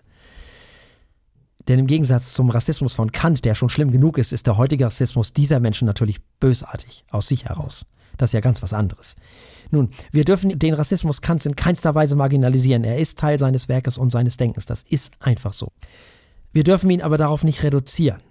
Denn 1.68 1.80
im 1.80 1.88
Gegensatz 1.88 2.34
zum 2.34 2.50
Rassismus 2.50 2.94
von 2.94 3.12
Kant, 3.12 3.44
der 3.44 3.56
schon 3.56 3.70
schlimm 3.70 3.92
genug 3.92 4.18
ist, 4.18 4.34
ist 4.34 4.48
der 4.48 4.58
heutige 4.58 4.86
Rassismus 4.86 5.34
dieser 5.34 5.60
Menschen 5.60 5.88
natürlich 5.88 6.22
bösartig 6.40 7.04
aus 7.10 7.28
sich 7.28 7.46
heraus. 7.46 7.86
Das 8.18 8.30
ist 8.30 8.34
ja 8.34 8.40
ganz 8.40 8.62
was 8.62 8.74
anderes. 8.74 9.16
Nun, 9.72 9.90
wir 10.12 10.24
dürfen 10.26 10.58
den 10.58 10.74
Rassismus 10.74 11.22
Kants 11.22 11.46
in 11.46 11.56
keinster 11.56 11.96
Weise 11.96 12.16
marginalisieren. 12.16 12.84
Er 12.84 13.00
ist 13.00 13.20
Teil 13.20 13.40
seines 13.40 13.68
Werkes 13.68 13.98
und 13.98 14.12
seines 14.12 14.38
Denkens. 14.38 14.66
Das 14.66 14.84
ist 14.84 15.14
einfach 15.20 15.54
so. 15.54 15.72
Wir 16.54 16.64
dürfen 16.64 16.90
ihn 16.92 17.02
aber 17.02 17.18
darauf 17.18 17.44
nicht 17.44 17.64
reduzieren. 17.64 18.22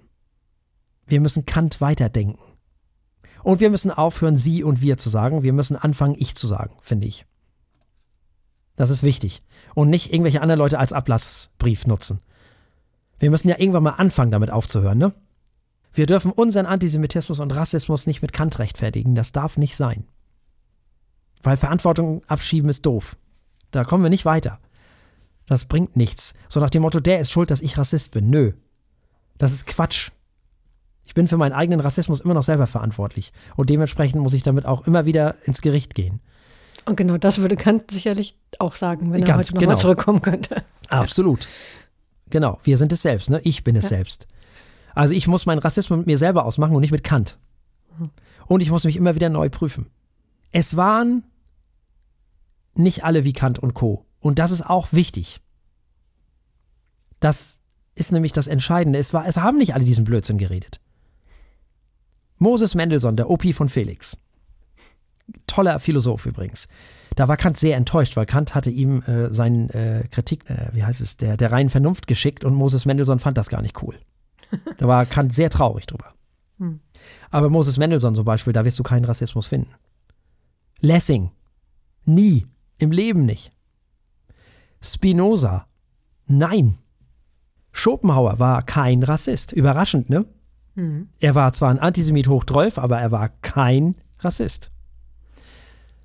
Wir 1.07 1.21
müssen 1.21 1.47
Kant 1.47 1.81
weiterdenken. 1.81 2.39
Und 3.43 3.61
wir 3.61 3.71
müssen 3.71 3.91
aufhören, 3.91 4.37
sie 4.37 4.65
und 4.65 4.81
wir 4.81 4.97
zu 4.97 5.11
sagen. 5.11 5.43
Wir 5.43 5.53
müssen 5.53 5.77
anfangen, 5.77 6.17
ich 6.19 6.35
zu 6.35 6.47
sagen, 6.47 6.77
finde 6.81 7.07
ich. 7.07 7.27
Das 8.77 8.91
ist 8.91 9.03
wichtig. 9.03 9.43
Und 9.75 9.91
nicht 9.91 10.13
irgendwelche 10.13 10.41
anderen 10.41 10.59
Leute 10.59 10.79
als 10.79 10.93
Ablassbrief 10.93 11.87
nutzen. 11.87 12.21
Wir 13.19 13.31
müssen 13.31 13.49
ja 13.49 13.59
irgendwann 13.59 13.85
mal 13.85 13.91
anfangen, 13.91 14.33
damit 14.33 14.51
aufzuhören, 14.51 14.99
ne? 14.99 15.15
Wir 15.93 16.07
dürfen 16.07 16.33
unseren 16.33 16.67
Antisemitismus 16.67 17.39
und 17.39 17.55
Rassismus 17.55 18.07
nicht 18.07 18.21
mit 18.21 18.33
Kant 18.33 18.59
rechtfertigen. 18.59 19.15
Das 19.15 19.31
darf 19.31 19.57
nicht 19.57 19.77
sein. 19.77 20.09
Weil 21.41 21.57
Verantwortung 21.57 22.25
abschieben 22.27 22.69
ist 22.69 22.85
doof. 22.85 23.17
Da 23.71 23.85
kommen 23.85 24.03
wir 24.03 24.11
nicht 24.11 24.25
weiter. 24.25 24.59
Das 25.47 25.67
bringt 25.67 25.95
nichts. 25.97 26.35
So 26.49 26.59
nach 26.59 26.71
dem 26.71 26.83
Motto, 26.83 26.99
der 26.99 27.21
ist 27.21 27.31
schuld, 27.31 27.51
dass 27.51 27.61
ich 27.61 27.79
Rassist 27.79 28.11
bin. 28.11 28.29
Nö. 28.29 28.55
Das 29.39 29.53
ist 29.53 29.67
Quatsch. 29.67 30.11
Ich 31.05 31.15
bin 31.15 31.29
für 31.29 31.37
meinen 31.37 31.53
eigenen 31.53 31.81
Rassismus 31.81 32.21
immer 32.21 32.35
noch 32.35 32.43
selber 32.43 32.67
verantwortlich. 32.67 33.33
Und 33.57 33.71
dementsprechend 33.71 34.23
muss 34.23 34.35
ich 34.35 34.43
damit 34.43 34.67
auch 34.67 34.87
immer 34.87 35.05
wieder 35.07 35.37
ins 35.45 35.61
Gericht 35.61 35.95
gehen. 35.95 36.21
Und 36.87 36.97
genau 36.97 37.17
das 37.19 37.39
würde 37.39 37.57
Kant 37.57 37.91
sicherlich 37.91 38.37
auch 38.59 38.77
sagen, 38.77 39.13
wenn 39.13 39.23
er 39.23 39.27
Ganz 39.27 39.49
heute 39.49 39.55
nochmal 39.55 39.69
genau. 39.69 39.81
zurückkommen 39.81 40.23
könnte. 40.23 40.65
Absolut. 40.89 41.49
Genau, 42.31 42.59
wir 42.63 42.79
sind 42.79 42.93
es 42.93 43.03
selbst, 43.03 43.31
ne? 43.31 43.41
Ich 43.45 43.65
bin 43.65 43.77
es 43.77 43.85
ja. 43.85 43.91
selbst. 43.91 44.27
Also 44.95 45.15
ich 45.15 45.27
muss 45.27 45.47
meinen 45.47 45.59
Rassismus 45.59 45.99
mit 45.99 46.07
mir 46.07 46.19
selber 46.19 46.45
ausmachen 46.45 46.75
und 46.75 46.81
nicht 46.81 46.93
mit 46.93 47.05
Kant. 47.05 47.39
Mhm. 47.99 48.11
Und 48.47 48.61
ich 48.61 48.71
muss 48.71 48.85
mich 48.85 48.97
immer 48.97 49.15
wieder 49.15 49.29
neu 49.29 49.49
prüfen. 49.49 49.91
Es 50.53 50.77
waren 50.77 51.25
nicht 52.75 53.05
alle 53.05 53.25
wie 53.25 53.33
Kant 53.33 53.59
und 53.59 53.75
Co. 53.75 54.05
Und 54.21 54.39
das 54.39 54.51
ist 54.51 54.63
auch 54.63 54.89
wichtig. 54.93 55.41
Das 57.21 57.61
ist 57.95 58.13
nämlich 58.13 58.33
das 58.33 58.47
Entscheidende. 58.47 58.99
Es, 58.99 59.15
war, 59.15 59.27
es 59.27 59.37
haben 59.37 59.59
nicht 59.59 59.75
alle 59.75 59.85
diesen 59.85 60.05
Blödsinn 60.05 60.39
geredet. 60.39 60.81
Moses 62.39 62.75
Mendelssohn, 62.75 63.17
der 63.17 63.31
OP 63.31 63.45
von 63.55 63.69
Felix. 63.69 64.17
Toller 65.47 65.79
Philosoph 65.81 66.27
übrigens. 66.27 66.69
Da 67.17 67.29
war 67.29 67.37
Kant 67.37 67.57
sehr 67.57 67.77
enttäuscht, 67.77 68.17
weil 68.17 68.27
Kant 68.27 68.55
hatte 68.55 68.71
ihm 68.71 69.03
äh, 69.03 69.33
seinen 69.33 69.71
äh, 69.71 70.05
Kritik, 70.11 70.49
äh, 70.51 70.69
wie 70.73 70.85
heißt 70.85 71.01
es, 71.01 71.17
der, 71.17 71.37
der 71.37 71.53
reinen 71.53 71.69
Vernunft 71.69 72.07
geschickt 72.07 72.45
und 72.45 72.55
Moses 72.55 72.87
Mendelssohn 72.87 73.21
fand 73.21 73.39
das 73.39 73.49
gar 73.49 73.63
nicht 73.63 73.83
cool. 73.83 73.99
Da 74.79 74.87
war 74.87 75.05
Kant 75.07 75.33
sehr 75.33 75.51
traurig 75.51 75.87
drüber. 75.87 76.15
Hm. 76.59 76.81
Aber 77.31 77.51
Moses 77.51 77.79
Mendelssohn 77.79 78.15
zum 78.15 78.25
Beispiel, 78.25 78.53
da 78.53 78.65
wirst 78.65 78.79
du 78.79 78.83
keinen 78.83 79.05
Rassismus 79.05 79.49
finden. 79.49 79.73
Lessing, 80.81 81.31
nie, 82.05 82.47
im 82.79 82.93
Leben 82.93 83.25
nicht. 83.25 83.53
Spinoza, 84.81 85.67
nein. 86.27 86.79
Schopenhauer 87.73 88.39
war 88.39 88.63
kein 88.63 89.03
Rassist. 89.03 89.53
Überraschend, 89.53 90.11
ne? 90.11 90.27
Mhm. 90.75 91.09
Er 91.21 91.35
war 91.35 91.53
zwar 91.53 91.71
ein 91.71 91.79
Antisemit 91.79 92.29
hoch 92.29 92.45
12, 92.45 92.79
aber 92.79 92.99
er 92.99 93.11
war 93.11 93.31
kein 93.43 93.97
Rassist. 94.19 94.71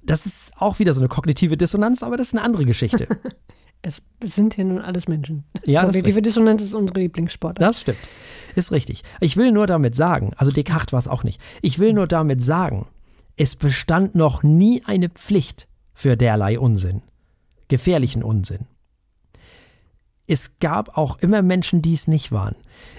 Das 0.01 0.26
ist 0.26 0.51
auch 0.57 0.80
wieder 0.80 0.93
so 0.93 1.01
eine 1.01 1.07
kognitive 1.07 1.57
Dissonanz, 1.57 2.03
aber 2.03 2.17
das 2.17 2.28
ist 2.28 2.34
eine 2.34 2.43
andere 2.43 2.65
Geschichte. 2.65 3.07
es 3.82 4.01
sind 4.24 4.55
hier 4.55 4.65
nun 4.65 4.80
alles 4.80 5.07
Menschen. 5.07 5.43
Ja, 5.65 5.84
kognitive 5.84 6.22
Dissonanz 6.22 6.61
ist 6.61 6.74
unsere 6.74 6.99
Lieblingssportart. 6.99 7.61
Das 7.61 7.82
stimmt. 7.82 7.99
Ist 8.55 8.72
richtig. 8.72 9.03
Ich 9.20 9.38
will 9.38 9.51
nur 9.51 9.67
damit 9.67 9.95
sagen, 9.95 10.32
also 10.36 10.51
Descartes 10.51 10.93
war 10.93 10.99
es 10.99 11.07
auch 11.07 11.24
nicht, 11.24 11.39
ich 11.61 11.80
will 11.80 11.93
nur 11.93 12.07
damit 12.07 12.41
sagen, 12.41 12.88
es 13.36 13.55
bestand 13.55 14.15
noch 14.15 14.43
nie 14.43 14.84
eine 14.86 15.09
Pflicht 15.09 15.67
für 15.93 16.17
derlei 16.17 16.59
Unsinn, 16.59 17.01
gefährlichen 17.67 18.24
Unsinn. 18.24 18.67
Es 20.30 20.60
gab 20.60 20.96
auch 20.96 21.18
immer 21.18 21.42
Menschen, 21.42 21.82
die 21.82 21.94
es 21.94 22.08
nicht 22.08 22.32
waren. 22.32 22.56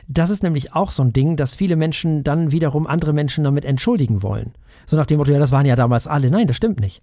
Das 0.08 0.30
ist 0.30 0.42
nämlich 0.42 0.72
auch 0.72 0.90
so 0.90 1.04
ein 1.04 1.12
Ding, 1.12 1.36
dass 1.36 1.54
viele 1.54 1.76
Menschen 1.76 2.24
dann 2.24 2.50
wiederum 2.50 2.88
andere 2.88 3.12
Menschen 3.12 3.44
damit 3.44 3.64
entschuldigen 3.64 4.24
wollen. 4.24 4.52
So 4.84 4.96
nach 4.96 5.06
dem 5.06 5.18
Motto, 5.18 5.30
ja, 5.30 5.38
das 5.38 5.52
waren 5.52 5.64
ja 5.64 5.76
damals 5.76 6.08
alle. 6.08 6.28
Nein, 6.28 6.48
das 6.48 6.56
stimmt 6.56 6.80
nicht. 6.80 7.02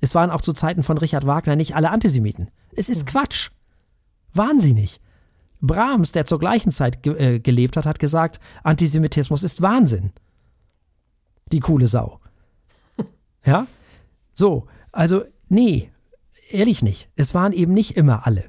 Es 0.00 0.16
waren 0.16 0.30
auch 0.30 0.40
zu 0.40 0.52
Zeiten 0.52 0.82
von 0.82 0.98
Richard 0.98 1.26
Wagner 1.26 1.54
nicht 1.54 1.76
alle 1.76 1.90
Antisemiten. 1.90 2.50
Es 2.74 2.88
ist 2.88 3.02
hm. 3.02 3.06
Quatsch. 3.06 3.50
Waren 4.34 4.58
sie 4.58 4.74
nicht. 4.74 5.00
Brahms, 5.60 6.10
der 6.10 6.26
zur 6.26 6.40
gleichen 6.40 6.72
Zeit 6.72 7.04
ge 7.04 7.14
äh, 7.14 7.38
gelebt 7.38 7.76
hat, 7.76 7.86
hat 7.86 8.00
gesagt, 8.00 8.40
Antisemitismus 8.64 9.44
ist 9.44 9.62
Wahnsinn. 9.62 10.10
Die 11.52 11.60
coole 11.60 11.86
Sau. 11.86 12.18
Ja? 13.44 13.68
So, 14.34 14.66
also 14.90 15.22
nee, 15.48 15.92
ehrlich 16.50 16.82
nicht. 16.82 17.08
Es 17.14 17.32
waren 17.32 17.52
eben 17.52 17.72
nicht 17.72 17.96
immer 17.96 18.26
alle. 18.26 18.44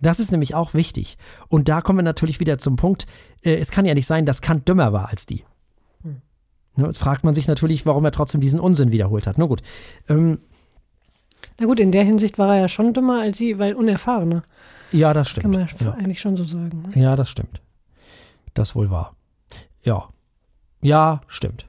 Das 0.00 0.20
ist 0.20 0.30
nämlich 0.30 0.54
auch 0.54 0.74
wichtig. 0.74 1.16
Und 1.48 1.68
da 1.68 1.80
kommen 1.80 1.98
wir 1.98 2.02
natürlich 2.02 2.40
wieder 2.40 2.58
zum 2.58 2.76
Punkt, 2.76 3.06
äh, 3.42 3.54
es 3.54 3.70
kann 3.70 3.84
ja 3.84 3.94
nicht 3.94 4.06
sein, 4.06 4.26
dass 4.26 4.42
Kant 4.42 4.68
dümmer 4.68 4.92
war 4.92 5.08
als 5.08 5.26
die. 5.26 5.44
Hm. 6.02 6.20
Ne, 6.76 6.86
jetzt 6.86 6.98
fragt 6.98 7.24
man 7.24 7.34
sich 7.34 7.48
natürlich, 7.48 7.86
warum 7.86 8.04
er 8.04 8.12
trotzdem 8.12 8.40
diesen 8.40 8.60
Unsinn 8.60 8.92
wiederholt 8.92 9.26
hat. 9.26 9.38
Na 9.38 9.46
gut. 9.46 9.62
Ähm, 10.08 10.38
Na 11.58 11.66
gut, 11.66 11.80
in 11.80 11.92
der 11.92 12.04
Hinsicht 12.04 12.38
war 12.38 12.54
er 12.54 12.62
ja 12.62 12.68
schon 12.68 12.92
dümmer 12.92 13.20
als 13.20 13.38
sie, 13.38 13.58
weil 13.58 13.74
unerfahrener. 13.74 14.42
Ja, 14.92 15.12
das 15.12 15.30
stimmt. 15.30 15.42
Kann 15.42 15.52
man 15.52 15.68
ja. 15.80 15.92
eigentlich 15.92 16.20
schon 16.20 16.36
so 16.36 16.44
sagen. 16.44 16.90
Ne? 16.94 17.02
Ja, 17.02 17.16
das 17.16 17.28
stimmt. 17.28 17.62
Das 18.54 18.74
wohl 18.74 18.90
wahr. 18.90 19.16
Ja. 19.82 20.08
Ja, 20.82 21.22
stimmt. 21.26 21.66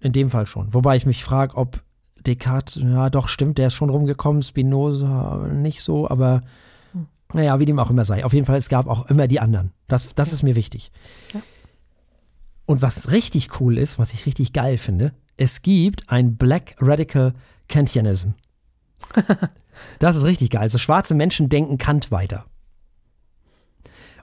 In 0.00 0.12
dem 0.12 0.30
Fall 0.30 0.46
schon. 0.46 0.72
Wobei 0.74 0.96
ich 0.96 1.06
mich 1.06 1.24
frage, 1.24 1.56
ob 1.56 1.82
Descartes, 2.26 2.82
ja 2.82 3.08
doch 3.10 3.28
stimmt, 3.28 3.58
der 3.58 3.68
ist 3.68 3.74
schon 3.74 3.90
rumgekommen, 3.90 4.42
Spinoza 4.42 5.48
nicht 5.52 5.80
so, 5.80 6.08
aber 6.08 6.42
naja, 7.36 7.60
wie 7.60 7.66
dem 7.66 7.78
auch 7.78 7.90
immer 7.90 8.06
sei. 8.06 8.24
Auf 8.24 8.32
jeden 8.32 8.46
Fall, 8.46 8.56
es 8.56 8.70
gab 8.70 8.86
auch 8.86 9.06
immer 9.10 9.28
die 9.28 9.40
anderen. 9.40 9.72
Das, 9.86 10.14
das 10.14 10.32
ist 10.32 10.42
mir 10.42 10.56
wichtig. 10.56 10.90
Ja. 11.34 11.42
Und 12.64 12.80
was 12.80 13.12
richtig 13.12 13.60
cool 13.60 13.76
ist, 13.76 13.98
was 13.98 14.14
ich 14.14 14.24
richtig 14.24 14.54
geil 14.54 14.78
finde, 14.78 15.12
es 15.36 15.60
gibt 15.60 16.10
ein 16.10 16.36
Black 16.36 16.76
Radical 16.80 17.34
Kantianism. 17.68 18.30
das 19.98 20.16
ist 20.16 20.24
richtig 20.24 20.48
geil. 20.50 20.62
Also 20.62 20.78
schwarze 20.78 21.14
Menschen 21.14 21.50
denken 21.50 21.76
Kant 21.76 22.10
weiter. 22.10 22.46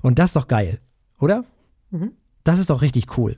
Und 0.01 0.17
das 0.17 0.31
ist 0.31 0.35
doch 0.35 0.47
geil, 0.47 0.79
oder? 1.19 1.45
Mhm. 1.91 2.13
Das 2.43 2.57
ist 2.57 2.71
doch 2.71 2.81
richtig 2.81 3.15
cool. 3.17 3.37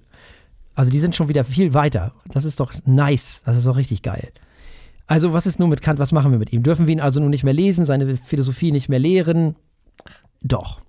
Also 0.73 0.89
die 0.89 0.99
sind 0.99 1.17
schon 1.17 1.27
wieder 1.27 1.43
viel 1.43 1.73
weiter. 1.73 2.13
Das 2.29 2.45
ist 2.45 2.61
doch 2.61 2.73
nice. 2.85 3.43
Das 3.45 3.57
ist 3.57 3.67
doch 3.67 3.75
richtig 3.75 4.03
geil. 4.03 4.31
Also, 5.07 5.33
was 5.33 5.45
ist 5.45 5.59
nun 5.59 5.69
mit 5.69 5.81
Kant? 5.81 5.99
Was 5.99 6.11
machen 6.11 6.31
wir 6.31 6.39
mit 6.39 6.51
ihm? 6.51 6.63
Dürfen 6.63 6.87
wir 6.87 6.93
ihn 6.93 6.99
also 6.99 7.19
nun 7.19 7.29
nicht 7.29 7.43
mehr 7.43 7.53
lesen, 7.53 7.85
seine 7.85 8.15
Philosophie 8.17 8.71
nicht 8.71 8.89
mehr 8.89 8.97
lehren? 8.97 9.55
Doch. 10.41 10.81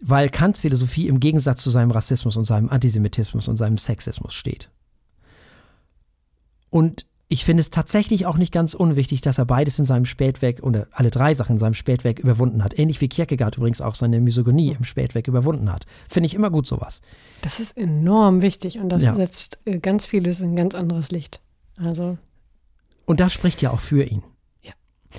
Weil 0.00 0.28
Kants 0.28 0.60
Philosophie 0.60 1.08
im 1.08 1.20
Gegensatz 1.20 1.62
zu 1.62 1.70
seinem 1.70 1.90
Rassismus 1.90 2.36
und 2.36 2.44
seinem 2.44 2.68
Antisemitismus 2.68 3.48
und 3.48 3.56
seinem 3.56 3.76
Sexismus 3.76 4.34
steht. 4.34 4.70
Und 6.70 7.06
ich 7.30 7.44
finde 7.44 7.60
es 7.60 7.70
tatsächlich 7.70 8.24
auch 8.24 8.38
nicht 8.38 8.52
ganz 8.52 8.72
unwichtig, 8.72 9.20
dass 9.20 9.36
er 9.36 9.44
beides 9.44 9.78
in 9.78 9.84
seinem 9.84 10.06
Spätwerk 10.06 10.62
oder 10.62 10.86
alle 10.92 11.10
drei 11.10 11.34
Sachen 11.34 11.52
in 11.52 11.58
seinem 11.58 11.74
Spätwerk 11.74 12.18
überwunden 12.18 12.64
hat. 12.64 12.78
Ähnlich 12.78 13.00
wie 13.02 13.08
Kierkegaard 13.08 13.58
übrigens 13.58 13.82
auch 13.82 13.94
seine 13.94 14.20
Misogynie 14.20 14.72
im 14.72 14.84
Spätwerk 14.84 15.28
überwunden 15.28 15.70
hat. 15.70 15.84
Finde 16.08 16.26
ich 16.26 16.34
immer 16.34 16.50
gut 16.50 16.66
sowas. 16.66 17.02
Das 17.42 17.60
ist 17.60 17.76
enorm 17.76 18.40
wichtig 18.40 18.78
und 18.78 18.88
das 18.88 19.02
ja. 19.02 19.14
setzt 19.14 19.58
äh, 19.66 19.78
ganz 19.78 20.06
vieles 20.06 20.40
in 20.40 20.52
ein 20.52 20.56
ganz 20.56 20.74
anderes 20.74 21.10
Licht. 21.10 21.42
Also 21.76 22.16
und 23.04 23.20
das 23.20 23.32
spricht 23.32 23.60
ja 23.62 23.70
auch 23.70 23.80
für 23.80 24.04
ihn. 24.04 24.22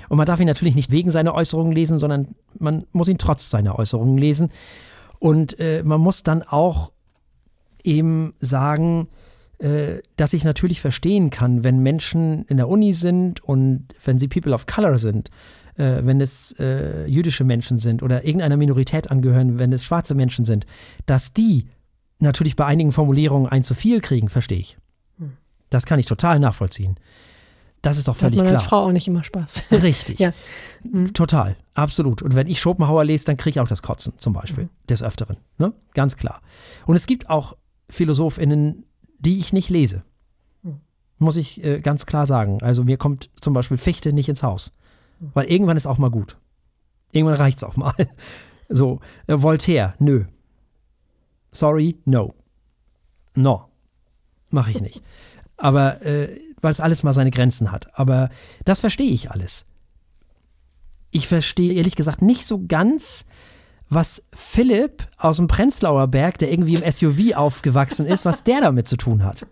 Und 0.08 0.16
man 0.16 0.26
darf 0.26 0.40
ihn 0.40 0.46
natürlich 0.46 0.74
nicht 0.74 0.90
wegen 0.90 1.10
seiner 1.10 1.34
Äußerungen 1.34 1.72
lesen, 1.72 1.98
sondern 1.98 2.34
man 2.58 2.86
muss 2.92 3.08
ihn 3.08 3.18
trotz 3.18 3.50
seiner 3.50 3.78
Äußerungen 3.78 4.18
lesen. 4.18 4.50
Und 5.18 5.58
äh, 5.58 5.82
man 5.84 6.00
muss 6.00 6.22
dann 6.22 6.42
auch 6.42 6.92
eben 7.82 8.34
sagen, 8.40 9.08
äh, 9.58 10.00
dass 10.16 10.32
ich 10.32 10.44
natürlich 10.44 10.80
verstehen 10.80 11.30
kann, 11.30 11.64
wenn 11.64 11.80
Menschen 11.80 12.44
in 12.44 12.56
der 12.56 12.68
Uni 12.68 12.92
sind 12.94 13.44
und 13.44 13.88
wenn 14.04 14.18
sie 14.18 14.28
People 14.28 14.54
of 14.54 14.66
Color 14.66 14.98
sind, 14.98 15.30
äh, 15.76 16.00
wenn 16.02 16.20
es 16.20 16.52
äh, 16.58 17.06
jüdische 17.06 17.44
Menschen 17.44 17.76
sind 17.78 18.02
oder 18.02 18.24
irgendeiner 18.24 18.56
Minorität 18.56 19.10
angehören, 19.10 19.58
wenn 19.58 19.72
es 19.72 19.84
schwarze 19.84 20.14
Menschen 20.14 20.44
sind, 20.44 20.66
dass 21.06 21.32
die 21.32 21.66
natürlich 22.20 22.56
bei 22.56 22.66
einigen 22.66 22.92
Formulierungen 22.92 23.48
ein 23.48 23.62
zu 23.62 23.74
viel 23.74 24.00
kriegen, 24.00 24.28
verstehe 24.28 24.58
ich. 24.58 24.76
Hm. 25.18 25.32
Das 25.68 25.84
kann 25.86 25.98
ich 25.98 26.06
total 26.06 26.38
nachvollziehen. 26.38 26.96
Das 27.82 27.96
ist 27.96 28.08
doch 28.08 28.16
völlig 28.16 28.38
klar. 28.38 28.46
Hat 28.46 28.52
man 28.52 28.60
als 28.60 28.68
Frau 28.68 28.86
auch 28.86 28.92
nicht 28.92 29.08
immer 29.08 29.24
Spaß. 29.24 29.64
Richtig. 29.70 30.20
ja. 30.20 30.32
Mhm. 30.82 31.14
Total. 31.14 31.56
Absolut. 31.74 32.20
Und 32.22 32.34
wenn 32.34 32.46
ich 32.46 32.60
Schopenhauer 32.60 33.04
lese, 33.04 33.24
dann 33.24 33.36
kriege 33.36 33.50
ich 33.50 33.60
auch 33.60 33.68
das 33.68 33.82
Kotzen 33.82 34.14
zum 34.18 34.32
Beispiel. 34.32 34.64
Mhm. 34.64 34.70
Des 34.88 35.02
Öfteren. 35.02 35.38
Ne? 35.58 35.72
Ganz 35.94 36.16
klar. 36.16 36.42
Und 36.86 36.96
es 36.96 37.06
gibt 37.06 37.30
auch 37.30 37.56
PhilosophInnen, 37.88 38.84
die 39.18 39.38
ich 39.38 39.52
nicht 39.52 39.70
lese. 39.70 40.02
Mhm. 40.62 40.80
Muss 41.18 41.36
ich 41.36 41.64
äh, 41.64 41.80
ganz 41.80 42.04
klar 42.04 42.26
sagen. 42.26 42.62
Also 42.62 42.84
mir 42.84 42.98
kommt 42.98 43.30
zum 43.40 43.54
Beispiel 43.54 43.78
Fichte 43.78 44.12
nicht 44.12 44.28
ins 44.28 44.42
Haus. 44.42 44.74
Mhm. 45.18 45.30
Weil 45.34 45.46
irgendwann 45.46 45.76
ist 45.78 45.86
auch 45.86 45.98
mal 45.98 46.10
gut. 46.10 46.36
Irgendwann 47.12 47.36
reicht 47.36 47.58
es 47.58 47.64
auch 47.64 47.76
mal. 47.76 47.94
So, 48.72 49.00
äh, 49.26 49.34
Voltaire, 49.36 49.94
nö. 49.98 50.26
Sorry, 51.50 51.98
no. 52.04 52.34
No. 53.34 53.64
Mache 54.50 54.70
ich 54.70 54.80
nicht. 54.80 55.02
Aber 55.56 56.00
äh, 56.02 56.38
weil 56.60 56.72
es 56.72 56.80
alles 56.80 57.02
mal 57.02 57.12
seine 57.12 57.30
Grenzen 57.30 57.72
hat. 57.72 57.98
Aber 57.98 58.28
das 58.64 58.80
verstehe 58.80 59.10
ich 59.10 59.30
alles. 59.30 59.64
Ich 61.10 61.26
verstehe 61.26 61.74
ehrlich 61.74 61.96
gesagt 61.96 62.22
nicht 62.22 62.46
so 62.46 62.64
ganz, 62.66 63.26
was 63.88 64.22
Philipp 64.32 65.08
aus 65.18 65.38
dem 65.38 65.48
Prenzlauer 65.48 66.06
Berg, 66.06 66.38
der 66.38 66.50
irgendwie 66.50 66.74
im 66.74 66.90
SUV 66.90 67.34
aufgewachsen 67.34 68.06
ist, 68.06 68.24
was 68.24 68.44
der 68.44 68.60
damit 68.60 68.86
zu 68.86 68.96
tun 68.96 69.24
hat. 69.24 69.46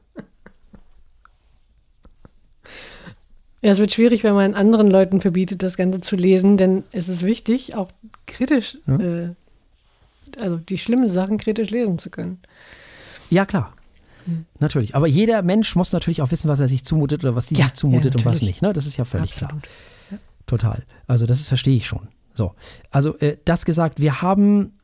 Ja, 3.61 3.73
es 3.73 3.79
wird 3.79 3.93
schwierig, 3.93 4.23
wenn 4.23 4.35
man 4.35 4.55
anderen 4.55 4.89
Leuten 4.89 5.21
verbietet, 5.21 5.65
das 5.65 5.77
Ganze 5.77 5.99
zu 5.99 6.15
lesen, 6.15 6.57
denn 6.57 6.85
es 6.93 7.09
ist 7.09 7.25
wichtig, 7.25 7.75
auch 7.75 7.91
kritisch, 8.27 8.79
ja. 8.87 8.99
äh, 8.99 9.35
also 10.39 10.59
die 10.59 10.79
schlimmen 10.79 11.09
Sachen 11.09 11.39
kritisch 11.39 11.71
lesen 11.71 11.99
zu 11.99 12.09
können. 12.09 12.39
Ja, 13.31 13.45
klar. 13.47 13.75
Hm. 14.29 14.45
Natürlich. 14.59 14.95
Aber 14.95 15.07
jeder 15.07 15.43
Mensch 15.43 15.74
muss 15.74 15.93
natürlich 15.93 16.20
auch 16.20 16.31
wissen, 16.31 16.49
was 16.49 16.61
er 16.61 16.68
sich 16.68 16.85
zumutet 16.85 17.24
oder 17.24 17.35
was 17.35 17.47
sie 17.47 17.57
ja, 17.57 17.64
sich 17.64 17.74
zumutet 17.74 18.14
ja, 18.14 18.18
und 18.18 18.24
was 18.26 18.43
nicht. 18.43 18.61
Ne? 18.61 18.72
Das 18.72 18.87
ist 18.87 18.97
ja 18.97 19.05
völlig 19.05 19.33
Absolut. 19.33 19.62
klar. 19.62 19.72
Ja. 20.11 20.18
Total. 20.47 20.85
Also, 21.07 21.26
das 21.26 21.41
ist, 21.41 21.49
verstehe 21.49 21.76
ich 21.76 21.87
schon. 21.87 22.09
So. 22.35 22.55
Also, 22.91 23.16
äh, 23.18 23.39
das 23.45 23.64
gesagt, 23.64 24.01
wir 24.01 24.20
haben 24.20 24.79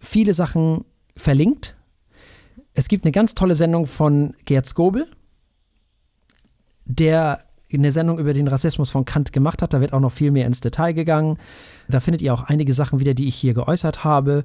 viele 0.00 0.34
Sachen 0.34 0.84
verlinkt. 1.16 1.76
Es 2.74 2.88
gibt 2.88 3.04
eine 3.04 3.12
ganz 3.12 3.34
tolle 3.34 3.54
Sendung 3.54 3.86
von 3.86 4.34
Gerd 4.44 4.66
Skobel, 4.66 5.06
der 6.84 7.44
eine 7.72 7.92
Sendung 7.92 8.18
über 8.18 8.32
den 8.32 8.48
Rassismus 8.48 8.90
von 8.90 9.04
Kant 9.04 9.32
gemacht 9.32 9.62
hat. 9.62 9.72
Da 9.72 9.80
wird 9.80 9.92
auch 9.92 10.00
noch 10.00 10.12
viel 10.12 10.32
mehr 10.32 10.46
ins 10.46 10.60
Detail 10.60 10.92
gegangen. 10.92 11.38
Da 11.88 12.00
findet 12.00 12.22
ihr 12.22 12.34
auch 12.34 12.42
einige 12.44 12.74
Sachen 12.74 12.98
wieder, 12.98 13.14
die 13.14 13.28
ich 13.28 13.36
hier 13.36 13.54
geäußert 13.54 14.02
habe. 14.02 14.44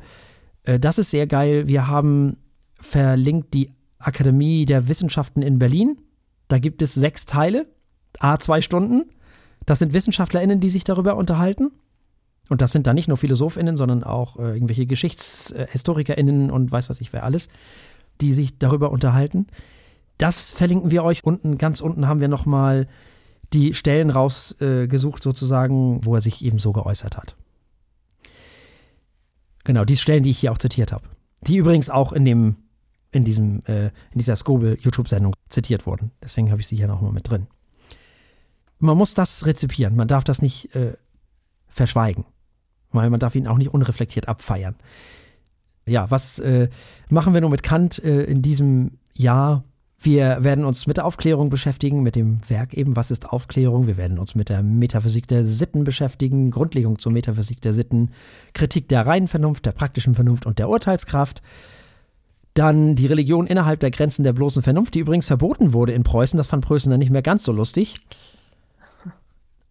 Äh, 0.63 0.79
das 0.79 0.99
ist 0.99 1.09
sehr 1.09 1.25
geil. 1.25 1.67
Wir 1.67 1.87
haben 1.87 2.37
verlinkt 2.79 3.53
die 3.53 3.74
Akademie 4.05 4.65
der 4.65 4.87
Wissenschaften 4.87 5.41
in 5.41 5.59
Berlin. 5.59 5.97
Da 6.47 6.59
gibt 6.59 6.81
es 6.81 6.93
sechs 6.93 7.25
Teile, 7.25 7.67
a 8.19 8.37
zwei 8.37 8.61
Stunden. 8.61 9.05
Das 9.65 9.79
sind 9.79 9.93
WissenschaftlerInnen, 9.93 10.59
die 10.59 10.69
sich 10.69 10.83
darüber 10.83 11.15
unterhalten. 11.15 11.71
Und 12.49 12.61
das 12.61 12.71
sind 12.71 12.85
dann 12.85 12.95
nicht 12.95 13.07
nur 13.07 13.17
PhilosophInnen, 13.17 13.77
sondern 13.77 14.03
auch 14.03 14.37
äh, 14.37 14.53
irgendwelche 14.53 14.85
GeschichtshistorikerInnen 14.85 16.51
und 16.51 16.71
weiß 16.71 16.89
was 16.89 17.01
ich 17.01 17.11
wer 17.11 17.23
alles, 17.23 17.47
die 18.21 18.33
sich 18.33 18.59
darüber 18.59 18.91
unterhalten. 18.91 19.47
Das 20.19 20.53
verlinken 20.53 20.91
wir 20.91 21.03
euch. 21.03 21.23
Unten, 21.23 21.57
ganz 21.57 21.81
unten 21.81 22.07
haben 22.07 22.19
wir 22.19 22.27
nochmal 22.27 22.87
die 23.53 23.73
Stellen 23.73 24.09
rausgesucht, 24.09 25.21
äh, 25.21 25.23
sozusagen, 25.23 26.05
wo 26.05 26.15
er 26.15 26.21
sich 26.21 26.45
eben 26.45 26.59
so 26.59 26.71
geäußert 26.71 27.17
hat. 27.17 27.35
Genau, 29.63 29.83
die 29.83 29.97
Stellen, 29.97 30.23
die 30.23 30.29
ich 30.29 30.39
hier 30.39 30.51
auch 30.51 30.57
zitiert 30.59 30.91
habe. 30.91 31.07
Die 31.41 31.57
übrigens 31.57 31.89
auch 31.89 32.13
in 32.13 32.23
dem, 32.25 32.55
in 33.16 33.24
diesem, 33.24 33.61
äh, 33.66 33.86
in 33.86 34.18
dieser 34.18 34.36
Skobel-YouTube-Sendung 34.36 35.34
zitiert 35.47 35.86
wurden. 35.86 36.11
Deswegen 36.22 36.51
habe 36.51 36.61
ich 36.61 36.68
sie 36.68 36.76
hier 36.76 36.88
nochmal 36.88 37.11
mit 37.11 37.30
drin. 37.30 37.47
Man 38.80 38.97
muss 38.97 39.13
das 39.13 39.45
rezipieren, 39.45 39.95
man 39.95 40.07
darf 40.07 40.26
das 40.26 40.41
nicht 40.41 40.76
äh, 40.76 40.93
verschweigen. 41.70 42.26
Weil 42.91 43.09
man 43.09 43.20
darf 43.20 43.36
ihn 43.36 43.47
auch 43.47 43.57
nicht 43.57 43.74
unreflektiert 43.74 44.28
abfeiern. 44.28 44.76
Ja, 45.86 46.09
was 46.11 46.39
äh, 46.39 46.70
machen 47.09 47.34
wir 47.34 47.41
nun 47.41 47.51
mit 47.51 47.63
Kant 47.63 48.03
äh, 48.03 48.24
in 48.24 48.41
diesem 48.41 48.99
Jahr? 49.13 49.63
Wir 49.97 50.43
werden 50.43 50.66
uns 50.66 50.88
mit 50.88 50.97
der 50.97 51.05
Aufklärung 51.05 51.49
beschäftigen, 51.49 52.03
mit 52.03 52.16
dem 52.16 52.38
Werk 52.49 52.74
eben, 52.74 52.95
was 52.95 53.11
ist 53.11 53.30
Aufklärung? 53.30 53.88
Wir 53.88 53.95
werden 53.95 54.20
uns 54.20 54.36
mit 54.36 54.49
der 54.49 54.61
Metaphysik 54.61 55.28
der 55.28 55.45
Sitten 55.45 55.84
beschäftigen, 55.86 56.51
Grundlegung 56.51 56.99
zur 56.99 57.13
Metaphysik 57.13 57.61
der 57.61 57.74
Sitten, 57.74 58.11
Kritik 58.53 58.89
der 58.89 59.05
reinen 59.07 59.28
Vernunft, 59.28 59.66
der 59.66 59.72
praktischen 59.72 60.13
Vernunft 60.13 60.45
und 60.45 60.59
der 60.59 60.70
Urteilskraft. 60.70 61.41
Dann 62.55 62.95
die 62.95 63.05
Religion 63.05 63.47
innerhalb 63.47 63.81
der 63.81 63.91
Grenzen 63.91 64.23
der 64.23 64.33
bloßen 64.33 64.63
Vernunft, 64.63 64.95
die 64.95 64.99
übrigens 64.99 65.27
verboten 65.27 65.73
wurde 65.73 65.93
in 65.93 66.03
Preußen. 66.03 66.37
Das 66.37 66.47
fand 66.47 66.65
Preußen 66.65 66.89
dann 66.89 66.99
nicht 66.99 67.11
mehr 67.11 67.21
ganz 67.21 67.43
so 67.43 67.51
lustig. 67.51 67.97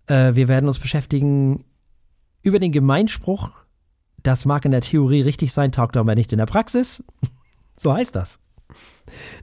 Äh, 0.06 0.34
wir 0.34 0.48
werden 0.48 0.66
uns 0.66 0.78
beschäftigen 0.78 1.64
über 2.42 2.58
den 2.58 2.72
Gemeinspruch, 2.72 3.64
das 4.22 4.44
mag 4.44 4.64
in 4.64 4.70
der 4.70 4.82
Theorie 4.82 5.22
richtig 5.22 5.52
sein, 5.52 5.72
taugt 5.72 5.96
aber 5.96 6.14
nicht 6.14 6.32
in 6.32 6.38
der 6.38 6.46
Praxis. 6.46 7.02
so 7.78 7.92
heißt 7.92 8.14
das. 8.14 8.38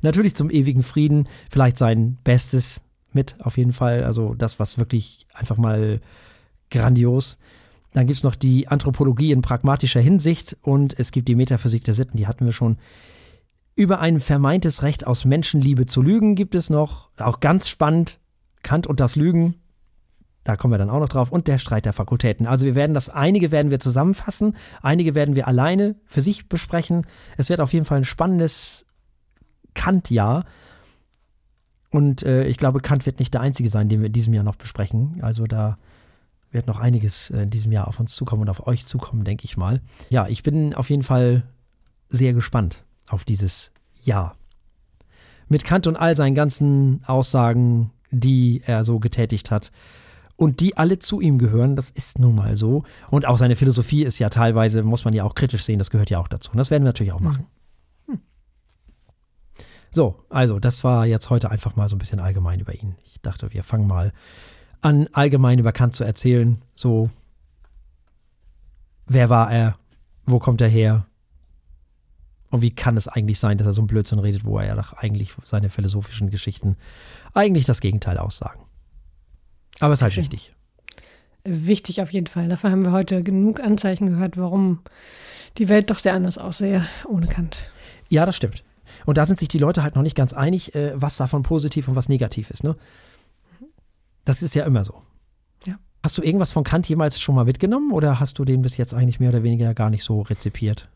Natürlich 0.01 0.35
zum 0.35 0.49
ewigen 0.49 0.83
Frieden, 0.83 1.27
vielleicht 1.49 1.77
sein 1.77 2.17
Bestes 2.23 2.81
mit, 3.11 3.35
auf 3.39 3.57
jeden 3.57 3.73
Fall. 3.73 4.03
Also 4.03 4.35
das, 4.35 4.59
was 4.59 4.77
wirklich 4.77 5.25
einfach 5.33 5.57
mal 5.57 5.99
grandios. 6.69 7.37
Dann 7.93 8.07
gibt 8.07 8.17
es 8.17 8.23
noch 8.23 8.35
die 8.35 8.67
Anthropologie 8.67 9.31
in 9.31 9.41
pragmatischer 9.41 9.99
Hinsicht 9.99 10.57
und 10.61 10.97
es 10.97 11.11
gibt 11.11 11.27
die 11.27 11.35
Metaphysik 11.35 11.83
der 11.83 11.93
Sitten, 11.93 12.17
die 12.17 12.27
hatten 12.27 12.45
wir 12.45 12.53
schon. 12.53 12.77
Über 13.75 13.99
ein 13.99 14.19
vermeintes 14.19 14.83
Recht 14.83 15.07
aus 15.07 15.25
Menschenliebe 15.25 15.85
zu 15.85 16.01
lügen 16.01 16.35
gibt 16.35 16.55
es 16.55 16.69
noch, 16.69 17.09
auch 17.17 17.39
ganz 17.39 17.69
spannend, 17.69 18.19
Kant 18.63 18.85
und 18.85 18.99
das 18.99 19.15
Lügen. 19.15 19.55
Da 20.43 20.55
kommen 20.55 20.73
wir 20.73 20.77
dann 20.77 20.89
auch 20.89 20.99
noch 20.99 21.09
drauf. 21.09 21.31
Und 21.31 21.47
der 21.47 21.57
Streit 21.57 21.85
der 21.85 21.93
Fakultäten. 21.93 22.47
Also 22.47 22.65
wir 22.65 22.75
werden 22.75 22.93
das, 22.93 23.09
einige 23.09 23.51
werden 23.51 23.71
wir 23.71 23.79
zusammenfassen, 23.79 24.55
einige 24.81 25.15
werden 25.15 25.35
wir 25.35 25.47
alleine 25.47 25.95
für 26.05 26.21
sich 26.21 26.49
besprechen. 26.49 27.05
Es 27.37 27.49
wird 27.49 27.61
auf 27.61 27.73
jeden 27.73 27.85
Fall 27.85 27.99
ein 27.99 28.05
spannendes 28.05 28.85
Kant-Jahr. 29.73 30.45
Und 31.91 32.23
äh, 32.23 32.45
ich 32.47 32.57
glaube, 32.57 32.79
Kant 32.81 33.05
wird 33.05 33.19
nicht 33.19 33.33
der 33.33 33.41
einzige 33.41 33.69
sein, 33.69 33.87
den 33.87 33.99
wir 33.99 34.07
in 34.07 34.13
diesem 34.13 34.33
Jahr 34.33 34.43
noch 34.43 34.55
besprechen. 34.55 35.19
Also 35.21 35.45
da 35.45 35.77
wird 36.51 36.67
noch 36.67 36.79
einiges 36.79 37.29
in 37.29 37.49
diesem 37.49 37.71
Jahr 37.71 37.87
auf 37.87 37.99
uns 37.99 38.13
zukommen 38.15 38.41
und 38.41 38.49
auf 38.49 38.67
euch 38.67 38.85
zukommen, 38.85 39.23
denke 39.23 39.45
ich 39.45 39.55
mal. 39.55 39.81
Ja, 40.09 40.27
ich 40.27 40.43
bin 40.43 40.73
auf 40.73 40.89
jeden 40.89 41.03
Fall 41.03 41.43
sehr 42.09 42.33
gespannt 42.33 42.83
auf 43.11 43.25
dieses 43.25 43.71
Jahr. 43.99 44.35
Mit 45.47 45.63
Kant 45.63 45.87
und 45.87 45.95
all 45.97 46.15
seinen 46.15 46.35
ganzen 46.35 47.03
Aussagen, 47.05 47.91
die 48.11 48.61
er 48.65 48.83
so 48.83 48.99
getätigt 48.99 49.51
hat 49.51 49.71
und 50.37 50.59
die 50.59 50.77
alle 50.77 50.99
zu 50.99 51.21
ihm 51.21 51.37
gehören, 51.37 51.75
das 51.75 51.91
ist 51.91 52.19
nun 52.19 52.35
mal 52.35 52.55
so. 52.55 52.83
Und 53.09 53.25
auch 53.25 53.37
seine 53.37 53.55
Philosophie 53.55 54.03
ist 54.03 54.19
ja 54.19 54.29
teilweise, 54.29 54.83
muss 54.83 55.05
man 55.05 55.13
ja 55.13 55.23
auch 55.23 55.35
kritisch 55.35 55.63
sehen, 55.63 55.79
das 55.79 55.91
gehört 55.91 56.09
ja 56.09 56.19
auch 56.19 56.27
dazu. 56.27 56.51
Und 56.51 56.57
das 56.57 56.71
werden 56.71 56.83
wir 56.83 56.89
natürlich 56.89 57.13
auch 57.13 57.19
mhm. 57.19 57.25
machen. 57.25 57.47
So, 59.93 60.23
also 60.29 60.57
das 60.57 60.85
war 60.85 61.05
jetzt 61.05 61.29
heute 61.29 61.51
einfach 61.51 61.75
mal 61.75 61.89
so 61.89 61.97
ein 61.97 61.99
bisschen 61.99 62.21
allgemein 62.21 62.61
über 62.61 62.73
ihn. 62.73 62.95
Ich 63.03 63.21
dachte, 63.21 63.51
wir 63.51 63.63
fangen 63.63 63.87
mal 63.87 64.13
an, 64.79 65.07
allgemein 65.11 65.59
über 65.59 65.73
Kant 65.73 65.95
zu 65.95 66.05
erzählen. 66.05 66.61
So, 66.75 67.09
wer 69.05 69.29
war 69.29 69.51
er? 69.51 69.75
Wo 70.25 70.39
kommt 70.39 70.61
er 70.61 70.69
her? 70.69 71.05
Und 72.51 72.61
wie 72.61 72.71
kann 72.71 72.97
es 72.97 73.07
eigentlich 73.07 73.39
sein, 73.39 73.57
dass 73.57 73.65
er 73.65 73.73
so 73.73 73.81
ein 73.81 73.87
Blödsinn 73.87 74.19
redet, 74.19 74.45
wo 74.45 74.59
er 74.59 74.67
ja 74.67 74.75
doch 74.75 74.93
eigentlich 74.93 75.33
seine 75.43 75.69
philosophischen 75.69 76.29
Geschichten 76.29 76.75
eigentlich 77.33 77.65
das 77.65 77.79
Gegenteil 77.79 78.17
aussagen? 78.17 78.59
Aber 79.79 79.93
es 79.93 79.99
ist 79.99 80.03
halt 80.03 80.17
wichtig. 80.17 80.53
Wichtig 81.43 82.01
auf 82.01 82.11
jeden 82.11 82.27
Fall. 82.27 82.49
Dafür 82.49 82.69
haben 82.69 82.85
wir 82.85 82.91
heute 82.91 83.23
genug 83.23 83.61
Anzeichen 83.61 84.05
gehört, 84.05 84.37
warum 84.37 84.81
die 85.57 85.69
Welt 85.69 85.89
doch 85.89 85.99
sehr 85.99 86.13
anders 86.13 86.37
aussehe 86.37 86.85
ohne 87.07 87.27
Kant. 87.27 87.57
Ja, 88.09 88.25
das 88.25 88.35
stimmt. 88.35 88.63
Und 89.05 89.17
da 89.17 89.25
sind 89.25 89.39
sich 89.39 89.47
die 89.47 89.57
Leute 89.57 89.81
halt 89.81 89.95
noch 89.95 90.03
nicht 90.03 90.17
ganz 90.17 90.33
einig, 90.33 90.75
äh, 90.75 90.91
was 90.95 91.17
davon 91.17 91.43
positiv 91.43 91.87
und 91.87 91.95
was 91.95 92.09
negativ 92.09 92.51
ist. 92.51 92.63
Ne? 92.63 92.75
Das 94.25 94.43
ist 94.43 94.53
ja 94.53 94.65
immer 94.65 94.83
so. 94.83 95.01
Ja. 95.65 95.79
Hast 96.03 96.17
du 96.17 96.21
irgendwas 96.21 96.51
von 96.51 96.65
Kant 96.65 96.87
jemals 96.89 97.19
schon 97.19 97.35
mal 97.35 97.45
mitgenommen 97.45 97.91
oder 97.91 98.19
hast 98.19 98.37
du 98.37 98.45
den 98.45 98.61
bis 98.61 98.77
jetzt 98.77 98.93
eigentlich 98.93 99.19
mehr 99.19 99.29
oder 99.29 99.43
weniger 99.43 99.73
gar 99.73 99.89
nicht 99.89 100.03
so 100.03 100.21
rezipiert? 100.21 100.89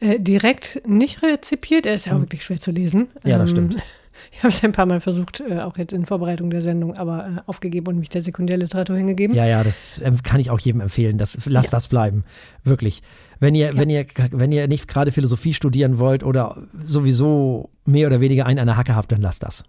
Äh, 0.00 0.18
direkt 0.20 0.82
nicht 0.86 1.22
rezipiert, 1.22 1.86
er 1.86 1.94
ist 1.94 2.06
ja 2.06 2.12
auch 2.12 2.16
hm. 2.16 2.22
wirklich 2.22 2.44
schwer 2.44 2.60
zu 2.60 2.70
lesen. 2.70 3.08
Ja, 3.24 3.38
das 3.38 3.50
ähm, 3.50 3.70
stimmt. 3.70 3.76
Ich 4.32 4.38
habe 4.38 4.48
es 4.48 4.62
ein 4.62 4.72
paar 4.72 4.86
Mal 4.86 5.00
versucht, 5.00 5.40
äh, 5.40 5.60
auch 5.60 5.76
jetzt 5.76 5.92
in 5.92 6.06
Vorbereitung 6.06 6.50
der 6.50 6.62
Sendung, 6.62 6.96
aber 6.96 7.26
äh, 7.26 7.40
aufgegeben 7.46 7.88
und 7.88 7.98
mich 7.98 8.08
der 8.08 8.22
Sekundärliteratur 8.22 8.96
hingegeben. 8.96 9.34
Ja, 9.34 9.44
ja, 9.44 9.62
das 9.64 10.00
ähm, 10.04 10.22
kann 10.22 10.40
ich 10.40 10.50
auch 10.50 10.60
jedem 10.60 10.80
empfehlen. 10.80 11.18
Das, 11.18 11.46
lasst 11.46 11.72
ja. 11.72 11.76
das 11.76 11.88
bleiben. 11.88 12.24
Wirklich. 12.62 13.02
Wenn 13.40 13.54
ihr, 13.54 13.72
ja. 13.72 13.78
wenn 13.78 13.90
ihr, 13.90 14.06
wenn 14.30 14.52
ihr 14.52 14.68
nicht 14.68 14.88
gerade 14.88 15.12
Philosophie 15.12 15.54
studieren 15.54 15.98
wollt 15.98 16.22
oder 16.22 16.62
sowieso 16.84 17.70
mehr 17.84 18.06
oder 18.06 18.20
weniger 18.20 18.46
einen 18.46 18.60
an 18.60 18.66
der 18.66 18.76
Hacke 18.76 18.94
habt, 18.94 19.12
dann 19.12 19.20
lasst 19.20 19.42
das. 19.42 19.64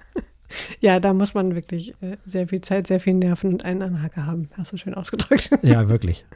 ja, 0.80 1.00
da 1.00 1.12
muss 1.12 1.34
man 1.34 1.54
wirklich 1.54 1.94
äh, 2.02 2.16
sehr 2.24 2.48
viel 2.48 2.60
Zeit, 2.60 2.86
sehr 2.86 3.00
viel 3.00 3.14
Nerven 3.14 3.52
und 3.52 3.64
einen 3.64 3.82
an 3.82 3.92
der 3.92 4.02
Hacke 4.02 4.26
haben. 4.26 4.48
Hast 4.56 4.72
du 4.72 4.76
schön 4.76 4.94
ausgedrückt. 4.94 5.50
ja, 5.62 5.88
wirklich. 5.88 6.24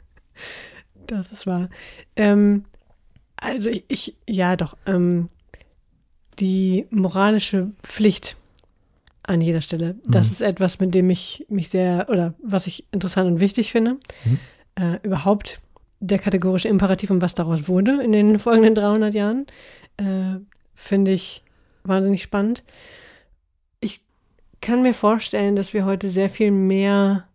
Das 1.07 1.31
ist 1.31 1.45
wahr. 1.45 1.69
Ähm, 2.15 2.65
also 3.37 3.69
ich, 3.69 3.83
ich, 3.87 4.15
ja 4.27 4.55
doch, 4.55 4.77
ähm, 4.85 5.29
die 6.39 6.85
moralische 6.89 7.71
Pflicht 7.83 8.35
an 9.23 9.41
jeder 9.41 9.61
Stelle. 9.61 9.95
Das 10.05 10.27
mhm. 10.27 10.33
ist 10.33 10.41
etwas, 10.41 10.79
mit 10.79 10.93
dem 10.93 11.09
ich 11.09 11.45
mich 11.49 11.69
sehr, 11.69 12.07
oder 12.09 12.33
was 12.43 12.67
ich 12.67 12.85
interessant 12.91 13.29
und 13.29 13.39
wichtig 13.39 13.71
finde. 13.71 13.97
Mhm. 14.23 14.39
Äh, 14.75 14.99
überhaupt 15.03 15.61
der 15.99 16.19
kategorische 16.19 16.67
Imperativ 16.67 17.09
und 17.09 17.21
was 17.21 17.33
daraus 17.33 17.67
wurde 17.67 18.03
in 18.03 18.11
den 18.11 18.39
folgenden 18.39 18.75
300 18.75 19.15
Jahren, 19.15 19.45
äh, 19.97 20.39
finde 20.73 21.11
ich 21.11 21.43
wahnsinnig 21.83 22.21
spannend. 22.23 22.63
Ich 23.79 24.01
kann 24.61 24.81
mir 24.81 24.93
vorstellen, 24.93 25.55
dass 25.55 25.73
wir 25.73 25.85
heute 25.85 26.09
sehr 26.09 26.29
viel 26.29 26.51
mehr 26.51 27.27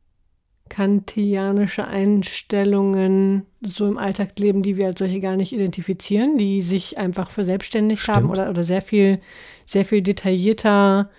kantianische 0.71 1.87
Einstellungen 1.87 3.45
so 3.61 3.87
im 3.87 3.99
Alltag 3.99 4.39
leben, 4.39 4.63
die 4.63 4.79
wir 4.79 4.87
als 4.87 5.01
solche 5.01 5.21
gar 5.21 5.37
nicht 5.37 5.53
identifizieren, 5.53 6.39
die 6.39 6.63
sich 6.63 6.97
einfach 6.97 7.31
verselbstständigt 7.31 8.01
Stimmt. 8.01 8.17
haben 8.17 8.31
oder, 8.31 8.49
oder 8.49 8.65
sehr 8.65 8.81
viel, 8.81 9.21
sehr 9.67 9.85
viel 9.85 10.01
detaillierter 10.01 11.11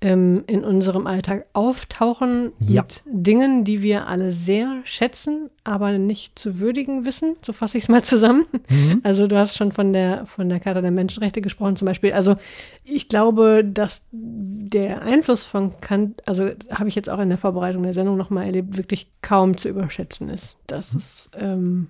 ähm, 0.00 0.44
in 0.46 0.62
unserem 0.64 1.06
Alltag 1.08 1.44
auftauchen 1.54 2.52
Ja. 2.60 2.82
mit 2.82 3.02
Dingen, 3.06 3.64
die 3.64 3.82
wir 3.82 4.06
alle 4.06 4.32
sehr 4.32 4.80
schätzen, 4.84 5.50
aber 5.64 5.98
nicht 5.98 6.38
zu 6.38 6.60
würdigen 6.60 7.04
wissen. 7.04 7.34
So 7.44 7.52
fasse 7.52 7.78
ich 7.78 7.84
es 7.84 7.88
mal 7.88 8.02
zusammen. 8.04 8.46
Mhm. 8.70 9.00
Also 9.02 9.26
du 9.26 9.36
hast 9.36 9.56
schon 9.56 9.72
von 9.72 9.92
der 9.92 10.26
von 10.26 10.48
der 10.48 10.60
Charta 10.60 10.80
der 10.82 10.92
Menschenrechte 10.92 11.40
gesprochen 11.40 11.74
zum 11.76 11.86
Beispiel. 11.86 12.12
Also 12.12 12.36
ich 12.84 13.08
glaube, 13.08 13.64
dass 13.64 14.02
der 14.12 15.02
Einfluss 15.02 15.44
von 15.44 15.80
Kant, 15.80 16.22
also 16.28 16.48
habe 16.70 16.88
ich 16.88 16.94
jetzt 16.94 17.10
auch 17.10 17.18
in 17.18 17.28
der 17.28 17.38
Vorbereitung 17.38 17.82
der 17.82 17.92
Sendung 17.92 18.16
nochmal 18.16 18.46
erlebt, 18.46 18.76
wirklich 18.76 19.10
kaum 19.20 19.56
zu 19.56 19.68
überschätzen 19.68 20.28
ist. 20.30 20.56
Das 20.68 20.94
ist 20.94 21.30
ähm, 21.36 21.88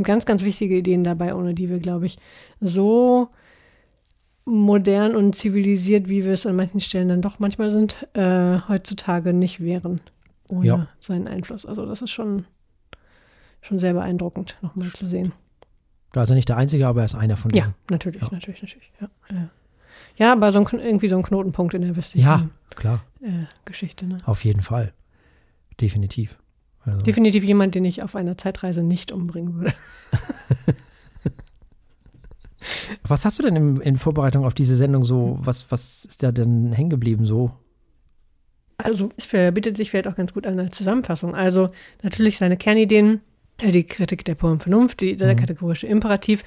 ganz, 0.00 0.24
ganz 0.24 0.44
wichtige 0.44 0.76
Ideen 0.76 1.02
dabei, 1.02 1.34
ohne 1.34 1.52
die 1.54 1.68
wir, 1.68 1.80
glaube 1.80 2.06
ich, 2.06 2.16
so 2.60 3.28
modern 4.44 5.14
und 5.14 5.34
zivilisiert, 5.36 6.08
wie 6.08 6.24
wir 6.24 6.32
es 6.32 6.46
an 6.46 6.56
manchen 6.56 6.80
Stellen 6.80 7.08
dann 7.08 7.22
doch 7.22 7.38
manchmal 7.38 7.70
sind, 7.70 7.96
äh, 8.14 8.58
heutzutage 8.68 9.32
nicht 9.32 9.60
wären 9.60 10.00
ohne 10.50 10.66
Ja. 10.66 10.88
seinen 10.98 11.28
Einfluss. 11.28 11.64
Also 11.66 11.86
das 11.86 12.02
ist 12.02 12.10
schon, 12.10 12.46
schon 13.60 13.78
sehr 13.78 13.92
beeindruckend, 13.94 14.56
nochmal 14.62 14.90
zu 14.92 15.06
sehen. 15.06 15.32
Da 16.12 16.22
ist 16.22 16.30
er 16.30 16.34
nicht 16.36 16.48
der 16.48 16.56
Einzige, 16.56 16.88
aber 16.88 17.02
er 17.02 17.04
ist 17.04 17.14
einer 17.14 17.36
von 17.36 17.52
Ja, 17.52 17.62
denen. 17.64 17.74
natürlich, 17.90 18.20
Ja. 18.20 18.28
natürlich, 18.32 18.62
natürlich. 18.62 18.90
Ja, 19.00 19.08
ja. 19.30 19.48
ja 20.16 20.32
aber 20.32 20.50
so 20.50 20.58
ein, 20.64 20.80
irgendwie 20.80 21.08
so 21.08 21.16
ein 21.16 21.22
Knotenpunkt 21.22 21.74
in 21.74 21.82
der 21.82 21.90
Ja, 21.90 21.96
westlichen 21.96 22.50
klar, 22.74 23.04
äh, 23.22 23.44
Geschichte. 23.64 24.06
Ne? 24.06 24.18
auf 24.24 24.44
jeden 24.44 24.62
Fall. 24.62 24.92
Definitiv. 25.80 26.38
Also, 26.82 26.98
Definitiv 27.02 27.44
jemand, 27.44 27.74
den 27.74 27.84
ich 27.84 28.02
auf 28.02 28.16
einer 28.16 28.36
Zeitreise 28.38 28.82
nicht 28.82 29.12
umbringen 29.12 29.54
würde. 29.54 29.74
was 33.06 33.24
hast 33.24 33.38
du 33.38 33.42
denn 33.42 33.56
in, 33.56 33.80
in 33.80 33.98
Vorbereitung 33.98 34.44
auf 34.44 34.54
diese 34.54 34.76
Sendung 34.76 35.04
so, 35.04 35.38
was, 35.40 35.70
was 35.70 36.04
ist 36.04 36.22
da 36.22 36.32
denn 36.32 36.72
hängen 36.72 36.90
geblieben 36.90 37.24
so? 37.24 37.50
Also 38.78 39.10
es 39.16 39.26
verbietet 39.26 39.76
sich 39.76 39.90
vielleicht 39.90 40.08
auch 40.08 40.14
ganz 40.16 40.32
gut 40.32 40.46
an 40.46 40.58
eine 40.58 40.70
Zusammenfassung. 40.70 41.34
Also 41.34 41.70
natürlich 42.02 42.38
seine 42.38 42.56
Kernideen, 42.56 43.20
äh, 43.58 43.72
die 43.72 43.84
Kritik 43.84 44.24
der 44.24 44.34
puren 44.34 44.58
Vernunft, 44.60 45.00
die, 45.00 45.16
der 45.16 45.34
Mhm. 45.34 45.36
kategorische 45.36 45.86
Imperativ. 45.86 46.42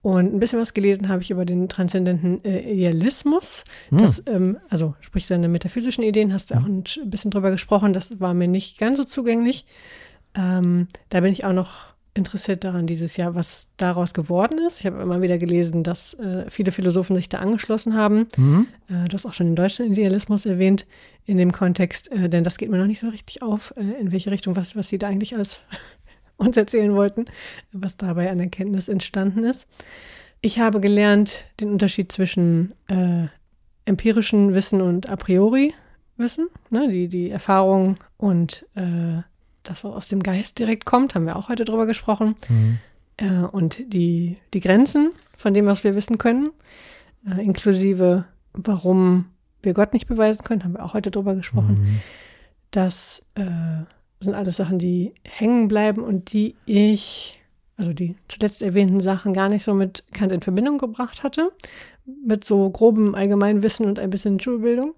Und 0.00 0.34
ein 0.34 0.38
bisschen 0.38 0.58
was 0.60 0.74
gelesen 0.74 1.08
habe 1.08 1.22
ich 1.22 1.30
über 1.30 1.46
den 1.46 1.68
transzendenten 1.68 2.44
äh, 2.44 2.60
Idealismus. 2.72 3.64
Hm. 3.88 3.98
Das, 3.98 4.22
ähm, 4.26 4.58
also 4.68 4.94
sprich 5.00 5.26
seine 5.26 5.48
metaphysischen 5.48 6.04
Ideen, 6.04 6.32
hast 6.34 6.50
du 6.50 6.56
auch 6.56 6.64
ein 6.66 6.84
sch- 6.84 7.04
bisschen 7.08 7.30
drüber 7.30 7.50
gesprochen. 7.50 7.94
Das 7.94 8.20
war 8.20 8.34
mir 8.34 8.48
nicht 8.48 8.78
ganz 8.78 8.98
so 8.98 9.04
zugänglich. 9.04 9.64
Ähm, 10.34 10.88
da 11.08 11.20
bin 11.20 11.32
ich 11.32 11.44
auch 11.46 11.54
noch 11.54 11.93
interessiert 12.14 12.62
daran 12.62 12.86
dieses 12.86 13.16
Jahr, 13.16 13.34
was 13.34 13.68
daraus 13.76 14.14
geworden 14.14 14.58
ist. 14.58 14.80
Ich 14.80 14.86
habe 14.86 15.02
immer 15.02 15.20
wieder 15.20 15.36
gelesen, 15.36 15.82
dass 15.82 16.14
äh, 16.14 16.48
viele 16.48 16.70
Philosophen 16.70 17.16
sich 17.16 17.28
da 17.28 17.38
angeschlossen 17.38 17.94
haben. 17.94 18.28
Mhm. 18.36 18.68
Äh, 18.88 19.08
du 19.08 19.14
hast 19.14 19.26
auch 19.26 19.34
schon 19.34 19.46
den 19.46 19.56
deutschen 19.56 19.90
Idealismus 19.92 20.46
erwähnt 20.46 20.86
in 21.26 21.38
dem 21.38 21.50
Kontext, 21.50 22.10
äh, 22.12 22.28
denn 22.28 22.44
das 22.44 22.56
geht 22.56 22.70
mir 22.70 22.78
noch 22.78 22.86
nicht 22.86 23.00
so 23.00 23.08
richtig 23.08 23.42
auf, 23.42 23.74
äh, 23.76 24.00
in 24.00 24.12
welche 24.12 24.30
Richtung, 24.30 24.54
was, 24.54 24.76
was 24.76 24.88
sie 24.88 24.98
da 24.98 25.08
eigentlich 25.08 25.34
alles 25.34 25.60
uns 26.36 26.56
erzählen 26.56 26.94
wollten, 26.94 27.24
was 27.72 27.96
dabei 27.96 28.30
an 28.30 28.38
Erkenntnis 28.38 28.88
entstanden 28.88 29.42
ist. 29.42 29.66
Ich 30.40 30.60
habe 30.60 30.80
gelernt 30.80 31.46
den 31.58 31.70
Unterschied 31.70 32.12
zwischen 32.12 32.74
äh, 32.86 33.26
empirischem 33.86 34.54
Wissen 34.54 34.80
und 34.80 35.08
a 35.08 35.16
priori 35.16 35.74
Wissen, 36.16 36.48
ne, 36.70 36.88
die, 36.88 37.08
die 37.08 37.30
Erfahrung 37.30 37.96
und 38.18 38.66
äh, 38.76 39.22
das, 39.64 39.82
was 39.84 39.92
aus 39.92 40.08
dem 40.08 40.22
Geist 40.22 40.58
direkt 40.58 40.84
kommt, 40.84 41.14
haben 41.14 41.26
wir 41.26 41.36
auch 41.36 41.48
heute 41.48 41.64
drüber 41.64 41.86
gesprochen 41.86 42.36
Mhm. 42.48 42.78
äh, 43.16 43.44
und 43.50 43.92
die, 43.92 44.36
die 44.52 44.60
Grenzen 44.60 45.10
von 45.36 45.52
dem, 45.54 45.66
was 45.66 45.84
wir 45.84 45.94
wissen 45.94 46.18
können, 46.18 46.50
äh, 47.26 47.44
inklusive 47.44 48.24
warum 48.52 49.26
wir 49.62 49.74
Gott 49.74 49.92
nicht 49.92 50.06
beweisen 50.06 50.44
können, 50.44 50.62
haben 50.62 50.74
wir 50.74 50.84
auch 50.84 50.94
heute 50.94 51.10
drüber 51.10 51.34
gesprochen. 51.34 51.80
Mhm. 51.80 52.00
Das 52.70 53.22
äh, 53.34 53.44
sind 54.20 54.34
alles 54.34 54.56
Sachen, 54.56 54.78
die 54.78 55.12
hängen 55.24 55.68
bleiben 55.68 56.02
und 56.02 56.32
die 56.32 56.54
ich, 56.66 57.40
also 57.76 57.92
die 57.92 58.16
zuletzt 58.28 58.62
erwähnten 58.62 59.00
Sachen, 59.00 59.32
gar 59.32 59.48
nicht 59.48 59.64
so 59.64 59.74
mit 59.74 60.04
Kant 60.12 60.32
in 60.32 60.42
Verbindung 60.42 60.78
gebracht 60.78 61.22
hatte, 61.22 61.50
mit 62.04 62.44
so 62.44 62.70
grobem 62.70 63.14
Allgemeinwissen 63.14 63.86
und 63.86 63.98
ein 63.98 64.10
bisschen 64.10 64.38
Schulbildung. 64.38 64.94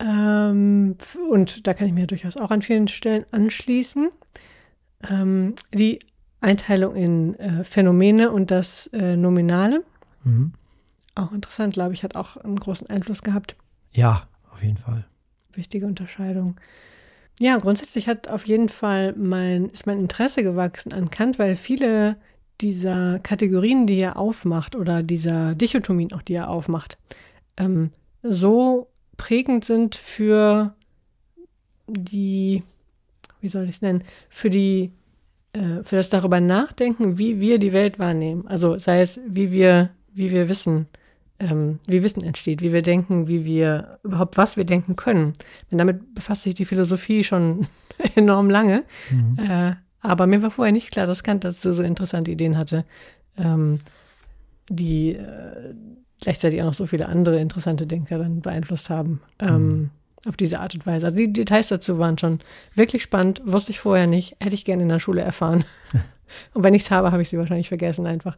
Ähm, 0.00 0.96
und 1.30 1.66
da 1.66 1.74
kann 1.74 1.86
ich 1.88 1.94
mir 1.94 2.06
durchaus 2.06 2.36
auch 2.36 2.50
an 2.50 2.62
vielen 2.62 2.88
Stellen 2.88 3.24
anschließen. 3.30 4.10
Ähm, 5.08 5.54
die 5.72 6.00
Einteilung 6.40 6.94
in 6.96 7.34
äh, 7.38 7.64
Phänomene 7.64 8.30
und 8.30 8.50
das 8.50 8.86
äh, 8.88 9.16
Nominale, 9.16 9.82
Mhm. 10.24 10.52
auch 11.14 11.32
interessant, 11.32 11.74
glaube 11.74 11.92
ich, 11.92 12.02
hat 12.02 12.16
auch 12.16 12.38
einen 12.38 12.58
großen 12.58 12.86
Einfluss 12.88 13.22
gehabt. 13.22 13.56
Ja, 13.92 14.26
auf 14.50 14.62
jeden 14.62 14.78
Fall. 14.78 15.04
Wichtige 15.52 15.86
Unterscheidung. 15.86 16.56
Ja, 17.40 17.58
grundsätzlich 17.58 18.08
hat 18.08 18.28
auf 18.28 18.46
jeden 18.46 18.68
Fall 18.70 19.12
mein, 19.16 19.68
ist 19.68 19.86
mein 19.86 19.98
Interesse 20.00 20.42
gewachsen 20.42 20.92
an 20.94 21.10
Kant, 21.10 21.38
weil 21.38 21.56
viele 21.56 22.16
dieser 22.60 23.18
Kategorien, 23.18 23.86
die 23.86 23.98
er 24.00 24.16
aufmacht, 24.16 24.76
oder 24.76 25.02
dieser 25.02 25.54
Dichotomien 25.54 26.12
auch, 26.12 26.22
die 26.22 26.34
er 26.34 26.48
aufmacht, 26.48 26.96
ähm, 27.56 27.90
so 28.22 28.88
prägend 29.16 29.64
sind 29.64 29.94
für 29.94 30.74
die, 31.86 32.62
wie 33.40 33.48
soll 33.48 33.64
ich 33.64 33.76
es 33.76 33.82
nennen, 33.82 34.04
für 34.28 34.50
die, 34.50 34.92
äh, 35.52 35.82
für 35.84 35.96
das 35.96 36.08
darüber 36.08 36.40
nachdenken, 36.40 37.18
wie 37.18 37.40
wir 37.40 37.58
die 37.58 37.72
Welt 37.72 37.98
wahrnehmen. 37.98 38.46
Also 38.46 38.78
sei 38.78 39.00
es, 39.00 39.20
wie 39.26 39.52
wir, 39.52 39.90
wie 40.12 40.30
wir 40.30 40.48
wissen, 40.48 40.86
ähm, 41.38 41.80
wie 41.86 42.02
Wissen 42.02 42.22
entsteht, 42.22 42.62
wie 42.62 42.72
wir 42.72 42.82
denken, 42.82 43.26
wie 43.28 43.44
wir 43.44 43.98
überhaupt 44.02 44.36
was 44.36 44.56
wir 44.56 44.64
denken 44.64 44.96
können. 44.96 45.32
Denn 45.70 45.78
damit 45.78 46.14
befasst 46.14 46.44
sich 46.44 46.54
die 46.54 46.64
Philosophie 46.64 47.24
schon 47.24 47.66
enorm 48.14 48.50
lange. 48.50 48.84
Mhm. 49.10 49.38
Äh, 49.38 49.72
aber 50.00 50.26
mir 50.26 50.42
war 50.42 50.50
vorher 50.50 50.72
nicht 50.72 50.90
klar, 50.90 51.06
dass 51.06 51.24
Kant 51.24 51.44
dazu 51.44 51.72
so 51.72 51.82
interessante 51.82 52.30
Ideen 52.30 52.58
hatte, 52.58 52.84
ähm, 53.36 53.80
die 54.68 55.14
äh, 55.14 55.74
gleichzeitig 56.24 56.60
auch 56.60 56.66
noch 56.66 56.74
so 56.74 56.86
viele 56.86 57.08
andere 57.08 57.38
interessante 57.40 57.86
Denker 57.86 58.18
dann 58.18 58.40
beeinflusst 58.40 58.90
haben. 58.90 59.20
Ähm, 59.38 59.90
Auf 60.26 60.36
diese 60.36 60.60
Art 60.60 60.74
und 60.74 60.86
Weise. 60.86 61.06
Also 61.06 61.18
die 61.18 61.32
Details 61.32 61.68
dazu 61.68 61.98
waren 61.98 62.18
schon 62.18 62.40
wirklich 62.74 63.02
spannend, 63.02 63.42
wusste 63.44 63.72
ich 63.72 63.80
vorher 63.80 64.06
nicht, 64.06 64.36
hätte 64.40 64.54
ich 64.54 64.64
gerne 64.64 64.82
in 64.82 64.88
der 64.88 64.98
Schule 65.00 65.20
erfahren. 65.22 65.64
und 66.54 66.62
wenn 66.62 66.74
ich 66.74 66.82
es 66.82 66.90
habe, 66.90 67.12
habe 67.12 67.22
ich 67.22 67.28
sie 67.28 67.38
wahrscheinlich 67.38 67.68
vergessen 67.68 68.06
einfach. 68.06 68.36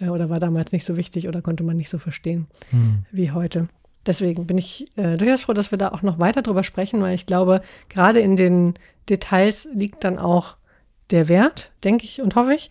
Äh, 0.00 0.08
oder 0.08 0.28
war 0.30 0.40
damals 0.40 0.72
nicht 0.72 0.84
so 0.84 0.96
wichtig 0.96 1.28
oder 1.28 1.40
konnte 1.42 1.62
man 1.62 1.76
nicht 1.76 1.88
so 1.90 1.98
verstehen 1.98 2.46
Mhm. 2.72 3.04
wie 3.12 3.30
heute. 3.30 3.68
Deswegen 4.06 4.46
bin 4.46 4.56
ich 4.58 4.88
äh, 4.96 5.16
durchaus 5.16 5.42
froh, 5.42 5.52
dass 5.52 5.70
wir 5.70 5.78
da 5.78 5.90
auch 5.90 6.02
noch 6.02 6.18
weiter 6.18 6.42
drüber 6.42 6.64
sprechen, 6.64 7.02
weil 7.02 7.14
ich 7.14 7.26
glaube, 7.26 7.60
gerade 7.88 8.20
in 8.20 8.36
den 8.36 8.74
Details 9.08 9.68
liegt 9.74 10.02
dann 10.04 10.18
auch 10.18 10.56
der 11.10 11.28
Wert, 11.28 11.72
denke 11.84 12.04
ich 12.04 12.20
und 12.22 12.34
hoffe 12.34 12.54
ich. 12.54 12.70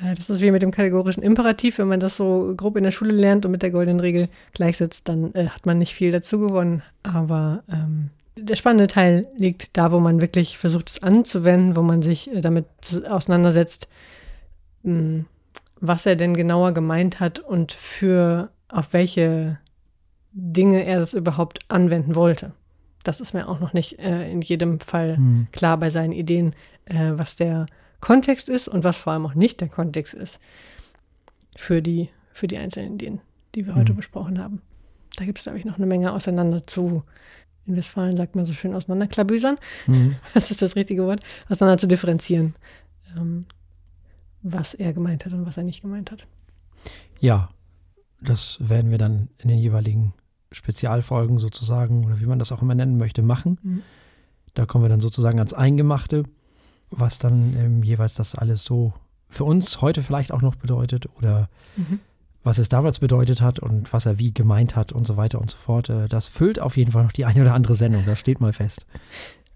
Das 0.00 0.30
ist 0.30 0.40
wie 0.40 0.50
mit 0.50 0.62
dem 0.62 0.70
kategorischen 0.70 1.22
Imperativ. 1.22 1.78
Wenn 1.78 1.88
man 1.88 2.00
das 2.00 2.16
so 2.16 2.54
grob 2.56 2.76
in 2.76 2.84
der 2.84 2.90
Schule 2.90 3.12
lernt 3.12 3.44
und 3.44 3.52
mit 3.52 3.62
der 3.62 3.70
goldenen 3.70 4.00
Regel 4.00 4.28
gleichsetzt, 4.54 5.08
dann 5.08 5.32
äh, 5.34 5.48
hat 5.48 5.66
man 5.66 5.78
nicht 5.78 5.94
viel 5.94 6.10
dazu 6.12 6.38
gewonnen. 6.38 6.82
Aber 7.02 7.62
ähm, 7.70 8.10
der 8.36 8.56
spannende 8.56 8.86
Teil 8.86 9.26
liegt 9.36 9.76
da, 9.76 9.92
wo 9.92 10.00
man 10.00 10.20
wirklich 10.20 10.56
versucht, 10.58 10.90
es 10.90 11.02
anzuwenden, 11.02 11.76
wo 11.76 11.82
man 11.82 12.02
sich 12.02 12.32
äh, 12.34 12.40
damit 12.40 12.64
auseinandersetzt, 13.08 13.88
mh, 14.82 15.24
was 15.80 16.06
er 16.06 16.16
denn 16.16 16.34
genauer 16.34 16.72
gemeint 16.72 17.20
hat 17.20 17.38
und 17.38 17.72
für 17.72 18.50
auf 18.68 18.92
welche 18.92 19.58
Dinge 20.32 20.84
er 20.84 21.00
das 21.00 21.12
überhaupt 21.12 21.58
anwenden 21.68 22.14
wollte. 22.14 22.52
Das 23.04 23.20
ist 23.20 23.34
mir 23.34 23.46
auch 23.48 23.60
noch 23.60 23.72
nicht 23.74 23.98
äh, 23.98 24.30
in 24.30 24.40
jedem 24.40 24.80
Fall 24.80 25.18
Mhm. 25.18 25.48
klar 25.52 25.76
bei 25.76 25.90
seinen 25.90 26.12
Ideen, 26.12 26.54
äh, 26.86 27.12
was 27.12 27.36
der 27.36 27.66
Kontext 28.02 28.50
ist 28.50 28.68
und 28.68 28.84
was 28.84 28.98
vor 28.98 29.14
allem 29.14 29.24
auch 29.24 29.34
nicht 29.34 29.62
der 29.62 29.68
Kontext 29.68 30.12
ist 30.12 30.38
für 31.56 31.80
die, 31.80 32.10
für 32.34 32.46
die 32.48 32.58
einzelnen 32.58 32.94
Ideen, 32.96 33.20
die 33.54 33.66
wir 33.66 33.74
heute 33.74 33.92
Mhm. 33.92 33.96
besprochen 33.96 34.38
haben. 34.38 34.60
Da 35.16 35.24
gibt 35.24 35.38
es, 35.38 35.44
glaube 35.44 35.58
ich, 35.58 35.64
noch 35.64 35.76
eine 35.78 35.86
Menge 35.86 36.12
auseinander 36.12 36.66
zu, 36.66 37.02
in 37.64 37.76
Westfalen 37.76 38.16
sagt 38.16 38.34
man 38.34 38.44
so 38.44 38.52
schön, 38.52 38.74
auseinanderklabüsern. 38.74 39.56
Mhm. 39.86 40.16
Was 40.34 40.50
ist 40.50 40.60
das 40.62 40.76
richtige 40.76 41.04
Wort? 41.06 41.20
Auseinander 41.48 41.78
zu 41.78 41.86
differenzieren, 41.86 42.54
ähm, 43.16 43.46
was 44.42 44.74
er 44.74 44.92
gemeint 44.92 45.24
hat 45.24 45.32
und 45.32 45.46
was 45.46 45.56
er 45.56 45.62
nicht 45.62 45.82
gemeint 45.82 46.10
hat. 46.10 46.26
Ja, 47.20 47.50
das 48.20 48.58
werden 48.60 48.90
wir 48.90 48.98
dann 48.98 49.28
in 49.38 49.48
den 49.48 49.58
jeweiligen 49.58 50.12
Spezialfolgen 50.50 51.38
sozusagen, 51.38 52.04
oder 52.04 52.18
wie 52.20 52.26
man 52.26 52.40
das 52.40 52.50
auch 52.50 52.60
immer 52.60 52.74
nennen 52.74 52.98
möchte, 52.98 53.22
machen. 53.22 53.58
Mhm. 53.62 53.82
Da 54.54 54.66
kommen 54.66 54.84
wir 54.84 54.88
dann 54.88 55.00
sozusagen 55.00 55.38
ans 55.38 55.52
Eingemachte, 55.54 56.24
was 56.92 57.18
dann 57.18 57.54
ähm, 57.58 57.82
jeweils 57.82 58.14
das 58.14 58.34
alles 58.34 58.62
so 58.64 58.92
für 59.28 59.44
uns 59.44 59.80
heute 59.80 60.02
vielleicht 60.02 60.32
auch 60.32 60.42
noch 60.42 60.54
bedeutet 60.56 61.06
oder 61.16 61.48
Mhm. 61.76 62.00
was 62.44 62.58
es 62.58 62.68
damals 62.68 62.98
bedeutet 62.98 63.40
hat 63.40 63.58
und 63.60 63.92
was 63.92 64.04
er 64.06 64.18
wie 64.18 64.32
gemeint 64.34 64.76
hat 64.76 64.92
und 64.92 65.06
so 65.06 65.16
weiter 65.16 65.40
und 65.40 65.50
so 65.50 65.56
fort. 65.58 65.88
Äh, 65.88 66.08
Das 66.08 66.26
füllt 66.28 66.60
auf 66.60 66.76
jeden 66.76 66.92
Fall 66.92 67.02
noch 67.04 67.12
die 67.12 67.24
eine 67.26 67.40
oder 67.42 67.54
andere 67.54 67.74
Sendung, 67.74 68.04
das 68.04 68.18
steht 68.18 68.40
mal 68.40 68.52
fest. 68.52 68.84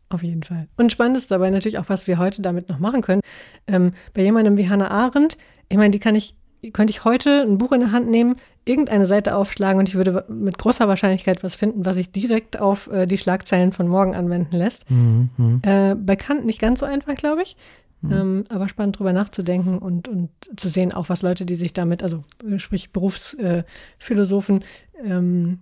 auf 0.09 0.22
jeden 0.22 0.43
Fall. 0.45 0.68
Und 0.76 0.93
spannend 0.93 1.16
ist 1.16 1.30
dabei 1.30 1.51
natürlich 1.51 1.78
auch, 1.78 1.89
was 1.89 2.07
wir 2.07 2.16
heute 2.18 2.41
damit 2.41 2.68
noch 2.68 2.78
machen 2.78 3.03
können. 3.03 3.22
Ähm, 3.66 3.93
bei 4.14 4.22
jemandem 4.22 4.57
wie 4.57 4.68
Hannah 4.68 4.91
Arendt, 4.91 5.37
ich 5.68 5.76
meine, 5.76 5.91
die 5.91 5.99
kann 5.99 6.14
ich, 6.14 6.34
könnte 6.72 6.90
ich 6.90 7.04
heute 7.04 7.42
ein 7.42 7.59
Buch 7.59 7.72
in 7.72 7.80
der 7.80 7.92
Hand 7.92 8.09
nehmen, 8.09 8.36
irgendeine 8.64 9.07
Seite 9.07 9.36
aufschlagen 9.36 9.78
und 9.78 9.88
ich 9.88 9.94
würde 9.94 10.24
mit 10.28 10.59
großer 10.59 10.88
Wahrscheinlichkeit 10.88 11.44
was 11.44 11.54
finden, 11.54 11.84
was 11.84 11.96
sich 11.96 12.11
direkt 12.11 12.59
auf 12.59 12.90
äh, 12.90 13.07
die 13.07 13.18
Schlagzeilen 13.18 13.72
von 13.72 13.88
morgen 13.88 14.14
anwenden 14.14 14.57
lässt. 14.57 14.90
Mhm, 14.90 15.30
mhm. 15.36 15.62
äh, 15.62 15.94
bei 15.94 16.16
Kant 16.16 16.44
nicht 16.44 16.59
ganz 16.59 16.80
so 16.80 16.86
einfach, 16.86 17.14
glaube 17.14 17.42
ich. 17.42 17.57
Mhm. 18.02 18.12
Ähm, 18.12 18.44
aber 18.48 18.68
spannend 18.68 18.98
drüber 18.98 19.12
nachzudenken 19.12 19.78
und, 19.78 20.09
und 20.09 20.30
zu 20.57 20.68
sehen, 20.68 20.92
auch 20.92 21.09
was 21.09 21.22
Leute, 21.22 21.46
die 21.46 21.57
sich 21.57 21.72
damit, 21.72 22.02
also 22.02 22.22
sprich 22.59 22.92
Berufsphilosophen, 22.92 24.62
äh, 25.02 25.11
ähm, 25.12 25.61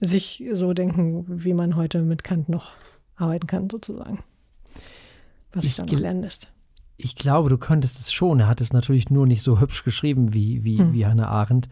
sich 0.00 0.44
so 0.52 0.72
denken, 0.74 1.24
wie 1.28 1.54
man 1.54 1.76
heute 1.76 2.02
mit 2.02 2.22
Kant 2.24 2.48
noch 2.48 2.72
arbeiten 3.16 3.46
kann, 3.46 3.70
sozusagen. 3.70 4.20
Was 5.52 5.64
sich 5.64 5.76
dann 5.76 5.86
noch 5.86 5.98
lernen 5.98 6.22
lässt. 6.22 6.48
Ich 6.96 7.14
glaube, 7.14 7.50
du 7.50 7.58
könntest 7.58 8.00
es 8.00 8.12
schon. 8.12 8.40
Er 8.40 8.48
hat 8.48 8.60
es 8.60 8.72
natürlich 8.72 9.10
nur 9.10 9.26
nicht 9.26 9.42
so 9.42 9.60
hübsch 9.60 9.84
geschrieben 9.84 10.32
wie, 10.32 10.64
wie, 10.64 10.78
hm. 10.78 10.92
wie 10.92 11.06
Hannah 11.06 11.28
Arendt. 11.28 11.68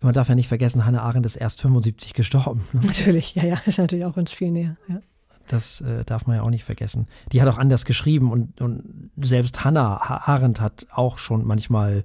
Man 0.00 0.12
darf 0.12 0.28
ja 0.28 0.34
nicht 0.34 0.48
vergessen, 0.48 0.84
Hannah 0.84 1.02
Arendt 1.02 1.26
ist 1.26 1.36
erst 1.36 1.60
75 1.62 2.12
gestorben. 2.12 2.64
Ne? 2.72 2.80
Natürlich, 2.84 3.34
ja, 3.34 3.44
ja, 3.44 3.58
ist 3.66 3.78
natürlich 3.78 4.04
auch 4.04 4.16
uns 4.16 4.32
viel 4.32 4.50
näher. 4.50 4.76
Ja. 4.88 5.00
Das 5.48 5.80
äh, 5.80 6.04
darf 6.04 6.26
man 6.26 6.36
ja 6.36 6.42
auch 6.42 6.50
nicht 6.50 6.64
vergessen. 6.64 7.06
Die 7.32 7.40
hat 7.40 7.48
auch 7.48 7.58
anders 7.58 7.84
geschrieben 7.84 8.32
und, 8.32 8.60
und 8.60 9.10
selbst 9.16 9.64
Hannah 9.64 9.96
Arendt 9.96 10.60
hat 10.60 10.86
auch 10.90 11.18
schon 11.18 11.44
manchmal 11.44 12.02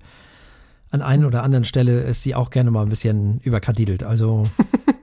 an 0.91 1.01
einer 1.01 1.27
oder 1.27 1.43
anderen 1.43 1.63
Stelle 1.63 2.01
ist 2.01 2.21
sie 2.21 2.35
auch 2.35 2.49
gerne 2.49 2.69
mal 2.69 2.83
ein 2.83 2.89
bisschen 2.89 3.39
überkandidelt. 3.39 4.03
Also 4.03 4.43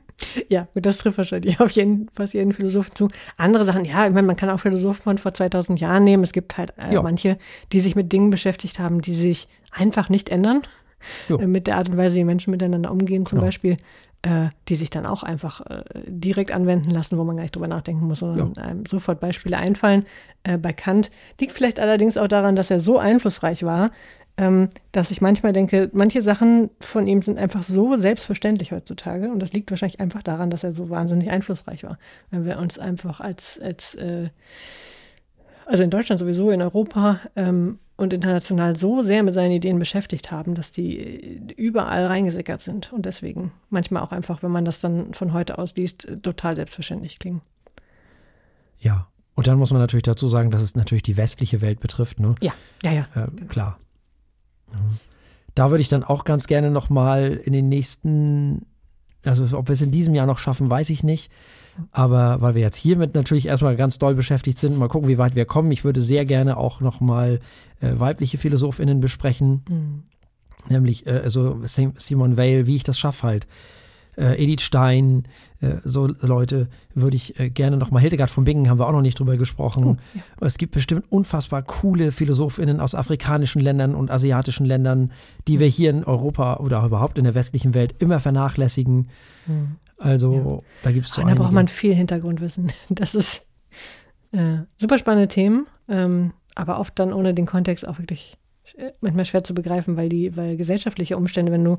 Ja, 0.48 0.66
das 0.74 0.98
trifft 0.98 1.18
wahrscheinlich 1.18 1.60
auf 1.60 1.70
jeden, 1.70 2.08
fast 2.12 2.34
jeden 2.34 2.52
Philosophen 2.52 2.94
zu. 2.94 3.08
Andere 3.36 3.64
Sachen, 3.64 3.84
ja, 3.84 4.06
ich 4.06 4.12
meine, 4.12 4.26
man 4.26 4.36
kann 4.36 4.50
auch 4.50 4.60
Philosophen 4.60 5.02
von 5.02 5.18
vor 5.18 5.34
2000 5.34 5.80
Jahren 5.80 6.04
nehmen. 6.04 6.24
Es 6.24 6.32
gibt 6.32 6.58
halt 6.58 6.72
äh, 6.76 6.94
manche, 7.00 7.38
die 7.72 7.80
sich 7.80 7.94
mit 7.94 8.12
Dingen 8.12 8.30
beschäftigt 8.30 8.78
haben, 8.78 9.00
die 9.00 9.14
sich 9.14 9.48
einfach 9.70 10.08
nicht 10.08 10.28
ändern. 10.28 10.62
Äh, 11.28 11.46
mit 11.46 11.66
der 11.66 11.76
Art 11.76 11.88
und 11.88 11.96
Weise, 11.96 12.16
wie 12.16 12.24
Menschen 12.24 12.50
miteinander 12.50 12.90
umgehen, 12.90 13.24
zum 13.24 13.38
genau. 13.38 13.46
Beispiel, 13.46 13.76
äh, 14.22 14.48
die 14.68 14.74
sich 14.74 14.90
dann 14.90 15.06
auch 15.06 15.22
einfach 15.22 15.64
äh, 15.66 15.84
direkt 16.06 16.50
anwenden 16.50 16.90
lassen, 16.90 17.18
wo 17.18 17.24
man 17.24 17.36
gar 17.36 17.42
nicht 17.42 17.54
drüber 17.54 17.68
nachdenken 17.68 18.06
muss, 18.06 18.18
sondern 18.18 18.54
ja. 18.56 18.62
einem 18.62 18.86
sofort 18.86 19.20
Beispiele 19.20 19.56
einfallen. 19.56 20.06
Äh, 20.42 20.58
bei 20.58 20.72
Kant 20.72 21.10
liegt 21.40 21.52
vielleicht 21.52 21.78
allerdings 21.78 22.16
auch 22.16 22.28
daran, 22.28 22.56
dass 22.56 22.70
er 22.70 22.80
so 22.80 22.98
einflussreich 22.98 23.62
war, 23.62 23.90
ähm, 23.90 23.92
dass 24.93 25.11
ich 25.11 25.20
manchmal 25.20 25.53
denke, 25.53 25.91
manche 25.93 26.22
Sachen 26.22 26.70
von 26.80 27.09
ihm 27.09 27.22
sind 27.22 27.39
einfach 27.39 27.64
so 27.64 27.97
selbstverständlich 27.97 28.70
heutzutage. 28.70 29.32
Und 29.32 29.41
das 29.41 29.53
liegt 29.53 29.70
wahrscheinlich 29.70 29.99
einfach 29.99 30.22
daran, 30.22 30.51
dass 30.51 30.62
er 30.62 30.72
so 30.72 30.91
wahnsinnig 30.91 31.28
einflussreich 31.30 31.82
war. 31.82 31.99
Wenn 32.30 32.45
wir 32.45 32.59
uns 32.59 32.78
einfach 32.78 33.20
als, 33.20 33.59
als 33.61 33.97
äh, 33.97 34.28
also 35.66 35.82
in 35.82 35.91
Deutschland 35.91 36.20
sowieso, 36.20 36.51
in 36.51 36.62
Europa 36.62 37.20
ähm, 37.34 37.80
und 37.97 38.12
international 38.12 38.76
so 38.76 39.03
sehr 39.03 39.24
mit 39.24 39.34
seinen 39.34 39.51
Ideen 39.51 39.80
beschäftigt 39.80 40.30
haben, 40.30 40.55
dass 40.55 40.70
die 40.70 41.43
überall 41.57 42.07
reingesickert 42.07 42.61
sind 42.62 42.93
und 42.93 43.07
deswegen 43.07 43.51
manchmal 43.70 44.05
auch 44.05 44.12
einfach, 44.12 44.45
wenn 44.45 44.53
man 44.53 44.64
das 44.64 44.80
dann 44.80 45.14
von 45.14 45.32
heute 45.32 45.59
aus 45.59 45.74
liest, 45.74 46.07
total 46.22 46.55
selbstverständlich 46.55 47.18
klingen. 47.18 47.43
Ja, 48.78 49.09
und 49.34 49.49
dann 49.49 49.59
muss 49.59 49.72
man 49.72 49.80
natürlich 49.80 50.05
dazu 50.05 50.28
sagen, 50.28 50.53
dass 50.53 50.62
es 50.62 50.76
natürlich 50.76 51.03
die 51.03 51.16
westliche 51.16 51.61
Welt 51.61 51.80
betrifft. 51.80 52.20
Ne? 52.20 52.36
Ja, 52.41 52.53
ja, 52.84 52.93
ja. 52.93 53.07
Äh, 53.16 53.45
klar. 53.47 53.78
Da 55.54 55.70
würde 55.70 55.80
ich 55.80 55.88
dann 55.88 56.04
auch 56.04 56.24
ganz 56.24 56.46
gerne 56.46 56.70
nochmal 56.70 57.32
in 57.32 57.52
den 57.52 57.68
nächsten, 57.68 58.66
also 59.24 59.56
ob 59.56 59.68
wir 59.68 59.72
es 59.72 59.82
in 59.82 59.90
diesem 59.90 60.14
Jahr 60.14 60.26
noch 60.26 60.38
schaffen, 60.38 60.70
weiß 60.70 60.90
ich 60.90 61.02
nicht. 61.02 61.30
Aber 61.92 62.40
weil 62.40 62.54
wir 62.54 62.62
jetzt 62.62 62.76
hiermit 62.76 63.14
natürlich 63.14 63.46
erstmal 63.46 63.76
ganz 63.76 63.98
doll 63.98 64.14
beschäftigt 64.14 64.58
sind, 64.58 64.76
mal 64.78 64.88
gucken, 64.88 65.08
wie 65.08 65.18
weit 65.18 65.36
wir 65.36 65.44
kommen. 65.44 65.70
Ich 65.70 65.84
würde 65.84 66.00
sehr 66.00 66.24
gerne 66.24 66.56
auch 66.56 66.80
nochmal 66.80 67.40
äh, 67.80 67.92
weibliche 67.94 68.38
PhilosophInnen 68.38 69.00
besprechen. 69.00 69.62
Mhm. 69.68 70.02
Nämlich 70.68 71.06
äh, 71.06 71.20
also 71.22 71.60
Simone 71.64 72.36
Weil, 72.36 72.66
wie 72.66 72.76
ich 72.76 72.84
das 72.84 72.98
schaffe 72.98 73.26
halt 73.26 73.46
äh, 74.18 74.42
Edith 74.42 74.62
Stein, 74.62 75.24
äh, 75.60 75.76
so 75.84 76.06
Leute 76.20 76.68
würde 76.94 77.16
ich 77.16 77.38
äh, 77.38 77.50
gerne 77.50 77.76
nochmal, 77.76 78.02
Hildegard 78.02 78.30
von 78.30 78.44
Bingen 78.44 78.68
haben 78.68 78.78
wir 78.78 78.86
auch 78.86 78.92
noch 78.92 79.00
nicht 79.00 79.18
drüber 79.18 79.36
gesprochen. 79.36 79.84
Oh, 79.84 79.96
ja. 80.14 80.22
Es 80.40 80.58
gibt 80.58 80.74
bestimmt 80.74 81.04
unfassbar 81.10 81.62
coole 81.62 82.10
PhilosophInnen 82.10 82.80
aus 82.80 82.94
afrikanischen 82.94 83.60
Ländern 83.60 83.94
und 83.94 84.10
asiatischen 84.10 84.66
Ländern, 84.66 85.12
die 85.46 85.56
mhm. 85.56 85.60
wir 85.60 85.66
hier 85.68 85.90
in 85.90 86.04
Europa 86.04 86.56
oder 86.56 86.84
überhaupt 86.84 87.18
in 87.18 87.24
der 87.24 87.34
westlichen 87.34 87.74
Welt 87.74 87.94
immer 88.00 88.20
vernachlässigen. 88.20 89.08
Mhm. 89.46 89.76
Also 89.98 90.34
ja. 90.34 90.72
da 90.82 90.92
gibt 90.92 91.06
es 91.06 91.14
so 91.14 91.22
Da 91.22 91.34
braucht 91.34 91.52
man 91.52 91.68
viel 91.68 91.94
Hintergrundwissen. 91.94 92.72
Das 92.88 93.14
ist 93.14 93.42
äh, 94.32 94.58
super 94.76 94.98
spannende 94.98 95.28
Themen, 95.28 95.66
ähm, 95.88 96.32
aber 96.54 96.80
oft 96.80 96.98
dann 96.98 97.12
ohne 97.12 97.34
den 97.34 97.46
Kontext 97.46 97.86
auch 97.86 97.98
wirklich 97.98 98.36
äh, 98.76 98.90
manchmal 99.00 99.24
schwer 99.24 99.44
zu 99.44 99.54
begreifen, 99.54 99.96
weil 99.96 100.08
die, 100.08 100.36
weil 100.36 100.56
gesellschaftliche 100.56 101.16
Umstände, 101.16 101.52
wenn 101.52 101.64
du 101.64 101.78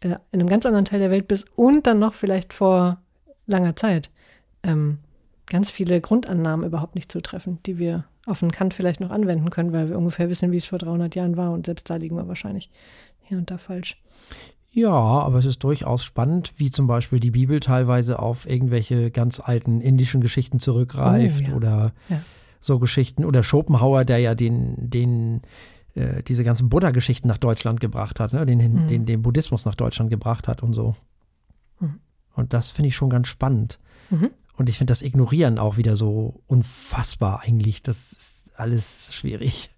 in 0.00 0.16
einem 0.32 0.48
ganz 0.48 0.66
anderen 0.66 0.84
Teil 0.84 1.00
der 1.00 1.10
Welt 1.10 1.28
bist 1.28 1.46
und 1.56 1.86
dann 1.86 1.98
noch 1.98 2.14
vielleicht 2.14 2.52
vor 2.52 3.00
langer 3.46 3.76
Zeit 3.76 4.10
ähm, 4.62 4.98
ganz 5.46 5.70
viele 5.70 6.00
Grundannahmen 6.00 6.66
überhaupt 6.66 6.94
nicht 6.94 7.10
zutreffen, 7.12 7.58
die 7.66 7.78
wir 7.78 8.04
auf 8.26 8.40
den 8.40 8.52
Kant 8.52 8.74
vielleicht 8.74 9.00
noch 9.00 9.10
anwenden 9.10 9.50
können, 9.50 9.72
weil 9.72 9.88
wir 9.88 9.98
ungefähr 9.98 10.30
wissen, 10.30 10.52
wie 10.52 10.56
es 10.56 10.66
vor 10.66 10.78
300 10.78 11.14
Jahren 11.14 11.36
war 11.36 11.52
und 11.52 11.66
selbst 11.66 11.90
da 11.90 11.96
liegen 11.96 12.16
wir 12.16 12.28
wahrscheinlich 12.28 12.70
hier 13.22 13.38
und 13.38 13.50
da 13.50 13.58
falsch. 13.58 14.00
Ja, 14.72 14.92
aber 14.92 15.38
es 15.38 15.46
ist 15.46 15.64
durchaus 15.64 16.04
spannend, 16.04 16.52
wie 16.58 16.70
zum 16.70 16.86
Beispiel 16.86 17.18
die 17.18 17.32
Bibel 17.32 17.58
teilweise 17.58 18.20
auf 18.20 18.48
irgendwelche 18.48 19.10
ganz 19.10 19.40
alten 19.40 19.80
indischen 19.80 20.20
Geschichten 20.20 20.60
zurückgreift 20.60 21.46
oh, 21.46 21.50
ja. 21.50 21.56
oder 21.56 21.92
ja. 22.08 22.22
so 22.60 22.78
Geschichten 22.78 23.24
oder 23.24 23.42
Schopenhauer, 23.42 24.04
der 24.04 24.18
ja 24.18 24.36
den, 24.36 24.76
den 24.78 25.42
äh, 26.00 26.22
diese 26.22 26.44
ganzen 26.44 26.68
Buddha-Geschichten 26.68 27.28
nach 27.28 27.38
Deutschland 27.38 27.80
gebracht 27.80 28.20
hat, 28.20 28.32
ne? 28.32 28.46
den, 28.46 28.58
mhm. 28.58 28.88
den, 28.88 29.06
den 29.06 29.22
Buddhismus 29.22 29.64
nach 29.64 29.74
Deutschland 29.74 30.10
gebracht 30.10 30.48
hat 30.48 30.62
und 30.62 30.72
so. 30.72 30.96
Mhm. 31.78 32.00
Und 32.34 32.52
das 32.52 32.70
finde 32.70 32.88
ich 32.88 32.96
schon 32.96 33.10
ganz 33.10 33.28
spannend. 33.28 33.78
Mhm. 34.08 34.30
Und 34.56 34.68
ich 34.68 34.78
finde 34.78 34.90
das 34.90 35.02
Ignorieren 35.02 35.58
auch 35.58 35.76
wieder 35.76 35.96
so 35.96 36.40
unfassbar 36.46 37.42
eigentlich. 37.42 37.82
Das 37.82 38.12
ist 38.12 38.52
alles 38.56 39.14
schwierig. 39.14 39.70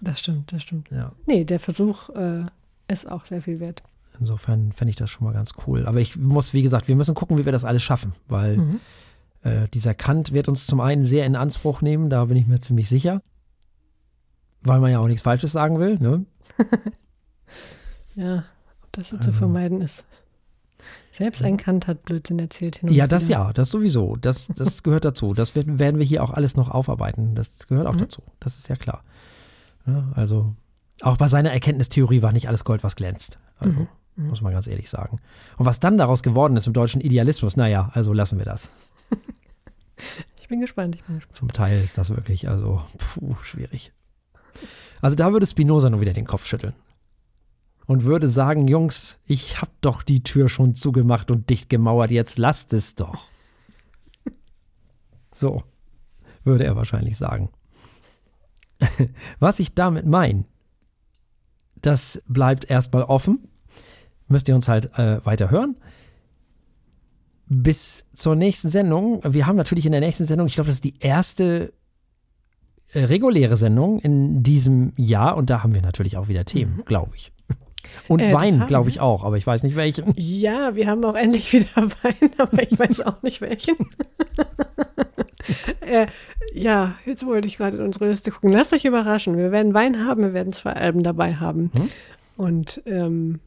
Das 0.00 0.20
stimmt, 0.20 0.52
das 0.52 0.62
stimmt. 0.62 0.90
Ja. 0.90 1.12
Nee, 1.26 1.44
der 1.44 1.60
Versuch 1.60 2.08
äh, 2.10 2.44
ist 2.88 3.10
auch 3.10 3.26
sehr 3.26 3.42
viel 3.42 3.60
wert. 3.60 3.82
Insofern 4.18 4.72
fände 4.72 4.90
ich 4.90 4.96
das 4.96 5.10
schon 5.10 5.26
mal 5.26 5.32
ganz 5.32 5.52
cool. 5.66 5.86
Aber 5.86 6.00
ich 6.00 6.16
muss, 6.16 6.54
wie 6.54 6.62
gesagt, 6.62 6.88
wir 6.88 6.96
müssen 6.96 7.14
gucken, 7.14 7.38
wie 7.38 7.44
wir 7.44 7.52
das 7.52 7.64
alles 7.64 7.82
schaffen, 7.82 8.12
weil 8.26 8.56
mhm. 8.56 8.80
äh, 9.42 9.68
dieser 9.74 9.94
Kant 9.94 10.32
wird 10.32 10.48
uns 10.48 10.66
zum 10.66 10.80
einen 10.80 11.04
sehr 11.04 11.24
in 11.24 11.36
Anspruch 11.36 11.82
nehmen, 11.82 12.08
da 12.08 12.24
bin 12.24 12.36
ich 12.36 12.46
mir 12.46 12.58
ziemlich 12.58 12.88
sicher 12.88 13.22
weil 14.68 14.80
man 14.80 14.90
ja 14.90 15.00
auch 15.00 15.08
nichts 15.08 15.22
Falsches 15.22 15.52
sagen 15.52 15.78
will. 15.78 15.98
Ne? 15.98 16.24
ja, 18.14 18.44
ob 18.82 18.92
das 18.92 19.08
so 19.08 19.16
also. 19.16 19.30
zu 19.30 19.36
vermeiden 19.36 19.80
ist. 19.80 20.04
Selbst 21.12 21.42
ein 21.42 21.56
Kant 21.56 21.88
hat 21.88 22.04
Blödsinn 22.04 22.38
erzählt. 22.38 22.80
ja, 22.82 23.08
das 23.08 23.26
ja, 23.26 23.52
das 23.52 23.70
sowieso. 23.70 24.16
Das, 24.16 24.48
das 24.54 24.82
gehört 24.84 25.04
dazu. 25.04 25.34
Das 25.34 25.56
werden, 25.56 25.78
werden 25.80 25.98
wir 25.98 26.06
hier 26.06 26.22
auch 26.22 26.30
alles 26.30 26.56
noch 26.56 26.70
aufarbeiten. 26.70 27.34
Das 27.34 27.66
gehört 27.66 27.88
auch 27.88 27.94
mhm. 27.94 27.98
dazu. 27.98 28.22
Das 28.38 28.56
ist 28.56 28.68
ja 28.68 28.76
klar. 28.76 29.02
Ja, 29.86 30.12
also, 30.14 30.54
auch 31.02 31.16
bei 31.16 31.26
seiner 31.26 31.50
Erkenntnistheorie 31.52 32.22
war 32.22 32.32
nicht 32.32 32.46
alles 32.46 32.64
Gold, 32.64 32.84
was 32.84 32.94
glänzt. 32.94 33.38
Also, 33.58 33.72
mhm. 33.72 33.88
mhm. 34.14 34.28
muss 34.28 34.42
man 34.42 34.52
ganz 34.52 34.68
ehrlich 34.68 34.88
sagen. 34.88 35.18
Und 35.56 35.66
was 35.66 35.80
dann 35.80 35.98
daraus 35.98 36.22
geworden 36.22 36.56
ist 36.56 36.68
im 36.68 36.72
deutschen 36.72 37.00
Idealismus, 37.00 37.56
naja, 37.56 37.90
also 37.94 38.12
lassen 38.12 38.38
wir 38.38 38.44
das. 38.44 38.70
ich 40.40 40.46
bin 40.46 40.60
gespannt, 40.60 40.94
ich 40.94 41.02
bin 41.02 41.16
gespannt. 41.16 41.36
Zum 41.36 41.52
Teil 41.52 41.82
ist 41.82 41.98
das 41.98 42.10
wirklich, 42.10 42.48
also, 42.48 42.82
puh, 42.96 43.34
schwierig. 43.42 43.92
Also 45.00 45.16
da 45.16 45.32
würde 45.32 45.46
Spinoza 45.46 45.90
nur 45.90 46.00
wieder 46.00 46.12
den 46.12 46.26
Kopf 46.26 46.46
schütteln. 46.46 46.74
Und 47.86 48.04
würde 48.04 48.28
sagen, 48.28 48.68
Jungs, 48.68 49.18
ich 49.24 49.62
hab 49.62 49.70
doch 49.80 50.02
die 50.02 50.22
Tür 50.22 50.48
schon 50.48 50.74
zugemacht 50.74 51.30
und 51.30 51.48
dicht 51.48 51.70
gemauert, 51.70 52.10
jetzt 52.10 52.38
lasst 52.38 52.72
es 52.72 52.94
doch. 52.94 53.24
So, 55.34 55.62
würde 56.42 56.64
er 56.64 56.74
wahrscheinlich 56.74 57.16
sagen. 57.16 57.50
Was 59.38 59.60
ich 59.60 59.72
damit 59.72 60.04
meine, 60.04 60.46
das 61.80 62.20
bleibt 62.26 62.68
erstmal 62.68 63.04
offen. 63.04 63.48
Müsst 64.26 64.48
ihr 64.48 64.54
uns 64.54 64.68
halt 64.68 64.98
äh, 64.98 65.24
weiter 65.24 65.50
hören. 65.50 65.76
Bis 67.46 68.06
zur 68.12 68.34
nächsten 68.34 68.68
Sendung. 68.68 69.22
Wir 69.24 69.46
haben 69.46 69.56
natürlich 69.56 69.86
in 69.86 69.92
der 69.92 70.00
nächsten 70.00 70.26
Sendung, 70.26 70.48
ich 70.48 70.54
glaube, 70.54 70.66
das 70.66 70.76
ist 70.76 70.84
die 70.84 70.98
erste 70.98 71.72
reguläre 72.94 73.56
Sendung 73.56 74.00
in 74.00 74.42
diesem 74.42 74.92
Jahr 74.96 75.36
und 75.36 75.50
da 75.50 75.62
haben 75.62 75.74
wir 75.74 75.82
natürlich 75.82 76.16
auch 76.16 76.28
wieder 76.28 76.44
Themen, 76.44 76.78
mhm. 76.78 76.84
glaube 76.84 77.12
ich. 77.16 77.32
Und 78.06 78.20
äh, 78.20 78.32
Wein, 78.32 78.66
glaube 78.66 78.90
ich 78.90 79.00
auch, 79.00 79.24
aber 79.24 79.36
ich 79.36 79.46
weiß 79.46 79.62
nicht 79.62 79.76
welchen. 79.76 80.12
Ja, 80.16 80.74
wir 80.74 80.86
haben 80.86 81.04
auch 81.04 81.14
endlich 81.14 81.52
wieder 81.52 81.66
Wein, 81.76 82.30
aber 82.38 82.62
ich 82.62 82.78
weiß 82.78 83.00
auch 83.02 83.22
nicht 83.22 83.40
welchen. 83.40 83.76
äh, 85.80 86.06
ja, 86.52 86.96
jetzt 87.06 87.24
wollte 87.26 87.48
ich 87.48 87.56
gerade 87.56 87.76
in 87.76 87.82
unsere 87.82 88.08
Liste 88.08 88.30
gucken. 88.30 88.52
Lasst 88.52 88.72
euch 88.72 88.84
überraschen. 88.84 89.36
Wir 89.36 89.52
werden 89.52 89.74
Wein 89.74 90.04
haben, 90.04 90.22
wir 90.22 90.34
werden 90.34 90.52
zwei 90.52 90.72
Alben 90.72 91.02
dabei 91.02 91.36
haben. 91.36 91.70
Hm? 91.74 91.90
Und 92.36 92.82
ähm, 92.86 93.40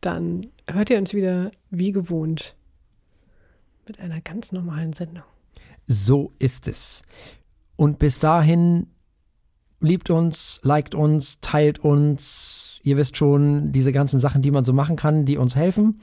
dann 0.00 0.48
hört 0.68 0.90
ihr 0.90 0.98
uns 0.98 1.14
wieder 1.14 1.50
wie 1.70 1.92
gewohnt 1.92 2.54
mit 3.86 4.00
einer 4.00 4.20
ganz 4.20 4.52
normalen 4.52 4.92
Sendung. 4.92 5.24
So 5.84 6.32
ist 6.38 6.66
es. 6.66 7.02
Und 7.76 7.98
bis 7.98 8.18
dahin 8.18 8.88
liebt 9.80 10.10
uns, 10.10 10.60
liked 10.62 10.94
uns, 10.94 11.40
teilt 11.40 11.78
uns. 11.78 12.80
Ihr 12.82 12.96
wisst 12.96 13.16
schon, 13.16 13.72
diese 13.72 13.92
ganzen 13.92 14.18
Sachen, 14.18 14.42
die 14.42 14.50
man 14.50 14.64
so 14.64 14.72
machen 14.72 14.96
kann, 14.96 15.24
die 15.24 15.36
uns 15.36 15.56
helfen. 15.56 16.00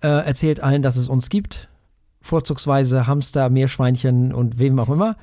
Äh, 0.00 0.08
erzählt 0.08 0.60
allen, 0.60 0.82
dass 0.82 0.96
es 0.96 1.08
uns 1.08 1.28
gibt. 1.28 1.68
Vorzugsweise 2.20 3.06
Hamster, 3.06 3.48
Meerschweinchen 3.48 4.34
und 4.34 4.58
wem 4.58 4.78
auch 4.78 4.90
immer. 4.90 5.16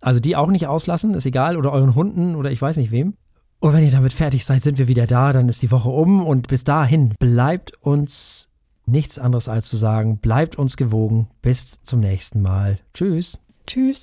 Also 0.00 0.20
die 0.20 0.36
auch 0.36 0.50
nicht 0.50 0.68
auslassen, 0.68 1.14
ist 1.14 1.26
egal. 1.26 1.56
Oder 1.56 1.72
euren 1.72 1.94
Hunden 1.94 2.36
oder 2.36 2.50
ich 2.50 2.62
weiß 2.62 2.76
nicht 2.76 2.92
wem. 2.92 3.14
Und 3.60 3.72
wenn 3.72 3.84
ihr 3.84 3.90
damit 3.90 4.12
fertig 4.12 4.44
seid, 4.44 4.62
sind 4.62 4.78
wir 4.78 4.86
wieder 4.86 5.06
da. 5.06 5.32
Dann 5.32 5.48
ist 5.48 5.62
die 5.62 5.72
Woche 5.72 5.90
um. 5.90 6.24
Und 6.24 6.48
bis 6.48 6.62
dahin 6.62 7.12
bleibt 7.18 7.72
uns 7.82 8.48
nichts 8.86 9.18
anderes 9.18 9.48
als 9.48 9.68
zu 9.68 9.76
sagen, 9.76 10.18
bleibt 10.18 10.56
uns 10.56 10.76
gewogen. 10.76 11.28
Bis 11.42 11.78
zum 11.82 12.00
nächsten 12.00 12.40
Mal. 12.40 12.78
Tschüss. 12.94 13.38
Tschüss. 13.66 14.02